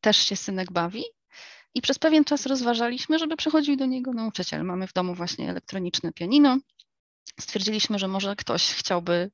też 0.00 0.16
się 0.16 0.36
synek 0.36 0.72
bawi. 0.72 1.04
I 1.74 1.82
przez 1.82 1.98
pewien 1.98 2.24
czas 2.24 2.46
rozważaliśmy, 2.46 3.18
żeby 3.18 3.36
przychodził 3.36 3.76
do 3.76 3.86
niego 3.86 4.12
nauczyciel. 4.12 4.64
Mamy 4.64 4.86
w 4.86 4.92
domu 4.92 5.14
właśnie 5.14 5.50
elektroniczne 5.50 6.12
pianino. 6.12 6.58
Stwierdziliśmy, 7.40 7.98
że 7.98 8.08
może 8.08 8.36
ktoś 8.36 8.72
chciałby 8.72 9.30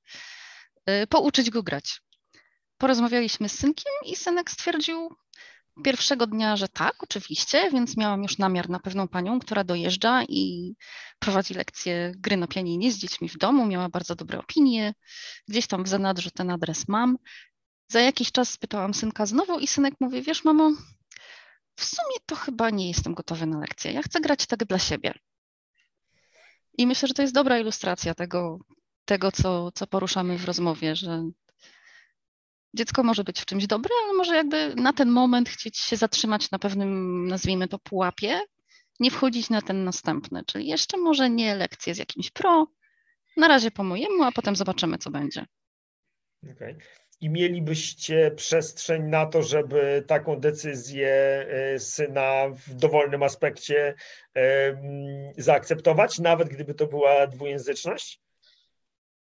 y, 0.91 1.07
pouczyć 1.07 1.51
go 1.51 1.63
grać. 1.63 2.01
Porozmawialiśmy 2.83 3.49
z 3.49 3.59
synkiem 3.59 3.93
i 4.07 4.17
synek 4.17 4.51
stwierdził, 4.51 5.17
pierwszego 5.85 6.27
dnia, 6.27 6.57
że 6.57 6.69
tak, 6.69 7.03
oczywiście, 7.03 7.71
więc 7.71 7.97
miałam 7.97 8.23
już 8.23 8.39
namiar 8.39 8.71
na 8.71 8.81
pewną 8.81 9.09
panią, 9.09 9.41
która 9.41 9.65
dojeżdża 9.65 10.23
i 10.29 10.75
prowadzi 11.19 11.55
lekcje 11.55 12.13
gry 12.17 12.37
na 12.37 12.47
pianinie 12.47 12.93
z 12.93 12.99
dziećmi 12.99 13.29
w 13.29 13.39
domu, 13.39 13.67
miała 13.67 13.89
bardzo 13.89 14.15
dobre 14.15 14.39
opinie, 14.39 14.95
gdzieś 15.49 15.67
tam 15.67 15.85
w 15.85 15.89
zanadrzu 15.89 16.31
ten 16.31 16.51
adres 16.51 16.89
mam. 16.89 17.19
Za 17.89 18.01
jakiś 18.01 18.33
czas 18.33 18.51
spytałam 18.51 18.95
synka 18.95 19.27
znowu 19.27 19.59
i 19.59 19.67
synek 19.67 19.95
mówi, 20.01 20.23
wiesz 20.23 20.45
mamo, 20.45 20.71
w 21.77 21.85
sumie 21.85 22.17
to 22.27 22.37
chyba 22.37 22.71
nie 22.71 22.89
jestem 22.89 23.15
gotowy 23.15 23.47
na 23.47 23.59
lekcję, 23.59 23.93
ja 23.93 24.03
chcę 24.03 24.21
grać 24.21 24.47
tak 24.47 24.65
dla 24.65 24.79
siebie. 24.79 25.15
I 26.79 26.87
myślę, 26.87 27.09
że 27.09 27.15
to 27.15 27.23
jest 27.23 27.35
dobra 27.35 27.59
ilustracja 27.59 28.15
tego, 28.15 28.59
tego 29.05 29.33
co, 29.33 29.73
co 29.73 29.87
poruszamy 29.87 30.39
w 30.39 30.45
rozmowie, 30.45 30.97
że 30.97 31.23
dziecko 32.75 33.03
może 33.03 33.25
być 33.25 33.41
w 33.41 33.45
czymś 33.45 33.67
dobre, 33.67 33.91
ale 34.05 34.13
może 34.13 34.37
jakby 34.37 34.75
na 34.75 34.93
ten 34.93 35.09
moment 35.09 35.49
chcieć 35.49 35.79
się 35.79 35.97
zatrzymać 35.97 36.51
na 36.51 36.59
pewnym, 36.59 37.27
nazwijmy 37.29 37.69
to, 37.69 37.79
pułapie, 37.79 38.41
nie 39.01 39.11
wchodzić 39.11 39.51
na 39.51 39.63
ten 39.63 39.85
następny, 39.85 40.43
czyli 40.47 40.67
jeszcze 40.67 40.97
może 40.97 41.31
nie 41.31 41.55
lekcje 41.55 41.95
z 41.95 41.99
jakimś 41.99 42.31
pro, 42.31 42.67
na 43.37 43.49
razie 43.49 43.71
po 43.71 43.85
mojemu, 43.85 44.23
a 44.23 44.33
potem 44.33 44.57
zobaczymy, 44.57 44.99
co 44.99 45.11
będzie. 45.11 45.47
Okay. 46.53 46.79
I 47.21 47.31
mielibyście 47.31 48.31
przestrzeń 48.31 49.03
na 49.03 49.27
to, 49.27 49.43
żeby 49.43 50.05
taką 50.07 50.41
decyzję 50.41 51.47
e, 51.49 51.79
syna 51.79 52.49
w 52.67 52.75
dowolnym 52.75 53.23
aspekcie 53.23 53.95
zaakceptować, 55.37 56.19
nawet 56.19 56.49
gdyby 56.49 56.75
to 56.75 56.87
była 56.87 57.27
dwujęzyczność? 57.27 58.21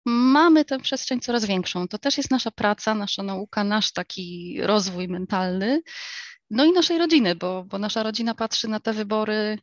Mamy 0.05 0.65
tę 0.65 0.79
przestrzeń 0.79 1.19
coraz 1.19 1.45
większą. 1.45 1.87
To 1.87 1.97
też 1.97 2.17
jest 2.17 2.31
nasza 2.31 2.51
praca, 2.51 2.95
nasza 2.95 3.23
nauka, 3.23 3.63
nasz 3.63 3.91
taki 3.91 4.57
rozwój 4.61 5.07
mentalny, 5.07 5.81
no 6.49 6.65
i 6.65 6.71
naszej 6.71 6.97
rodziny, 6.97 7.35
bo, 7.35 7.63
bo 7.63 7.77
nasza 7.77 8.03
rodzina 8.03 8.35
patrzy 8.35 8.67
na 8.67 8.79
te 8.79 8.93
wybory 8.93 9.57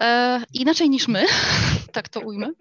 e, 0.00 0.40
inaczej 0.54 0.90
niż 0.90 1.08
my, 1.08 1.26
tak 1.92 2.08
to 2.08 2.20
ujmę. 2.20 2.50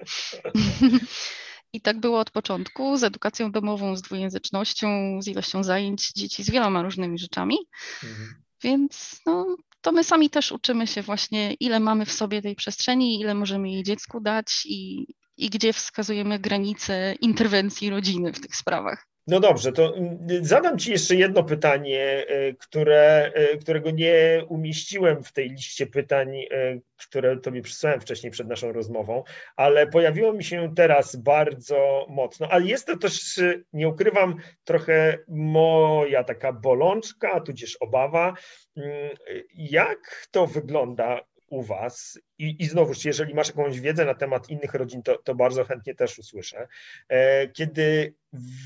I 1.73 1.81
tak 1.81 1.99
było 1.99 2.19
od 2.19 2.31
początku, 2.31 2.97
z 2.97 3.03
edukacją 3.03 3.51
domową, 3.51 3.95
z 3.95 4.01
dwujęzycznością, 4.01 5.19
z 5.21 5.27
ilością 5.27 5.63
zajęć 5.63 6.11
dzieci, 6.11 6.43
z 6.43 6.49
wieloma 6.49 6.81
różnymi 6.81 7.19
rzeczami. 7.19 7.57
Mhm. 8.03 8.43
Więc 8.63 9.21
no, 9.25 9.57
to 9.81 9.91
my 9.91 10.03
sami 10.03 10.29
też 10.29 10.51
uczymy 10.51 10.87
się 10.87 11.01
właśnie, 11.01 11.53
ile 11.53 11.79
mamy 11.79 12.05
w 12.05 12.11
sobie 12.11 12.41
tej 12.41 12.55
przestrzeni, 12.55 13.21
ile 13.21 13.33
możemy 13.33 13.71
jej 13.71 13.83
dziecku 13.83 14.21
dać 14.21 14.65
i, 14.65 15.07
i 15.39 15.49
gdzie 15.49 15.73
wskazujemy 15.73 16.39
granice 16.39 17.15
interwencji 17.21 17.89
rodziny 17.89 18.33
w 18.33 18.41
tych 18.41 18.55
sprawach. 18.55 19.09
No 19.29 19.39
dobrze, 19.39 19.71
to 19.71 19.97
mm, 19.97 20.17
zadam 20.41 20.77
Ci 20.77 20.91
jeszcze 20.91 21.15
jedno 21.15 21.43
pytanie, 21.43 22.25
e, 22.27 22.53
które, 22.53 23.31
e, 23.33 23.57
którego 23.57 23.91
nie 23.91 24.45
umieściłem 24.47 25.23
w 25.23 25.31
tej 25.33 25.49
liście 25.49 25.87
pytań, 25.87 26.35
e, 26.37 26.79
które 26.97 27.37
Tobie 27.37 27.61
przysłałem 27.61 28.01
wcześniej 28.01 28.31
przed 28.31 28.47
naszą 28.47 28.71
rozmową, 28.71 29.23
ale 29.55 29.87
pojawiło 29.87 30.33
mi 30.33 30.43
się 30.43 30.73
teraz 30.75 31.15
bardzo 31.15 32.05
mocno, 32.09 32.47
ale 32.47 32.65
jest 32.65 32.87
to 32.87 32.97
też, 32.97 33.39
nie 33.73 33.87
ukrywam, 33.87 34.35
trochę 34.63 35.17
moja 35.27 36.23
taka 36.23 36.53
bolączka, 36.53 37.39
tudzież 37.39 37.75
obawa. 37.75 38.33
Mm, 38.77 39.09
jak 39.53 40.27
to 40.31 40.47
wygląda 40.47 41.21
u 41.49 41.63
Was 41.63 42.19
i, 42.37 42.55
i 42.59 42.65
znowuż, 42.65 43.05
jeżeli 43.05 43.33
masz 43.33 43.47
jakąś 43.47 43.79
wiedzę 43.79 44.05
na 44.05 44.15
temat 44.15 44.49
innych 44.49 44.73
rodzin, 44.73 45.03
to, 45.03 45.17
to 45.17 45.35
bardzo 45.35 45.63
chętnie 45.63 45.95
też 45.95 46.19
usłyszę. 46.19 46.67
E, 47.09 47.47
kiedy 47.47 48.13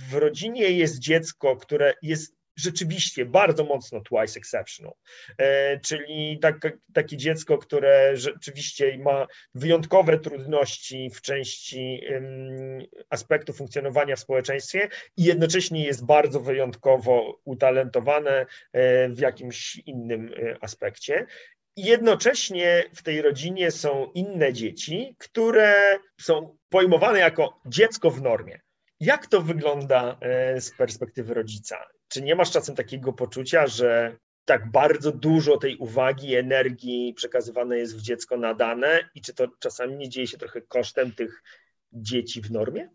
w 0.10 0.14
rodzinie 0.14 0.70
jest 0.70 1.00
dziecko, 1.00 1.56
które 1.56 1.94
jest 2.02 2.36
rzeczywiście 2.56 3.26
bardzo 3.26 3.64
mocno 3.64 4.02
twice 4.02 4.40
exceptional, 4.40 4.94
e, 5.38 5.80
czyli 5.80 6.40
tak, 6.42 6.78
takie 6.94 7.18
dziecko, 7.18 7.58
które 7.58 8.18
rzeczywiście 8.18 8.98
ma 8.98 9.28
wyjątkowe 9.56 10.20
trudności 10.20 11.10
w 11.10 11.22
części 11.22 12.02
aspektu 13.10 13.54
funkcjonowania 13.54 14.16
w 14.16 14.20
społeczeństwie 14.20 14.90
i 15.18 15.24
jednocześnie 15.24 15.86
jest 15.86 16.06
bardzo 16.06 16.40
wyjątkowo 16.40 17.40
utalentowane 17.44 18.46
e, 18.74 19.10
w 19.10 19.20
jakimś 19.20 19.76
innym 19.76 20.32
aspekcie. 20.62 21.26
Jednocześnie 21.78 22.84
w 22.95 23.03
tej 23.03 23.21
rodzinie 23.21 23.71
są 23.71 24.11
inne 24.13 24.53
dzieci, 24.53 25.15
które 25.19 25.99
są 26.21 26.57
pojmowane 26.69 27.19
jako 27.19 27.61
dziecko 27.65 28.11
w 28.11 28.21
normie. 28.21 28.59
Jak 28.99 29.28
to 29.28 29.41
wygląda 29.41 30.17
e, 30.21 30.61
z 30.61 30.71
perspektywy 30.71 31.34
rodzica? 31.34 31.78
Czy 32.07 32.21
nie 32.21 32.36
masz 32.36 32.51
czasem 32.51 32.76
takiego 32.76 33.13
poczucia, 33.13 33.67
że 33.67 34.17
tak 34.45 34.71
bardzo 34.71 35.11
dużo 35.11 35.57
tej 35.57 35.78
uwagi, 35.78 36.36
energii 36.36 37.13
przekazywane 37.13 37.78
jest 37.78 37.97
w 37.97 38.01
dziecko 38.01 38.38
nadane 38.38 39.09
i 39.15 39.21
czy 39.21 39.34
to 39.34 39.47
czasami 39.59 39.97
nie 39.97 40.09
dzieje 40.09 40.28
się 40.28 40.38
trochę 40.38 40.61
kosztem 40.61 41.11
tych 41.11 41.43
dzieci 41.93 42.41
w 42.41 42.51
normie? 42.51 42.89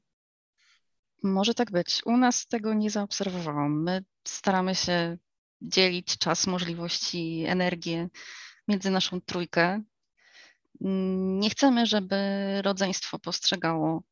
Może 1.23 1.55
tak 1.55 1.71
być. 1.71 2.01
U 2.05 2.17
nas 2.17 2.47
tego 2.47 2.75
nie 2.75 2.91
zaobserwowałam. 2.91 3.83
My 3.83 4.05
staramy 4.25 4.75
się 4.75 5.19
dzielić 5.63 6.19
czas, 6.19 6.47
możliwości, 6.47 7.45
energię 7.47 8.09
między 8.69 8.91
naszą 8.91 9.21
trójkę. 9.21 9.83
Nie 11.41 11.51
chcemy, 11.51 11.87
żeby 11.87 12.17
rodzeństwo 12.63 13.19
postrzegało 13.19 14.03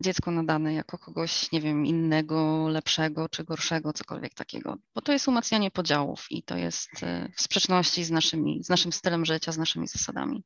dziecko 0.00 0.30
nadane 0.30 0.74
jako 0.74 0.98
kogoś, 0.98 1.52
nie 1.52 1.60
wiem, 1.60 1.86
innego, 1.86 2.68
lepszego 2.68 3.28
czy 3.28 3.44
gorszego, 3.44 3.92
cokolwiek 3.92 4.34
takiego, 4.34 4.76
bo 4.94 5.00
to 5.00 5.12
jest 5.12 5.28
umacnianie 5.28 5.70
podziałów 5.70 6.26
i 6.30 6.42
to 6.42 6.56
jest 6.56 6.90
e, 7.02 7.28
w 7.36 7.42
sprzeczności 7.42 8.04
z, 8.04 8.10
naszymi, 8.10 8.64
z 8.64 8.68
naszym 8.68 8.92
stylem 8.92 9.24
życia, 9.24 9.52
z 9.52 9.58
naszymi 9.58 9.88
zasadami. 9.88 10.44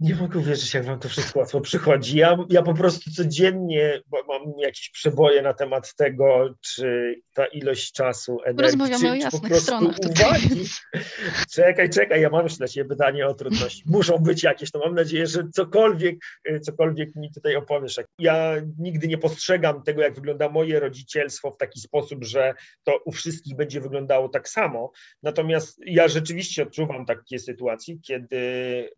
Nie 0.00 0.14
mogę 0.14 0.38
uwierzyć, 0.38 0.74
jak 0.74 0.84
wam 0.84 0.98
to 0.98 1.08
wszystko 1.08 1.38
łatwo 1.38 1.60
przychodzi. 1.60 2.18
Ja, 2.18 2.36
ja 2.48 2.62
po 2.62 2.74
prostu 2.74 3.10
codziennie 3.10 4.02
mam 4.28 4.58
jakieś 4.58 4.90
przeboje 4.90 5.42
na 5.42 5.54
temat 5.54 5.94
tego, 5.94 6.54
czy 6.60 7.14
ta 7.34 7.46
ilość 7.46 7.92
czasu, 7.92 8.38
energii, 8.44 8.62
Rozmawiamy 8.62 9.04
czy, 9.04 9.10
o 9.10 9.14
jasnych 9.14 9.42
po 9.42 9.48
prostu 9.48 9.64
stronach 9.64 9.96
uwagi. 10.10 10.64
Czekaj, 11.54 11.90
czekaj, 11.90 12.22
ja 12.22 12.30
mam 12.30 12.42
już 12.42 12.56
dla 12.56 12.68
Ciebie 12.68 12.88
pytanie 12.88 13.26
o 13.26 13.34
trudności. 13.34 13.82
Muszą 13.86 14.18
być 14.18 14.42
jakieś, 14.42 14.70
to 14.70 14.78
mam 14.78 14.94
nadzieję, 14.94 15.26
że 15.26 15.48
cokolwiek, 15.52 16.16
cokolwiek 16.62 17.16
mi 17.16 17.32
tutaj 17.32 17.56
opowiesz. 17.56 18.00
Ja 18.18 18.54
nigdy 18.78 19.08
nie 19.08 19.18
postrzegam 19.18 19.82
tego, 19.82 20.02
jak 20.02 20.14
wygląda 20.14 20.48
moje 20.48 20.80
rodzicielstwo 20.80 21.50
w 21.50 21.56
taki 21.56 21.80
sposób, 21.80 22.24
że 22.24 22.54
to 22.84 22.98
u 23.04 23.12
wszystkich 23.12 23.56
będzie 23.56 23.80
wyglądało 23.80 24.28
tak 24.28 24.48
samo. 24.48 24.92
Natomiast 25.22 25.80
ja 25.86 26.08
rzeczywiście 26.08 26.62
odczuwam 26.62 27.06
takie 27.06 27.38
sytuacje, 27.38 27.98
kiedy 27.98 28.38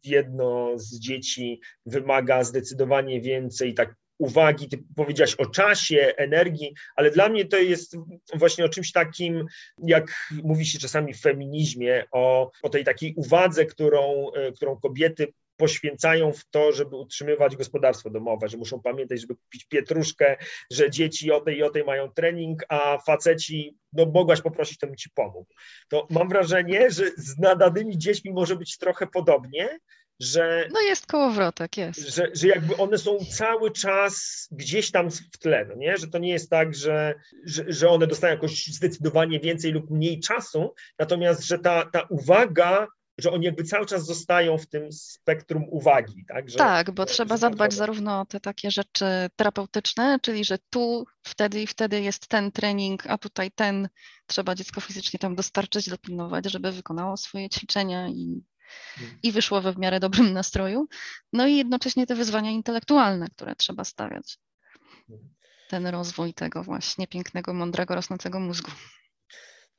jedno 0.04 0.72
z 0.76 0.89
dzieci 0.98 1.60
wymaga 1.86 2.44
zdecydowanie 2.44 3.20
więcej 3.20 3.74
tak 3.74 3.94
uwagi, 4.20 4.68
ty 4.68 4.78
powiedziałaś 4.96 5.34
o 5.34 5.46
czasie, 5.46 6.14
energii, 6.16 6.74
ale 6.96 7.10
dla 7.10 7.28
mnie 7.28 7.44
to 7.44 7.56
jest 7.56 7.96
właśnie 8.34 8.64
o 8.64 8.68
czymś 8.68 8.92
takim, 8.92 9.46
jak 9.78 10.30
mówi 10.42 10.66
się 10.66 10.78
czasami 10.78 11.14
w 11.14 11.20
feminizmie, 11.20 12.04
o, 12.12 12.50
o 12.62 12.68
tej 12.68 12.84
takiej 12.84 13.14
uwadze, 13.16 13.66
którą, 13.66 14.30
e, 14.32 14.52
którą 14.52 14.76
kobiety 14.76 15.32
poświęcają 15.60 16.32
w 16.32 16.44
to, 16.50 16.72
żeby 16.72 16.96
utrzymywać 16.96 17.56
gospodarstwo 17.56 18.10
domowe, 18.10 18.48
że 18.48 18.56
muszą 18.56 18.80
pamiętać, 18.82 19.20
żeby 19.20 19.36
kupić 19.36 19.64
pietruszkę, 19.64 20.36
że 20.70 20.90
dzieci 20.90 21.32
o 21.32 21.40
tej 21.40 21.58
i 21.58 21.62
o 21.62 21.70
tej 21.70 21.84
mają 21.84 22.10
trening, 22.10 22.64
a 22.68 22.98
faceci, 22.98 23.76
no 23.92 24.06
mogłaś 24.06 24.40
poprosić, 24.40 24.78
to 24.78 24.86
bym 24.86 24.96
ci 24.96 25.10
pomógł. 25.10 25.46
To 25.88 26.06
mam 26.10 26.28
wrażenie, 26.28 26.90
że 26.90 27.10
z 27.16 27.38
nadanymi 27.38 27.98
dziećmi 27.98 28.32
może 28.32 28.56
być 28.56 28.78
trochę 28.78 29.06
podobnie, 29.06 29.78
że. 30.20 30.68
No 30.72 30.80
jest 30.80 31.06
kołowrotek, 31.06 31.76
jest. 31.76 32.00
Że, 32.00 32.26
że 32.34 32.48
jakby 32.48 32.76
one 32.76 32.98
są 32.98 33.18
cały 33.32 33.70
czas 33.70 34.46
gdzieś 34.50 34.90
tam 34.90 35.10
w 35.10 35.38
tle, 35.38 35.66
no 35.68 35.74
nie? 35.74 35.96
Że 35.96 36.08
to 36.08 36.18
nie 36.18 36.30
jest 36.30 36.50
tak, 36.50 36.74
że, 36.74 37.14
że, 37.44 37.64
że 37.68 37.88
one 37.88 38.06
dostają 38.06 38.34
jakoś 38.34 38.66
zdecydowanie 38.66 39.40
więcej 39.40 39.72
lub 39.72 39.90
mniej 39.90 40.20
czasu, 40.20 40.74
natomiast 40.98 41.44
że 41.44 41.58
ta, 41.58 41.90
ta 41.92 42.06
uwaga 42.10 42.86
że 43.20 43.30
oni 43.30 43.44
jakby 43.44 43.64
cały 43.64 43.86
czas 43.86 44.06
zostają 44.06 44.58
w 44.58 44.66
tym 44.66 44.92
spektrum 44.92 45.64
uwagi, 45.70 46.24
tak? 46.28 46.50
Że, 46.50 46.58
tak, 46.58 46.90
bo 46.90 47.06
trzeba 47.06 47.36
zadbać 47.36 47.74
zarówno 47.74 48.20
o 48.20 48.26
te 48.26 48.40
takie 48.40 48.70
rzeczy 48.70 49.04
terapeutyczne, 49.36 50.18
czyli 50.22 50.44
że 50.44 50.58
tu 50.70 51.06
wtedy 51.22 51.62
i 51.62 51.66
wtedy 51.66 52.00
jest 52.00 52.28
ten 52.28 52.52
trening, 52.52 53.06
a 53.06 53.18
tutaj 53.18 53.50
ten, 53.50 53.88
trzeba 54.26 54.54
dziecko 54.54 54.80
fizycznie 54.80 55.18
tam 55.18 55.34
dostarczyć, 55.34 55.88
dopilnować, 55.88 56.50
żeby 56.50 56.72
wykonało 56.72 57.16
swoje 57.16 57.48
ćwiczenia 57.48 58.08
i 58.08 58.42
i 59.22 59.32
wyszło 59.32 59.60
we 59.60 59.72
w 59.72 59.78
miarę 59.78 60.00
dobrym 60.00 60.32
nastroju. 60.40 60.88
No 61.32 61.46
i 61.46 61.56
jednocześnie 61.56 62.06
te 62.06 62.14
wyzwania 62.14 62.50
intelektualne, 62.50 63.26
które 63.28 63.56
trzeba 63.56 63.84
stawiać. 63.84 64.38
Ten 65.68 65.86
rozwój 65.86 66.34
tego 66.34 66.62
właśnie 66.62 67.06
pięknego, 67.06 67.54
mądrego, 67.54 67.94
rosnącego 67.94 68.40
mózgu. 68.40 68.70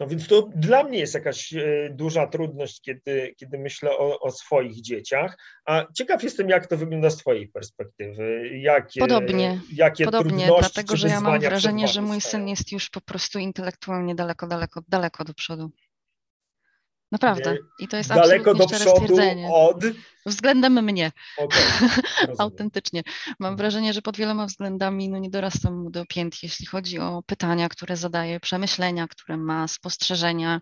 No 0.01 0.07
więc 0.07 0.27
to 0.27 0.49
dla 0.55 0.83
mnie 0.83 0.99
jest 0.99 1.13
jakaś 1.13 1.53
e, 1.53 1.89
duża 1.93 2.27
trudność, 2.27 2.81
kiedy, 2.81 3.35
kiedy 3.37 3.57
myślę 3.57 3.91
o, 3.91 4.19
o, 4.19 4.31
swoich 4.31 4.81
dzieciach. 4.81 5.37
A 5.65 5.85
ciekaw 5.93 6.23
jestem, 6.23 6.49
jak 6.49 6.67
to 6.67 6.77
wygląda 6.77 7.09
z 7.09 7.17
Twojej 7.17 7.47
perspektywy. 7.47 8.49
Jakie, 8.59 8.99
podobnie, 8.99 9.61
jakie 9.73 10.05
podobnie 10.05 10.47
dlatego 10.59 10.95
że 10.95 11.07
ja 11.07 11.21
mam 11.21 11.39
wrażenie, 11.39 11.87
że 11.87 12.01
mój 12.01 12.21
syn 12.21 12.47
jest 12.47 12.71
już 12.71 12.89
po 12.89 13.01
prostu 13.01 13.39
intelektualnie 13.39 14.15
daleko, 14.15 14.47
daleko, 14.47 14.81
daleko 14.87 15.23
do 15.23 15.33
przodu. 15.33 15.71
Naprawdę. 17.11 17.57
I 17.79 17.87
to 17.87 17.97
jest 17.97 18.09
daleko 18.09 18.53
do 18.53 18.67
przodu 18.67 19.15
od. 19.53 19.83
Względem 20.25 20.83
mnie. 20.83 21.11
Okay, 21.37 21.61
Autentycznie. 22.37 23.03
Mam 23.39 23.57
wrażenie, 23.57 23.93
że 23.93 24.01
pod 24.01 24.17
wieloma 24.17 24.45
względami 24.45 25.09
no, 25.09 25.17
nie 25.17 25.29
dorastam 25.29 25.83
mu 25.83 25.89
do 25.89 26.05
pięt, 26.05 26.43
jeśli 26.43 26.65
chodzi 26.65 26.99
o 26.99 27.23
pytania, 27.25 27.69
które 27.69 27.97
zadaje, 27.97 28.39
przemyślenia, 28.39 29.07
które 29.07 29.37
ma, 29.37 29.67
spostrzeżenia, 29.67 30.61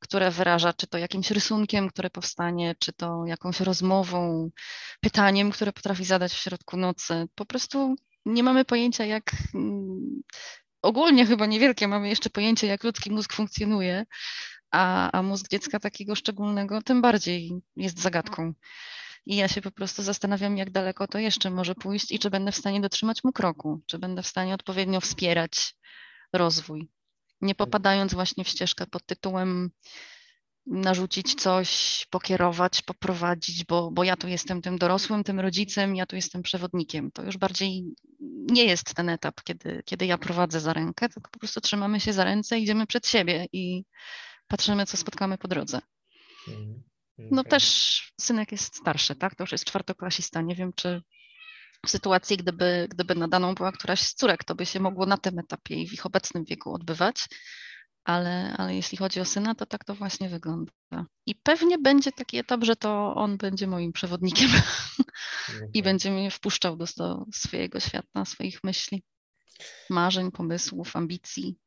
które 0.00 0.30
wyraża, 0.30 0.72
czy 0.72 0.86
to 0.86 0.98
jakimś 0.98 1.30
rysunkiem, 1.30 1.88
które 1.88 2.10
powstanie, 2.10 2.74
czy 2.78 2.92
to 2.92 3.24
jakąś 3.26 3.60
rozmową, 3.60 4.50
pytaniem, 5.00 5.50
które 5.50 5.72
potrafi 5.72 6.04
zadać 6.04 6.32
w 6.32 6.42
środku 6.42 6.76
nocy. 6.76 7.26
Po 7.34 7.44
prostu 7.44 7.94
nie 8.26 8.42
mamy 8.42 8.64
pojęcia, 8.64 9.04
jak. 9.04 9.30
Mm, 9.54 10.22
ogólnie 10.82 11.26
chyba 11.26 11.46
niewielkie 11.46 11.88
mamy 11.88 12.08
jeszcze 12.08 12.30
pojęcie, 12.30 12.66
jak 12.66 12.84
ludzki 12.84 13.10
mózg 13.10 13.32
funkcjonuje, 13.32 14.06
a, 14.70 15.10
a 15.12 15.22
mózg 15.22 15.48
dziecka 15.48 15.80
takiego 15.80 16.14
szczególnego 16.14 16.82
tym 16.82 17.02
bardziej 17.02 17.50
jest 17.76 17.98
zagadką. 17.98 18.52
I 19.26 19.36
ja 19.36 19.48
się 19.48 19.62
po 19.62 19.70
prostu 19.70 20.02
zastanawiam, 20.02 20.56
jak 20.56 20.70
daleko 20.70 21.06
to 21.06 21.18
jeszcze 21.18 21.50
może 21.50 21.74
pójść 21.74 22.12
i 22.12 22.18
czy 22.18 22.30
będę 22.30 22.52
w 22.52 22.56
stanie 22.56 22.80
dotrzymać 22.80 23.24
mu 23.24 23.32
kroku, 23.32 23.80
czy 23.86 23.98
będę 23.98 24.22
w 24.22 24.26
stanie 24.26 24.54
odpowiednio 24.54 25.00
wspierać 25.00 25.74
rozwój, 26.32 26.88
nie 27.40 27.54
popadając 27.54 28.14
właśnie 28.14 28.44
w 28.44 28.48
ścieżkę 28.48 28.86
pod 28.86 29.06
tytułem 29.06 29.70
narzucić 30.66 31.34
coś, 31.34 32.06
pokierować, 32.10 32.82
poprowadzić, 32.82 33.64
bo, 33.64 33.90
bo 33.90 34.04
ja 34.04 34.16
tu 34.16 34.28
jestem 34.28 34.62
tym 34.62 34.78
dorosłym, 34.78 35.24
tym 35.24 35.40
rodzicem, 35.40 35.96
ja 35.96 36.06
tu 36.06 36.16
jestem 36.16 36.42
przewodnikiem. 36.42 37.10
To 37.10 37.22
już 37.22 37.36
bardziej 37.36 37.84
nie 38.50 38.64
jest 38.64 38.94
ten 38.94 39.08
etap, 39.08 39.42
kiedy, 39.42 39.82
kiedy 39.84 40.06
ja 40.06 40.18
prowadzę 40.18 40.60
za 40.60 40.72
rękę, 40.72 41.08
tylko 41.08 41.30
po 41.30 41.38
prostu 41.38 41.60
trzymamy 41.60 42.00
się 42.00 42.12
za 42.12 42.24
ręce, 42.24 42.58
idziemy 42.58 42.86
przed 42.86 43.06
siebie 43.06 43.46
i 43.52 43.84
patrzymy, 44.50 44.86
co 44.86 44.96
spotkamy 44.96 45.38
po 45.38 45.48
drodze. 45.48 45.80
Mhm. 46.48 46.82
No 47.18 47.44
też 47.44 47.64
synek 48.20 48.52
jest 48.52 48.76
starszy, 48.76 49.14
tak? 49.14 49.34
To 49.34 49.42
już 49.42 49.52
jest 49.52 49.64
czwartoklasista. 49.64 50.40
Nie 50.40 50.54
wiem, 50.54 50.72
czy 50.76 51.02
w 51.86 51.90
sytuacji, 51.90 52.36
gdyby, 52.36 52.88
gdyby 52.90 53.14
nadaną 53.14 53.54
była 53.54 53.72
któraś 53.72 54.00
z 54.00 54.14
córek, 54.14 54.44
to 54.44 54.54
by 54.54 54.66
się 54.66 54.80
mogło 54.80 55.06
na 55.06 55.16
tym 55.16 55.38
etapie 55.38 55.74
i 55.74 55.88
w 55.88 55.92
ich 55.92 56.06
obecnym 56.06 56.44
wieku 56.44 56.74
odbywać. 56.74 57.26
Ale, 58.04 58.54
ale 58.58 58.74
jeśli 58.74 58.98
chodzi 58.98 59.20
o 59.20 59.24
syna, 59.24 59.54
to 59.54 59.66
tak 59.66 59.84
to 59.84 59.94
właśnie 59.94 60.28
wygląda. 60.28 60.72
I 61.26 61.34
pewnie 61.34 61.78
będzie 61.78 62.12
taki 62.12 62.38
etap, 62.38 62.64
że 62.64 62.76
to 62.76 63.14
on 63.14 63.36
będzie 63.36 63.66
moim 63.66 63.92
przewodnikiem 63.92 64.48
i 65.74 65.82
będzie 65.82 66.10
mnie 66.10 66.30
wpuszczał 66.30 66.76
do, 66.76 66.84
do 66.96 67.24
swojego 67.32 67.80
świata, 67.80 68.24
swoich 68.24 68.64
myśli, 68.64 69.02
marzeń, 69.90 70.30
pomysłów, 70.30 70.96
ambicji. 70.96 71.58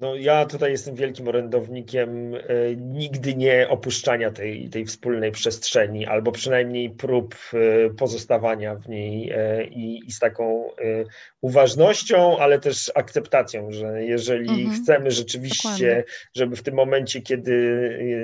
No, 0.00 0.16
ja 0.16 0.46
tutaj 0.46 0.70
jestem 0.70 0.94
wielkim 0.94 1.28
orędownikiem 1.28 2.34
e, 2.34 2.40
nigdy 2.76 3.34
nie 3.34 3.68
opuszczania 3.68 4.30
tej, 4.30 4.70
tej 4.70 4.86
wspólnej 4.86 5.32
przestrzeni, 5.32 6.06
albo 6.06 6.32
przynajmniej 6.32 6.90
prób 6.90 7.34
e, 7.52 7.90
pozostawania 7.90 8.74
w 8.74 8.88
niej 8.88 9.30
e, 9.30 9.64
i, 9.64 10.12
z 10.12 10.18
taką 10.18 10.70
uważnością, 11.40 12.38
ale 12.38 12.58
też 12.58 12.92
akceptacją, 12.94 13.72
że 13.72 14.04
jeżeli 14.04 14.50
mhm. 14.50 14.82
chcemy 14.82 15.10
rzeczywiście, 15.10 15.68
Dokładnie. 15.68 16.04
żeby 16.34 16.56
w 16.56 16.62
tym 16.62 16.74
momencie, 16.74 17.22
kiedy 17.22 17.50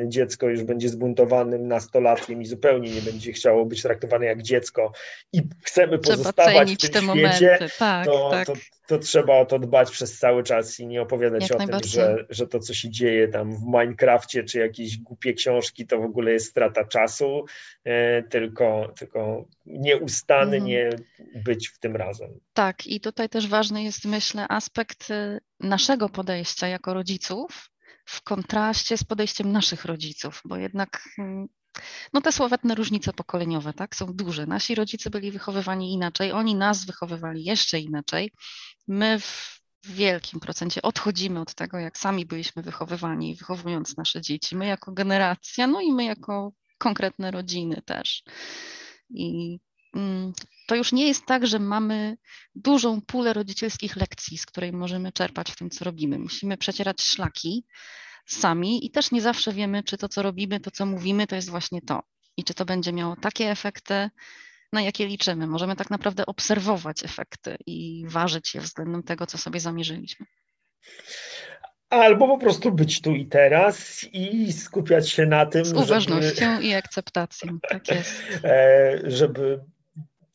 dziecko 0.08 0.48
już 0.48 0.62
będzie 0.62 0.88
zbuntowanym 0.88 1.68
nastolatkiem 1.68 2.42
i 2.42 2.46
zupełnie 2.46 2.90
nie 2.90 3.02
będzie 3.02 3.32
chciało 3.32 3.66
być 3.66 3.82
traktowane 3.82 4.26
jak 4.26 4.42
dziecko 4.42 4.92
i 5.32 5.42
chcemy 5.62 5.98
Trzeba 5.98 6.16
pozostawać 6.16 6.74
w 6.74 6.78
tym 6.78 6.88
świecie, 6.88 7.06
momenty. 7.06 7.58
Tak, 7.78 8.06
to, 8.06 8.30
tak. 8.30 8.46
To, 8.46 8.52
to 8.86 8.98
trzeba 8.98 9.38
o 9.38 9.46
to 9.46 9.58
dbać 9.58 9.90
przez 9.90 10.18
cały 10.18 10.42
czas 10.42 10.80
i 10.80 10.86
nie 10.86 11.02
opowiadać 11.02 11.50
Jak 11.50 11.60
o 11.60 11.66
tym, 11.66 11.80
że, 11.84 12.26
że 12.30 12.46
to, 12.46 12.58
co 12.58 12.74
się 12.74 12.90
dzieje 12.90 13.28
tam 13.28 13.56
w 13.56 13.62
Minecrafcie, 13.62 14.44
czy 14.44 14.58
jakieś 14.58 14.98
głupie 14.98 15.34
książki, 15.34 15.86
to 15.86 15.98
w 15.98 16.04
ogóle 16.04 16.32
jest 16.32 16.50
strata 16.50 16.84
czasu, 16.84 17.44
e, 17.84 18.22
tylko, 18.22 18.92
tylko 18.98 19.44
nieustannie 19.66 20.84
mhm. 20.86 21.42
być 21.44 21.68
w 21.68 21.78
tym 21.78 21.96
razem. 21.96 22.40
Tak, 22.52 22.86
i 22.86 23.00
tutaj 23.00 23.28
też 23.28 23.48
ważny 23.48 23.82
jest, 23.82 24.04
myślę, 24.04 24.46
aspekt 24.48 25.10
y, 25.10 25.40
naszego 25.60 26.08
podejścia 26.08 26.68
jako 26.68 26.94
rodziców 26.94 27.70
w 28.04 28.22
kontraście 28.22 28.96
z 28.96 29.04
podejściem 29.04 29.52
naszych 29.52 29.84
rodziców, 29.84 30.42
bo 30.44 30.56
jednak 30.56 31.08
mm, 31.18 31.48
no 32.12 32.20
te 32.20 32.32
sławetne 32.32 32.74
różnice 32.74 33.12
pokoleniowe, 33.12 33.72
tak, 33.72 33.96
są 33.96 34.06
duże. 34.06 34.46
Nasi 34.46 34.74
rodzice 34.74 35.10
byli 35.10 35.30
wychowywani 35.30 35.92
inaczej, 35.92 36.32
oni 36.32 36.54
nas 36.54 36.84
wychowywali 36.84 37.44
jeszcze 37.44 37.80
inaczej. 37.80 38.32
My 38.88 39.20
w 39.20 39.60
wielkim 39.84 40.40
procencie 40.40 40.82
odchodzimy 40.82 41.40
od 41.40 41.54
tego, 41.54 41.78
jak 41.78 41.98
sami 41.98 42.26
byliśmy 42.26 42.62
wychowywani, 42.62 43.34
wychowując 43.34 43.96
nasze 43.96 44.20
dzieci. 44.20 44.56
My 44.56 44.66
jako 44.66 44.92
generacja, 44.92 45.66
no 45.66 45.80
i 45.80 45.92
my 45.92 46.04
jako 46.04 46.52
konkretne 46.78 47.30
rodziny 47.30 47.82
też. 47.82 48.22
I 49.10 49.58
mm, 49.94 50.32
to 50.66 50.74
już 50.74 50.92
nie 50.92 51.06
jest 51.06 51.26
tak, 51.26 51.46
że 51.46 51.58
mamy 51.58 52.16
dużą 52.54 53.00
pulę 53.00 53.32
rodzicielskich 53.32 53.96
lekcji, 53.96 54.38
z 54.38 54.46
której 54.46 54.72
możemy 54.72 55.12
czerpać 55.12 55.50
w 55.50 55.56
tym, 55.56 55.70
co 55.70 55.84
robimy. 55.84 56.18
Musimy 56.18 56.56
przecierać 56.56 57.02
szlaki 57.02 57.64
sami 58.26 58.86
i 58.86 58.90
też 58.90 59.10
nie 59.10 59.22
zawsze 59.22 59.52
wiemy, 59.52 59.82
czy 59.82 59.98
to, 59.98 60.08
co 60.08 60.22
robimy, 60.22 60.60
to, 60.60 60.70
co 60.70 60.86
mówimy, 60.86 61.26
to 61.26 61.36
jest 61.36 61.50
właśnie 61.50 61.82
to. 61.82 62.02
I 62.36 62.44
czy 62.44 62.54
to 62.54 62.64
będzie 62.64 62.92
miało 62.92 63.16
takie 63.16 63.50
efekty, 63.50 64.10
na 64.72 64.82
jakie 64.82 65.06
liczymy. 65.06 65.46
Możemy 65.46 65.76
tak 65.76 65.90
naprawdę 65.90 66.26
obserwować 66.26 67.04
efekty 67.04 67.56
i 67.66 68.04
ważyć 68.08 68.54
je 68.54 68.60
względem 68.60 69.02
tego, 69.02 69.26
co 69.26 69.38
sobie 69.38 69.60
zamierzyliśmy. 69.60 70.26
Albo 71.90 72.26
po 72.28 72.38
prostu 72.38 72.72
być 72.72 73.00
tu 73.00 73.14
i 73.14 73.26
teraz 73.26 74.06
i 74.12 74.52
skupiać 74.52 75.10
się 75.10 75.26
na 75.26 75.46
tym. 75.46 75.64
Z 75.64 75.72
uważnością 75.72 76.54
żeby, 76.54 76.64
i 76.64 76.74
akceptacją, 76.74 77.58
tak 77.68 77.88
jest. 77.88 78.22
E, 78.44 79.00
żeby 79.04 79.60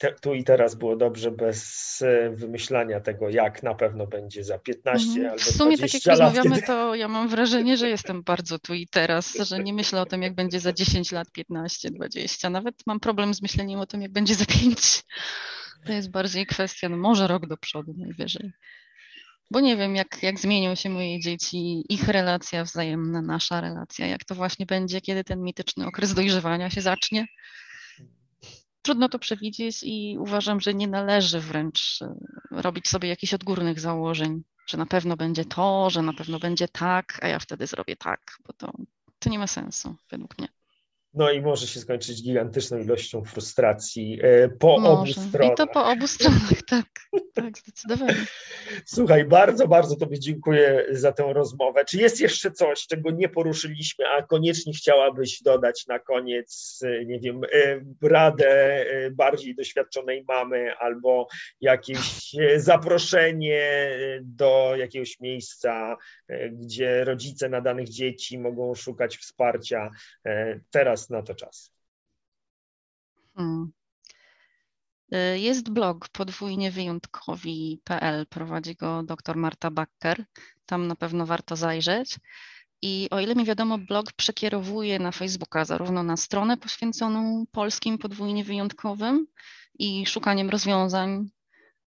te, 0.01 0.13
tu 0.13 0.33
i 0.33 0.43
teraz 0.43 0.75
było 0.75 0.95
dobrze 0.95 1.31
bez 1.31 2.01
e, 2.01 2.29
wymyślania 2.29 2.99
tego, 2.99 3.29
jak 3.29 3.63
na 3.63 3.75
pewno 3.75 4.07
będzie 4.07 4.43
za 4.43 4.59
15 4.59 5.07
mhm. 5.07 5.25
albo 5.25 5.35
20 5.37 5.45
lat. 5.45 5.55
W 5.55 5.57
sumie 5.57 5.77
tak 5.77 5.93
jak 5.93 6.05
lat, 6.05 6.19
rozmawiamy, 6.19 6.55
kiedy... 6.55 6.67
to 6.67 6.95
ja 6.95 7.07
mam 7.07 7.29
wrażenie, 7.29 7.77
że 7.77 7.89
jestem 7.89 8.23
bardzo 8.23 8.59
tu 8.59 8.73
i 8.73 8.87
teraz, 8.87 9.37
że 9.49 9.59
nie 9.59 9.73
myślę 9.73 10.01
o 10.01 10.05
tym, 10.05 10.21
jak 10.21 10.35
będzie 10.35 10.59
za 10.59 10.73
10 10.73 11.11
lat, 11.11 11.31
15, 11.31 11.89
20. 11.91 12.49
Nawet 12.49 12.75
mam 12.85 12.99
problem 12.99 13.33
z 13.33 13.41
myśleniem 13.41 13.79
o 13.79 13.85
tym, 13.85 14.01
jak 14.01 14.11
będzie 14.11 14.35
za 14.35 14.45
5. 14.45 15.03
To 15.85 15.93
jest 15.93 16.11
bardziej 16.11 16.45
kwestia, 16.45 16.89
no 16.89 16.97
może 16.97 17.27
rok 17.27 17.47
do 17.47 17.57
przodu 17.57 17.93
najwyżej. 17.97 18.51
Bo 19.51 19.59
nie 19.59 19.77
wiem, 19.77 19.95
jak, 19.95 20.23
jak 20.23 20.39
zmienią 20.39 20.75
się 20.75 20.89
moje 20.89 21.19
dzieci, 21.19 21.83
ich 21.89 22.07
relacja 22.09 22.63
wzajemna, 22.63 23.21
nasza 23.21 23.61
relacja, 23.61 24.07
jak 24.07 24.23
to 24.23 24.35
właśnie 24.35 24.65
będzie, 24.65 25.01
kiedy 25.01 25.23
ten 25.23 25.43
mityczny 25.43 25.87
okres 25.87 26.13
dojrzewania 26.13 26.69
się 26.69 26.81
zacznie 26.81 27.27
trudno 28.81 29.09
to 29.09 29.19
przewidzieć 29.19 29.83
i 29.83 30.17
uważam, 30.19 30.59
że 30.59 30.73
nie 30.73 30.87
należy 30.87 31.39
wręcz 31.39 32.01
e, 32.01 32.15
robić 32.51 32.87
sobie 32.87 33.09
jakichś 33.09 33.33
odgórnych 33.33 33.79
założeń, 33.79 34.43
że 34.67 34.77
na 34.77 34.85
pewno 34.85 35.17
będzie 35.17 35.45
to, 35.45 35.89
że 35.89 36.01
na 36.01 36.13
pewno 36.13 36.39
będzie 36.39 36.67
tak, 36.67 37.19
a 37.21 37.27
ja 37.27 37.39
wtedy 37.39 37.67
zrobię 37.67 37.95
tak, 37.95 38.37
bo 38.47 38.53
to, 38.53 38.71
to 39.19 39.29
nie 39.29 39.39
ma 39.39 39.47
sensu 39.47 39.95
według 40.11 40.37
mnie. 40.37 40.47
No 41.13 41.31
i 41.31 41.41
może 41.41 41.67
się 41.67 41.79
skończyć 41.79 42.23
gigantyczną 42.23 42.77
ilością 42.77 43.23
frustracji 43.23 44.19
e, 44.21 44.49
po 44.49 44.79
może. 44.79 45.01
obu 45.01 45.13
stronach. 45.29 45.53
I 45.53 45.55
to 45.55 45.67
po 45.67 45.85
obu 45.85 46.07
stronach, 46.07 46.61
tak. 46.69 46.85
Tak, 47.33 47.57
zdecydowanie. 47.57 48.25
Słuchaj, 48.85 49.25
bardzo, 49.25 49.67
bardzo 49.67 49.95
Tobie 49.95 50.19
dziękuję 50.19 50.85
za 50.91 51.11
tę 51.11 51.33
rozmowę. 51.33 51.85
Czy 51.85 51.97
jest 51.97 52.21
jeszcze 52.21 52.51
coś, 52.51 52.87
czego 52.87 53.11
nie 53.11 53.29
poruszyliśmy, 53.29 54.05
a 54.07 54.21
koniecznie 54.21 54.73
chciałabyś 54.73 55.41
dodać 55.41 55.87
na 55.87 55.99
koniec, 55.99 56.79
e, 56.83 57.05
nie 57.05 57.19
wiem, 57.19 57.41
e, 57.43 57.81
radę 58.01 58.85
bardziej 59.11 59.55
doświadczonej 59.55 60.25
mamy 60.27 60.75
albo 60.77 61.27
jakieś 61.61 62.35
zaproszenie 62.55 63.91
do 64.21 64.73
jakiegoś 64.77 65.19
miejsca, 65.19 65.97
gdzie 66.51 67.03
rodzice 67.03 67.49
nadanych 67.49 67.89
dzieci 67.89 68.39
mogą 68.39 68.75
szukać 68.75 69.17
wsparcia 69.17 69.89
teraz 70.71 71.00
teraz 71.01 71.09
na 71.09 71.21
to 71.21 71.35
czas. 71.35 71.71
Hmm. 73.35 73.71
Y, 75.13 75.39
jest 75.39 75.69
blog 75.69 76.09
podwójnie 76.09 76.71
wyjątkowi.pl, 76.71 78.27
prowadzi 78.27 78.75
go 78.75 79.03
dr 79.03 79.37
Marta 79.37 79.71
Bakker. 79.71 80.25
Tam 80.65 80.87
na 80.87 80.95
pewno 80.95 81.25
warto 81.25 81.55
zajrzeć. 81.55 82.19
I 82.81 83.07
o 83.11 83.19
ile 83.19 83.35
mi 83.35 83.45
wiadomo, 83.45 83.77
blog 83.77 84.13
przekierowuje 84.13 84.99
na 84.99 85.11
Facebooka 85.11 85.65
zarówno 85.65 86.03
na 86.03 86.17
stronę 86.17 86.57
poświęconą 86.57 87.45
polskim 87.51 87.97
podwójnie 87.97 88.43
wyjątkowym 88.43 89.27
i 89.79 90.05
szukaniem 90.05 90.49
rozwiązań 90.49 91.29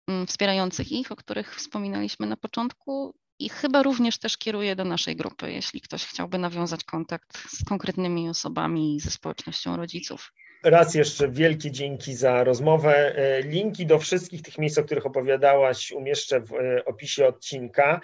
mm, 0.08 0.28
wspierających 0.28 0.91
ich, 0.91 1.12
o 1.12 1.16
których 1.16 1.56
wspominaliśmy 1.56 2.28
na 2.28 2.38
początku, 2.38 3.16
i 3.40 3.50
chyba 3.50 3.84
również 3.84 4.18
też 4.18 4.38
kieruje 4.38 4.76
do 4.76 4.86
naszej 4.86 5.16
grupy, 5.16 5.52
jeśli 5.52 5.82
ktoś 5.82 6.06
chciałby 6.06 6.38
nawiązać 6.38 6.84
kontakt 6.84 7.38
z 7.50 7.66
konkretnymi 7.66 8.30
osobami 8.30 9.00
ze 9.00 9.12
społecznością 9.12 9.78
rodziców. 9.78 10.32
Raz 10.64 10.96
jeszcze 10.96 11.30
wielkie 11.30 11.72
dzięki 11.72 12.16
za 12.16 12.44
rozmowę. 12.44 13.16
E, 13.16 13.42
linki 13.42 13.86
do 13.86 14.00
wszystkich 14.00 14.42
tych 14.42 14.58
miejsc, 14.58 14.78
o 14.78 14.84
których 14.84 15.06
opowiadałaś, 15.06 15.92
umieszczę 15.92 16.40
w 16.42 16.54
e, 16.54 16.86
opisie 16.86 17.28
odcinka. 17.28 18.02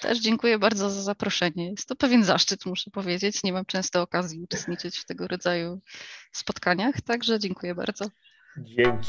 Też 0.00 0.18
dziękuję 0.18 0.58
bardzo 0.58 0.90
za 0.90 1.02
zaproszenie. 1.02 1.70
Jest 1.70 1.88
to 1.88 1.96
pewien 1.96 2.24
zaszczyt, 2.24 2.66
muszę 2.66 2.90
powiedzieć. 2.90 3.42
Nie 3.42 3.52
mam 3.52 3.64
często 3.64 4.02
okazji 4.02 4.40
uczestniczyć 4.40 4.98
w 4.98 5.04
tego 5.04 5.28
rodzaju 5.28 5.80
spotkaniach, 6.32 7.00
także 7.00 7.38
dziękuję 7.38 7.74
bardzo. 7.74 8.04
Dzięki. 8.58 9.08